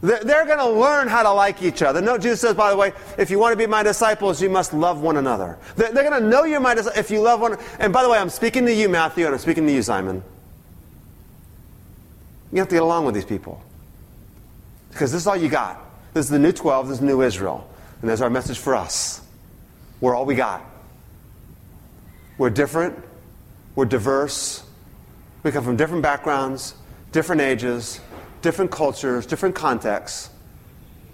They're 0.00 0.46
going 0.46 0.58
to 0.58 0.70
learn 0.70 1.08
how 1.08 1.24
to 1.24 1.32
like 1.32 1.60
each 1.60 1.82
other. 1.82 2.00
No, 2.00 2.16
Jesus 2.16 2.40
says, 2.40 2.54
by 2.54 2.70
the 2.70 2.76
way, 2.76 2.92
if 3.18 3.28
you 3.28 3.40
want 3.40 3.54
to 3.54 3.56
be 3.56 3.66
my 3.66 3.82
disciples, 3.82 4.40
you 4.40 4.48
must 4.48 4.72
love 4.72 5.00
one 5.00 5.16
another. 5.16 5.58
They're 5.74 5.90
going 5.92 6.22
to 6.22 6.28
know 6.28 6.44
you're 6.44 6.60
my 6.60 6.76
disciples 6.76 6.98
if 7.00 7.10
you 7.10 7.20
love 7.20 7.40
one. 7.40 7.56
And 7.80 7.92
by 7.92 8.04
the 8.04 8.08
way, 8.08 8.18
I'm 8.18 8.30
speaking 8.30 8.64
to 8.66 8.72
you, 8.72 8.88
Matthew, 8.88 9.26
and 9.26 9.34
I'm 9.34 9.40
speaking 9.40 9.66
to 9.66 9.72
you, 9.72 9.82
Simon. 9.82 10.22
You 12.52 12.60
have 12.60 12.68
to 12.68 12.76
get 12.76 12.82
along 12.82 13.06
with 13.06 13.16
these 13.16 13.24
people. 13.24 13.60
Because 14.90 15.10
this 15.10 15.22
is 15.22 15.26
all 15.26 15.36
you 15.36 15.48
got. 15.48 15.82
This 16.16 16.24
is 16.24 16.30
the 16.30 16.38
new 16.38 16.50
12, 16.50 16.88
this 16.88 16.96
is 16.96 17.02
new 17.02 17.20
Israel. 17.20 17.68
And 18.00 18.08
there's 18.08 18.22
our 18.22 18.30
message 18.30 18.58
for 18.58 18.74
us. 18.74 19.20
We're 20.00 20.14
all 20.14 20.24
we 20.24 20.34
got. 20.34 20.64
We're 22.38 22.48
different, 22.48 22.98
we're 23.74 23.84
diverse, 23.84 24.64
we 25.42 25.52
come 25.52 25.62
from 25.62 25.76
different 25.76 26.02
backgrounds, 26.02 26.74
different 27.12 27.42
ages, 27.42 28.00
different 28.40 28.70
cultures, 28.70 29.26
different 29.26 29.54
contexts. 29.54 30.30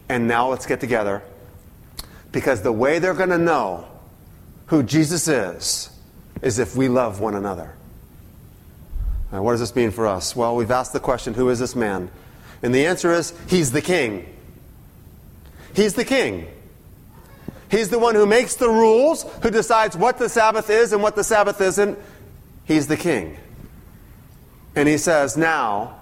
And 0.09 0.29
now 0.29 0.49
let's 0.51 0.67
get 0.67 0.79
together. 0.79 1.21
Because 2.31 2.63
the 2.63 2.71
way 2.71 3.01
they're 3.01 3.13
going 3.13 3.31
to 3.31 3.39
know 3.39 3.89
who 4.67 4.85
Jesus 4.85 5.27
is 5.27 5.91
is 6.43 6.61
if 6.61 6.77
we 6.77 6.87
love 6.87 7.19
one 7.19 7.35
another. 7.35 7.75
Now, 9.33 9.43
what 9.43 9.55
does 9.55 9.61
this 9.61 9.75
mean 9.75 9.91
for 9.91 10.07
us? 10.07 10.37
Well, 10.37 10.55
we've 10.55 10.71
asked 10.71 10.93
the 10.93 11.01
question 11.01 11.35
who 11.35 11.49
is 11.49 11.59
this 11.59 11.75
man? 11.75 12.09
And 12.63 12.73
the 12.73 12.87
answer 12.87 13.13
is 13.13 13.35
he's 13.49 13.73
the 13.73 13.83
king. 13.83 14.32
He's 15.75 15.95
the 15.95 16.05
king. 16.05 16.47
He's 17.71 17.89
the 17.89 17.99
one 17.99 18.15
who 18.15 18.27
makes 18.27 18.57
the 18.57 18.69
rules, 18.69 19.23
who 19.43 19.51
decides 19.51 19.97
what 19.97 20.19
the 20.19 20.29
Sabbath 20.29 20.69
is 20.69 20.93
and 20.93 21.03
what 21.03 21.17
the 21.17 21.25
Sabbath 21.25 21.61
isn't. 21.61 21.99
He's 22.65 22.87
the 22.87 22.99
king. 22.99 23.39
And 24.77 24.87
he 24.87 24.99
says, 24.99 25.37
Now, 25.39 25.99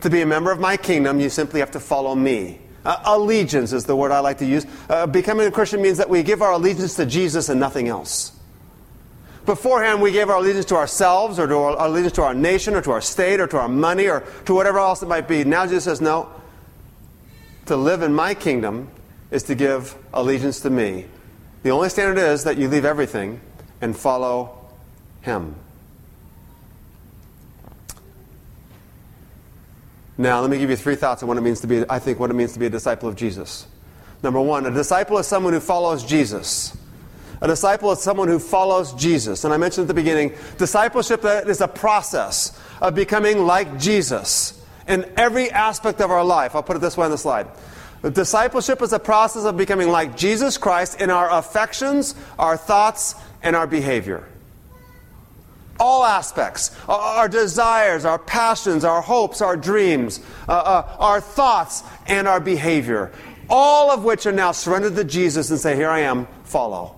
to 0.00 0.10
be 0.10 0.22
a 0.22 0.26
member 0.26 0.52
of 0.52 0.60
my 0.60 0.76
kingdom, 0.76 1.18
you 1.18 1.28
simply 1.28 1.58
have 1.58 1.72
to 1.72 1.80
follow 1.80 2.14
me. 2.14 2.60
Uh, 2.84 3.02
allegiance 3.04 3.72
is 3.72 3.84
the 3.84 3.96
word 3.96 4.12
I 4.12 4.20
like 4.20 4.38
to 4.38 4.46
use. 4.46 4.64
Uh, 4.88 5.06
becoming 5.06 5.48
a 5.48 5.50
Christian 5.50 5.82
means 5.82 5.98
that 5.98 6.08
we 6.08 6.22
give 6.22 6.40
our 6.40 6.52
allegiance 6.52 6.94
to 6.94 7.04
Jesus 7.04 7.48
and 7.48 7.58
nothing 7.58 7.88
else. 7.88 8.32
Beforehand, 9.44 10.00
we 10.00 10.12
gave 10.12 10.30
our 10.30 10.36
allegiance 10.36 10.66
to 10.66 10.76
ourselves 10.76 11.40
or 11.40 11.48
to 11.48 11.54
our, 11.56 11.76
our 11.76 11.86
allegiance 11.88 12.12
to 12.14 12.22
our 12.22 12.34
nation 12.34 12.76
or 12.76 12.82
to 12.82 12.92
our 12.92 13.00
state 13.00 13.40
or 13.40 13.48
to 13.48 13.58
our 13.58 13.68
money 13.68 14.06
or 14.06 14.20
to 14.44 14.54
whatever 14.54 14.78
else 14.78 15.02
it 15.02 15.08
might 15.08 15.26
be. 15.26 15.42
Now 15.42 15.66
Jesus 15.66 15.84
says, 15.84 16.00
No. 16.00 16.30
To 17.66 17.76
live 17.76 18.02
in 18.02 18.14
my 18.14 18.34
kingdom 18.34 18.88
is 19.30 19.42
to 19.44 19.54
give 19.54 19.94
allegiance 20.12 20.60
to 20.60 20.70
me. 20.70 21.06
The 21.62 21.70
only 21.70 21.88
standard 21.88 22.18
is 22.20 22.44
that 22.44 22.56
you 22.56 22.68
leave 22.68 22.84
everything 22.84 23.40
and 23.80 23.96
follow 23.96 24.66
him. 25.22 25.54
Now, 30.16 30.40
let 30.40 30.50
me 30.50 30.58
give 30.58 30.70
you 30.70 30.76
three 30.76 30.96
thoughts 30.96 31.22
on 31.22 31.28
what 31.28 31.36
it 31.36 31.42
means 31.42 31.60
to 31.60 31.68
be, 31.68 31.84
I 31.88 32.00
think, 32.00 32.18
what 32.18 32.30
it 32.30 32.34
means 32.34 32.52
to 32.54 32.58
be 32.58 32.66
a 32.66 32.70
disciple 32.70 33.08
of 33.08 33.14
Jesus. 33.14 33.66
Number 34.22 34.40
one, 34.40 34.66
a 34.66 34.70
disciple 34.70 35.16
is 35.18 35.28
someone 35.28 35.52
who 35.52 35.60
follows 35.60 36.04
Jesus. 36.04 36.76
A 37.40 37.46
disciple 37.46 37.92
is 37.92 38.00
someone 38.00 38.26
who 38.26 38.40
follows 38.40 38.92
Jesus. 38.94 39.44
And 39.44 39.54
I 39.54 39.58
mentioned 39.58 39.84
at 39.84 39.88
the 39.88 39.94
beginning, 39.94 40.34
discipleship 40.56 41.24
is 41.24 41.60
a 41.60 41.68
process 41.68 42.60
of 42.80 42.96
becoming 42.96 43.46
like 43.46 43.78
Jesus 43.78 44.60
in 44.88 45.08
every 45.16 45.52
aspect 45.52 46.00
of 46.00 46.10
our 46.10 46.24
life. 46.24 46.56
I'll 46.56 46.64
put 46.64 46.74
it 46.74 46.80
this 46.80 46.96
way 46.96 47.04
on 47.04 47.12
the 47.12 47.18
slide. 47.18 47.46
Discipleship 48.02 48.80
is 48.82 48.92
a 48.92 48.98
process 48.98 49.44
of 49.44 49.56
becoming 49.56 49.88
like 49.88 50.16
Jesus 50.16 50.56
Christ 50.56 51.00
in 51.00 51.10
our 51.10 51.30
affections, 51.30 52.14
our 52.38 52.56
thoughts, 52.56 53.14
and 53.42 53.56
our 53.56 53.66
behavior 53.66 54.26
all 55.80 56.04
aspects 56.04 56.76
our 56.88 57.28
desires, 57.28 58.04
our 58.04 58.18
passions, 58.18 58.84
our 58.84 59.00
hopes, 59.00 59.40
our 59.40 59.56
dreams, 59.56 60.20
uh, 60.48 60.52
uh, 60.52 60.96
our 60.98 61.20
thoughts, 61.20 61.82
and 62.06 62.26
our 62.26 62.40
behavior. 62.40 63.12
All 63.50 63.90
of 63.90 64.04
which 64.04 64.26
are 64.26 64.32
now 64.32 64.52
surrendered 64.52 64.96
to 64.96 65.04
Jesus 65.04 65.50
and 65.50 65.58
say, 65.58 65.76
Here 65.76 65.88
I 65.88 66.00
am, 66.00 66.26
follow. 66.44 66.96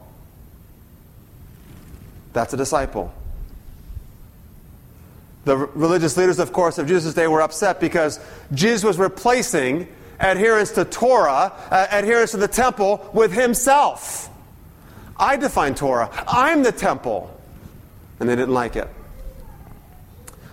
That's 2.32 2.52
a 2.52 2.56
disciple. 2.56 3.12
The 5.44 5.56
religious 5.56 6.16
leaders, 6.16 6.38
of 6.38 6.52
course, 6.52 6.78
of 6.78 6.86
Jesus' 6.86 7.14
day 7.14 7.26
were 7.26 7.40
upset 7.40 7.80
because 7.80 8.20
Jesus 8.52 8.84
was 8.84 8.98
replacing 8.98 9.88
adherence 10.20 10.72
to 10.72 10.84
Torah, 10.84 11.52
uh, 11.70 11.86
adherence 11.90 12.32
to 12.32 12.36
the 12.36 12.48
temple, 12.48 13.08
with 13.12 13.32
himself. 13.32 14.28
I 15.16 15.36
define 15.36 15.74
Torah. 15.74 16.10
I'm 16.28 16.62
the 16.62 16.72
temple. 16.72 17.34
And 18.20 18.28
they 18.28 18.36
didn't 18.36 18.54
like 18.54 18.76
it. 18.76 18.88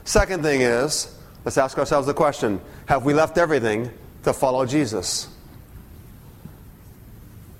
Second 0.03 0.41
thing 0.41 0.61
is, 0.61 1.13
let's 1.43 1.57
ask 1.57 1.77
ourselves 1.77 2.07
the 2.07 2.13
question 2.13 2.61
Have 2.87 3.03
we 3.03 3.13
left 3.13 3.37
everything 3.37 3.91
to 4.23 4.33
follow 4.33 4.65
Jesus? 4.65 5.27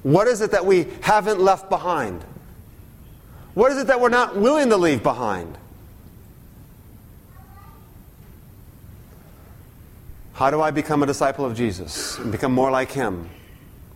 What 0.04 0.28
is 0.28 0.42
it 0.42 0.52
that 0.52 0.66
we 0.66 0.88
haven't 1.02 1.42
left 1.42 1.70
behind? 1.70 2.24
What 3.54 3.72
is 3.72 3.80
it 3.80 3.88
that 3.88 4.00
we're 4.00 4.10
not 4.10 4.38
willing 4.38 4.70
to 4.70 4.78
leave 4.78 5.04
behind? 5.04 5.58
How 10.38 10.52
do 10.52 10.62
I 10.62 10.70
become 10.70 11.02
a 11.02 11.08
disciple 11.08 11.46
of 11.46 11.56
Jesus 11.56 12.20
and 12.20 12.32
become 12.32 12.52
more 12.52 12.70
like 12.70 12.92
him? 12.92 13.28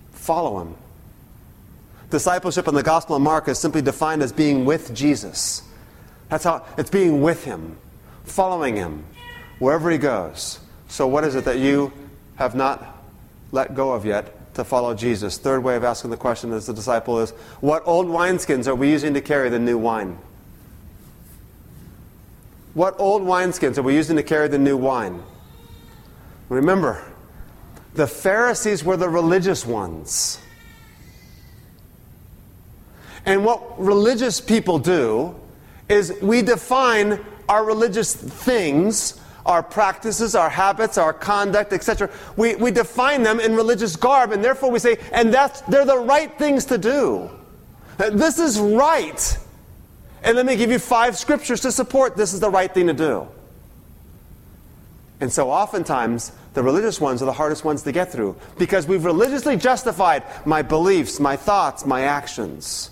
Follow 0.09 0.59
him. 0.59 0.75
Discipleship 2.09 2.67
in 2.67 2.73
the 2.73 2.81
Gospel 2.81 3.15
of 3.15 3.21
Mark 3.21 3.47
is 3.47 3.59
simply 3.59 3.83
defined 3.83 4.23
as 4.23 4.31
being 4.31 4.65
with 4.65 4.91
Jesus. 4.91 5.61
That's 6.29 6.43
how 6.43 6.65
it's 6.79 6.89
being 6.89 7.21
with 7.21 7.43
him, 7.43 7.77
following 8.23 8.75
him 8.75 9.05
wherever 9.59 9.91
he 9.91 9.99
goes. 9.99 10.59
So, 10.87 11.05
what 11.05 11.23
is 11.25 11.35
it 11.35 11.45
that 11.45 11.59
you 11.59 11.93
have 12.37 12.55
not 12.55 13.03
let 13.51 13.75
go 13.75 13.91
of 13.91 14.03
yet 14.03 14.55
to 14.55 14.63
follow 14.63 14.95
Jesus? 14.95 15.37
Third 15.37 15.63
way 15.63 15.75
of 15.75 15.83
asking 15.83 16.09
the 16.09 16.17
question 16.17 16.51
as 16.53 16.67
a 16.67 16.73
disciple 16.73 17.19
is 17.19 17.29
what 17.59 17.83
old 17.85 18.07
wineskins 18.07 18.65
are 18.65 18.73
we 18.73 18.89
using 18.89 19.13
to 19.13 19.21
carry 19.21 19.49
the 19.49 19.59
new 19.59 19.77
wine? 19.77 20.17
What 22.73 22.95
old 22.97 23.21
wineskins 23.21 23.77
are 23.77 23.83
we 23.83 23.93
using 23.93 24.15
to 24.15 24.23
carry 24.23 24.47
the 24.47 24.57
new 24.57 24.75
wine? 24.75 25.21
Remember, 26.51 27.01
the 27.93 28.05
Pharisees 28.05 28.83
were 28.83 28.97
the 28.97 29.07
religious 29.07 29.65
ones. 29.65 30.37
And 33.25 33.45
what 33.45 33.79
religious 33.79 34.41
people 34.41 34.77
do 34.77 35.33
is 35.87 36.13
we 36.21 36.41
define 36.41 37.25
our 37.47 37.63
religious 37.63 38.13
things, 38.13 39.17
our 39.45 39.63
practices, 39.63 40.35
our 40.35 40.49
habits, 40.49 40.97
our 40.97 41.13
conduct, 41.13 41.71
etc. 41.71 42.09
We, 42.35 42.55
we 42.55 42.69
define 42.69 43.23
them 43.23 43.39
in 43.39 43.55
religious 43.55 43.95
garb, 43.95 44.33
and 44.33 44.43
therefore 44.43 44.71
we 44.71 44.79
say, 44.79 44.97
and 45.13 45.33
that's, 45.33 45.61
they're 45.61 45.85
the 45.85 45.99
right 45.99 46.37
things 46.37 46.65
to 46.65 46.77
do. 46.77 47.29
Uh, 47.97 48.09
this 48.09 48.39
is 48.39 48.59
right. 48.59 49.37
And 50.21 50.35
let 50.35 50.45
me 50.45 50.57
give 50.57 50.69
you 50.69 50.79
five 50.79 51.17
scriptures 51.17 51.61
to 51.61 51.71
support 51.71 52.17
this 52.17 52.33
is 52.33 52.41
the 52.41 52.49
right 52.49 52.73
thing 52.73 52.87
to 52.87 52.93
do. 52.93 53.29
And 55.21 55.31
so 55.31 55.51
oftentimes, 55.51 56.31
the 56.55 56.63
religious 56.63 56.99
ones 56.99 57.21
are 57.21 57.25
the 57.25 57.31
hardest 57.31 57.63
ones 57.63 57.83
to 57.83 57.91
get 57.91 58.11
through 58.11 58.35
because 58.57 58.87
we've 58.87 59.05
religiously 59.05 59.55
justified 59.55 60.23
my 60.45 60.63
beliefs, 60.63 61.19
my 61.19 61.35
thoughts, 61.35 61.85
my 61.85 62.01
actions, 62.01 62.89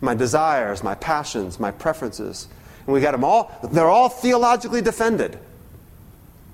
my 0.00 0.14
desires, 0.14 0.82
my 0.82 0.94
passions, 0.94 1.60
my 1.60 1.70
preferences. 1.70 2.48
And 2.86 2.94
we 2.94 3.02
got 3.02 3.12
them 3.12 3.22
all, 3.22 3.52
they're 3.70 3.88
all 3.88 4.08
theologically 4.08 4.80
defended. 4.80 5.38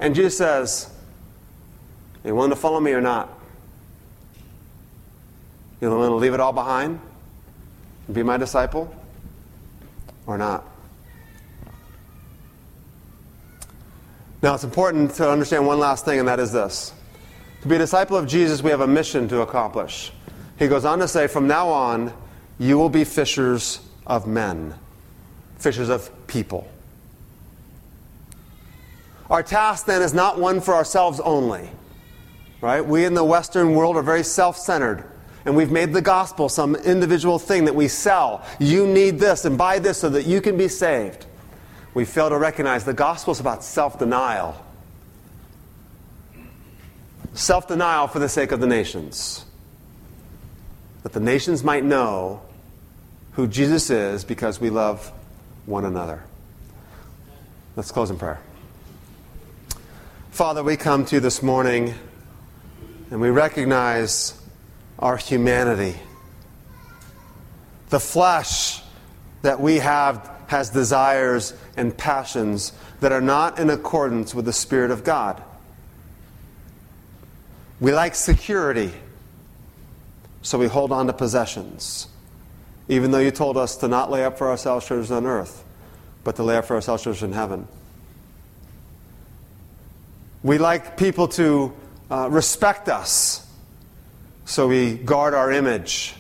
And 0.01 0.17
Jesus 0.17 0.37
says, 0.37 0.91
Are 2.25 2.29
you 2.29 2.35
willing 2.35 2.51
to 2.51 2.57
follow 2.57 2.81
me 2.81 2.93
or 2.93 3.01
not? 3.01 3.31
You 5.81 5.91
willing 5.91 6.11
to 6.11 6.17
leave 6.17 6.35
it 6.35 6.41
all 6.41 6.53
behind 6.53 7.01
and 8.07 8.15
be 8.15 8.25
my 8.25 8.37
disciple 8.37 8.93
or 10.27 10.37
not? 10.37 10.68
Now, 14.41 14.55
it's 14.55 14.65
important 14.65 15.15
to 15.17 15.29
understand 15.29 15.67
one 15.67 15.81
last 15.81 16.05
thing, 16.05 16.21
and 16.21 16.29
that 16.29 16.39
is 16.39 16.53
this. 16.53 16.93
To 17.63 17.69
be 17.69 17.75
a 17.75 17.79
disciple 17.79 18.17
of 18.17 18.29
Jesus, 18.29 18.63
we 18.63 18.71
have 18.71 18.81
a 18.81 18.87
mission 18.87 19.27
to 19.29 19.41
accomplish. 19.41 20.13
He 20.59 20.69
goes 20.69 20.85
on 20.85 21.01
to 21.01 21.09
say, 21.09 21.27
From 21.27 21.49
now 21.49 21.69
on, 21.69 22.13
you 22.59 22.79
will 22.79 22.89
be 22.89 23.03
fishers 23.03 23.81
of 24.07 24.29
men, 24.29 24.75
fishers 25.57 25.89
of 25.89 26.11
people. 26.29 26.69
Our 29.29 29.43
task 29.43 29.87
then 29.87 30.03
is 30.03 30.15
not 30.15 30.39
one 30.39 30.61
for 30.61 30.75
ourselves 30.75 31.19
only. 31.21 31.69
Right? 32.61 32.81
We 32.81 33.05
in 33.05 33.15
the 33.15 33.25
Western 33.25 33.75
world 33.75 33.97
are 33.97 34.03
very 34.03 34.23
self 34.23 34.57
centered. 34.57 35.05
And 35.45 35.57
we've 35.57 35.71
made 35.71 35.93
the 35.93 36.03
gospel 36.03 36.49
some 36.49 36.77
individual 36.77 37.39
thing 37.39 37.65
that 37.65 37.75
we 37.75 37.89
sell. 37.89 38.45
You 38.59 38.87
need 38.87 39.19
this 39.19 39.45
and 39.45 39.57
buy 39.59 39.79
this 39.79 39.99
so 39.99 40.09
that 40.11 40.27
you 40.27 40.41
can 40.41 40.57
be 40.57 40.69
saved 40.69 41.27
we 41.99 42.05
fail 42.05 42.29
to 42.29 42.39
recognize 42.39 42.85
the 42.85 42.95
gospel 42.95 43.33
is 43.33 43.41
about 43.41 43.65
self 43.65 43.99
denial. 43.99 44.55
Self 47.35 47.67
denial 47.67 48.07
for 48.07 48.21
the 48.21 48.29
sake 48.29 48.53
of 48.53 48.61
the 48.61 48.69
nations. 48.69 49.45
That 51.03 51.13
the 51.13 51.19
nations 51.19 51.65
might 51.65 51.83
know 51.83 52.41
who 53.33 53.49
Jesus 53.49 53.91
is 53.91 54.23
because 54.23 54.61
we 54.61 54.71
love 54.71 55.11
one 55.67 55.85
another. 55.85 56.23
Let's 57.75 57.91
close 57.91 58.11
in 58.11 58.17
prayer. 58.17 58.39
Father, 60.31 60.63
we 60.63 60.77
come 60.77 61.05
to 61.05 61.17
you 61.17 61.21
this 61.21 61.43
morning 61.43 61.95
and 63.11 63.21
we 63.21 63.31
recognize 63.31 64.41
our 65.01 65.17
humanity. 65.17 65.99
The 67.89 67.99
flesh 67.99 68.83
that 69.43 69.59
we 69.59 69.79
have 69.79 70.38
has 70.49 70.71
desires 70.71 71.55
and 71.77 71.97
passions 71.97 72.73
that 73.01 73.13
are 73.13 73.21
not 73.21 73.59
in 73.59 73.71
accordance 73.71 74.35
with 74.35 74.45
the 74.45 74.53
Spirit 74.53 74.91
of 74.91 75.05
God. 75.05 75.43
We 77.81 77.93
like 77.93 78.15
security, 78.15 78.93
so 80.43 80.59
we 80.59 80.67
hold 80.67 80.91
on 80.91 81.07
to 81.07 81.13
possessions, 81.13 82.09
even 82.89 83.11
though 83.11 83.19
you 83.19 83.31
told 83.31 83.57
us 83.57 83.77
to 83.77 83.89
not 83.89 84.11
lay 84.11 84.25
up 84.25 84.37
for 84.37 84.49
ourselves 84.49 84.87
treasures 84.87 85.11
on 85.11 85.27
earth, 85.27 85.65
but 86.25 86.35
to 86.37 86.43
lay 86.43 86.57
up 86.57 86.65
for 86.65 86.75
ourselves 86.75 87.03
treasures 87.03 87.23
in 87.23 87.33
heaven. 87.33 87.69
We 90.43 90.57
like 90.57 90.97
people 90.97 91.29
to 91.29 91.75
uh, 92.11 92.29
respect 92.31 92.89
us, 92.89 93.47
so 94.47 94.67
we 94.67 94.95
guard 94.95 95.35
our 95.35 95.53
image 95.53 96.15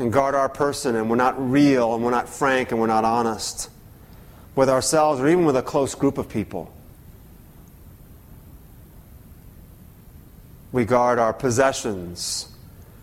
and 0.00 0.12
guard 0.12 0.34
our 0.34 0.48
person, 0.48 0.96
and 0.96 1.08
we're 1.08 1.16
not 1.16 1.50
real, 1.50 1.94
and 1.94 2.04
we're 2.04 2.10
not 2.10 2.28
frank, 2.28 2.72
and 2.72 2.80
we're 2.80 2.86
not 2.86 3.04
honest 3.04 3.70
with 4.54 4.68
ourselves 4.68 5.20
or 5.20 5.28
even 5.28 5.44
with 5.44 5.56
a 5.56 5.62
close 5.62 5.94
group 5.94 6.18
of 6.18 6.28
people. 6.28 6.72
We 10.72 10.84
guard 10.84 11.18
our 11.18 11.32
possessions 11.32 12.48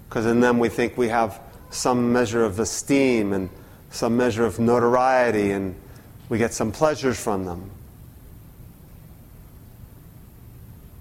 because 0.07 0.25
in 0.25 0.39
them 0.39 0.59
we 0.59 0.69
think 0.69 0.97
we 0.97 1.09
have 1.09 1.41
some 1.69 2.13
measure 2.13 2.43
of 2.43 2.59
esteem 2.59 3.33
and 3.33 3.49
some 3.89 4.15
measure 4.15 4.45
of 4.45 4.59
notoriety 4.59 5.51
and 5.51 5.75
we 6.29 6.37
get 6.37 6.53
some 6.53 6.71
pleasures 6.71 7.19
from 7.19 7.45
them. 7.45 7.69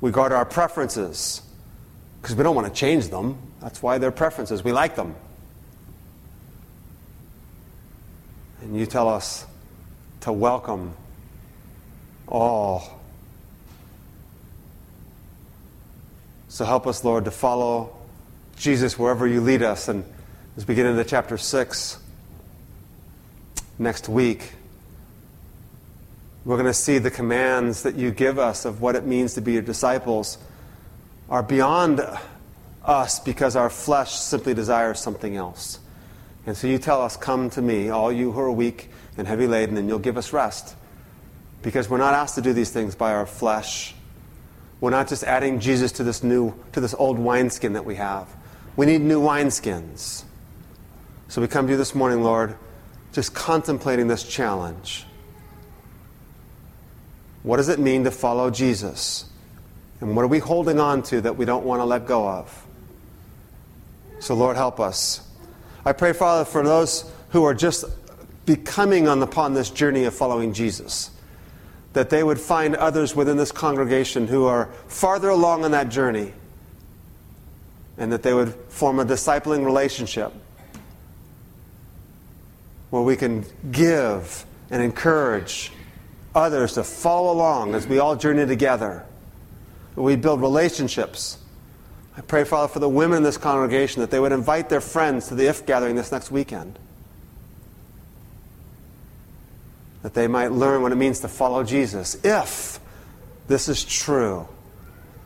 We 0.00 0.10
guard 0.10 0.32
our 0.32 0.44
preferences 0.44 1.42
because 2.20 2.34
we 2.34 2.42
don't 2.42 2.54
want 2.54 2.66
to 2.66 2.72
change 2.72 3.08
them. 3.08 3.38
That's 3.60 3.82
why 3.82 3.98
they're 3.98 4.10
preferences. 4.10 4.64
We 4.64 4.72
like 4.72 4.96
them. 4.96 5.14
And 8.62 8.76
you 8.76 8.86
tell 8.86 9.08
us 9.08 9.46
to 10.20 10.32
welcome 10.32 10.94
all. 12.26 13.00
So 16.48 16.64
help 16.64 16.86
us, 16.86 17.04
Lord, 17.04 17.26
to 17.26 17.30
follow 17.30 17.94
Jesus 18.56 18.98
wherever 18.98 19.26
you 19.26 19.40
lead 19.40 19.62
us. 19.62 19.88
And 19.88 20.04
as 20.56 20.66
we 20.66 20.74
get 20.74 20.86
into 20.86 21.04
chapter 21.04 21.36
6 21.36 21.98
next 23.78 24.08
week, 24.08 24.52
we're 26.46 26.56
going 26.56 26.66
to 26.66 26.74
see 26.74 26.98
the 26.98 27.10
commands 27.10 27.82
that 27.82 27.96
you 27.96 28.10
give 28.10 28.38
us 28.38 28.64
of 28.64 28.80
what 28.80 28.94
it 28.94 29.04
means 29.04 29.34
to 29.34 29.40
be 29.40 29.52
your 29.52 29.62
disciples 29.62 30.38
are 31.28 31.42
beyond 31.42 32.00
us 32.84 33.20
because 33.20 33.56
our 33.56 33.68
flesh 33.68 34.14
simply 34.14 34.54
desires 34.54 35.00
something 35.00 35.36
else. 35.36 35.80
And 36.46 36.56
so 36.56 36.68
you 36.68 36.78
tell 36.78 37.02
us, 37.02 37.16
Come 37.16 37.50
to 37.50 37.60
me, 37.60 37.90
all 37.90 38.12
you 38.12 38.32
who 38.32 38.40
are 38.40 38.50
weak 38.50 38.88
and 39.18 39.26
heavy 39.26 39.46
laden, 39.46 39.76
and 39.76 39.88
you'll 39.88 39.98
give 39.98 40.16
us 40.16 40.32
rest. 40.32 40.76
Because 41.62 41.90
we're 41.90 41.98
not 41.98 42.14
asked 42.14 42.36
to 42.36 42.42
do 42.42 42.52
these 42.52 42.70
things 42.70 42.94
by 42.94 43.12
our 43.12 43.26
flesh. 43.26 43.94
We're 44.80 44.90
not 44.90 45.08
just 45.08 45.24
adding 45.24 45.58
Jesus 45.58 45.92
to 45.92 46.04
this 46.04 46.22
new, 46.22 46.54
to 46.72 46.80
this 46.80 46.94
old 46.94 47.18
wineskin 47.18 47.72
that 47.72 47.84
we 47.84 47.96
have. 47.96 48.28
We 48.76 48.86
need 48.86 49.00
new 49.00 49.20
wineskins. 49.20 50.22
So 51.28 51.40
we 51.40 51.48
come 51.48 51.66
to 51.66 51.72
you 51.72 51.76
this 51.76 51.94
morning, 51.94 52.22
Lord, 52.22 52.56
just 53.12 53.34
contemplating 53.34 54.06
this 54.06 54.22
challenge. 54.22 55.06
What 57.42 57.56
does 57.56 57.68
it 57.68 57.80
mean 57.80 58.04
to 58.04 58.10
follow 58.10 58.50
Jesus? 58.50 59.24
And 60.00 60.14
what 60.14 60.22
are 60.22 60.28
we 60.28 60.38
holding 60.38 60.78
on 60.78 61.02
to 61.04 61.22
that 61.22 61.36
we 61.36 61.44
don't 61.44 61.64
want 61.64 61.80
to 61.80 61.84
let 61.84 62.06
go 62.06 62.28
of? 62.28 62.66
So, 64.18 64.34
Lord, 64.34 64.56
help 64.56 64.78
us. 64.78 65.25
I 65.86 65.92
pray, 65.92 66.12
Father, 66.12 66.44
for 66.44 66.62
those 66.64 67.10
who 67.30 67.44
are 67.44 67.54
just 67.54 67.84
becoming 68.44 69.06
on 69.08 69.22
upon 69.22 69.54
this 69.54 69.70
journey 69.70 70.04
of 70.04 70.14
following 70.14 70.52
Jesus. 70.52 71.10
That 71.92 72.10
they 72.10 72.22
would 72.22 72.40
find 72.40 72.74
others 72.74 73.14
within 73.16 73.36
this 73.36 73.52
congregation 73.52 74.26
who 74.26 74.44
are 74.44 74.66
farther 74.88 75.28
along 75.28 75.64
on 75.64 75.70
that 75.70 75.88
journey. 75.88 76.32
and 77.98 78.12
that 78.12 78.22
they 78.22 78.34
would 78.34 78.54
form 78.68 78.98
a 78.98 79.04
discipling 79.04 79.64
relationship 79.64 80.32
where 82.90 83.02
we 83.02 83.16
can 83.16 83.44
give 83.72 84.44
and 84.70 84.82
encourage 84.82 85.72
others 86.34 86.74
to 86.74 86.84
follow 86.84 87.32
along 87.32 87.74
as 87.74 87.86
we 87.86 87.98
all 87.98 88.14
journey 88.16 88.44
together. 88.44 89.04
We 89.94 90.16
build 90.16 90.42
relationships. 90.42 91.38
I 92.16 92.22
pray, 92.22 92.44
Father, 92.44 92.72
for 92.72 92.78
the 92.78 92.88
women 92.88 93.18
in 93.18 93.22
this 93.22 93.36
congregation 93.36 94.00
that 94.00 94.10
they 94.10 94.18
would 94.18 94.32
invite 94.32 94.68
their 94.68 94.80
friends 94.80 95.28
to 95.28 95.34
the 95.34 95.48
IF 95.48 95.66
gathering 95.66 95.96
this 95.96 96.10
next 96.10 96.30
weekend. 96.30 96.78
That 100.02 100.14
they 100.14 100.26
might 100.26 100.52
learn 100.52 100.82
what 100.82 100.92
it 100.92 100.96
means 100.96 101.20
to 101.20 101.28
follow 101.28 101.62
Jesus. 101.62 102.16
If 102.24 102.80
this 103.48 103.68
is 103.68 103.84
true, 103.84 104.48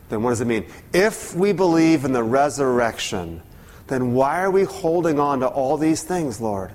then 0.09 0.21
what 0.21 0.31
does 0.31 0.41
it 0.41 0.45
mean? 0.45 0.65
If 0.93 1.33
we 1.33 1.53
believe 1.53 2.03
in 2.03 2.11
the 2.11 2.23
resurrection, 2.23 3.41
then 3.87 4.13
why 4.13 4.41
are 4.41 4.51
we 4.51 4.63
holding 4.63 5.19
on 5.19 5.39
to 5.39 5.47
all 5.47 5.77
these 5.77 6.03
things, 6.03 6.41
Lord? 6.41 6.71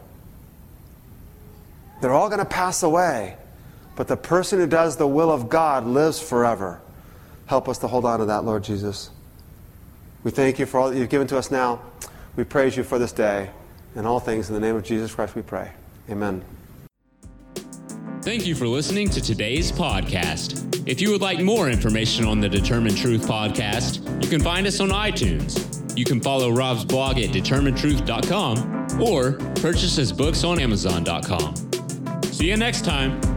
They're 2.00 2.12
all 2.12 2.28
going 2.28 2.40
to 2.40 2.44
pass 2.44 2.82
away. 2.82 3.36
But 3.96 4.08
the 4.08 4.16
person 4.16 4.60
who 4.60 4.66
does 4.66 4.96
the 4.96 5.06
will 5.06 5.30
of 5.30 5.48
God 5.48 5.86
lives 5.86 6.20
forever. 6.20 6.80
Help 7.46 7.68
us 7.68 7.78
to 7.78 7.88
hold 7.88 8.04
on 8.04 8.20
to 8.20 8.26
that, 8.26 8.44
Lord 8.44 8.64
Jesus. 8.64 9.10
We 10.26 10.32
thank 10.32 10.58
you 10.58 10.66
for 10.66 10.80
all 10.80 10.90
that 10.90 10.98
you've 10.98 11.08
given 11.08 11.28
to 11.28 11.38
us 11.38 11.52
now. 11.52 11.80
We 12.34 12.42
praise 12.42 12.76
you 12.76 12.82
for 12.82 12.98
this 12.98 13.12
day. 13.12 13.48
And 13.94 14.08
all 14.08 14.18
things 14.18 14.48
in 14.48 14.56
the 14.56 14.60
name 14.60 14.74
of 14.74 14.82
Jesus 14.82 15.14
Christ 15.14 15.36
we 15.36 15.42
pray. 15.42 15.70
Amen. 16.10 16.42
Thank 18.22 18.44
you 18.44 18.56
for 18.56 18.66
listening 18.66 19.08
to 19.10 19.20
today's 19.20 19.70
podcast. 19.70 20.82
If 20.84 21.00
you 21.00 21.12
would 21.12 21.20
like 21.20 21.38
more 21.38 21.70
information 21.70 22.24
on 22.24 22.40
the 22.40 22.48
Determine 22.48 22.96
Truth 22.96 23.28
podcast, 23.28 24.02
you 24.20 24.28
can 24.28 24.40
find 24.40 24.66
us 24.66 24.80
on 24.80 24.88
iTunes. 24.88 25.96
You 25.96 26.04
can 26.04 26.20
follow 26.20 26.50
Rob's 26.50 26.84
blog 26.84 27.18
at 27.20 27.30
determinetruth.com 27.30 29.00
or 29.00 29.34
purchase 29.60 29.94
his 29.94 30.12
books 30.12 30.42
on 30.42 30.58
amazon.com. 30.58 31.54
See 32.24 32.48
you 32.50 32.56
next 32.56 32.84
time. 32.84 33.35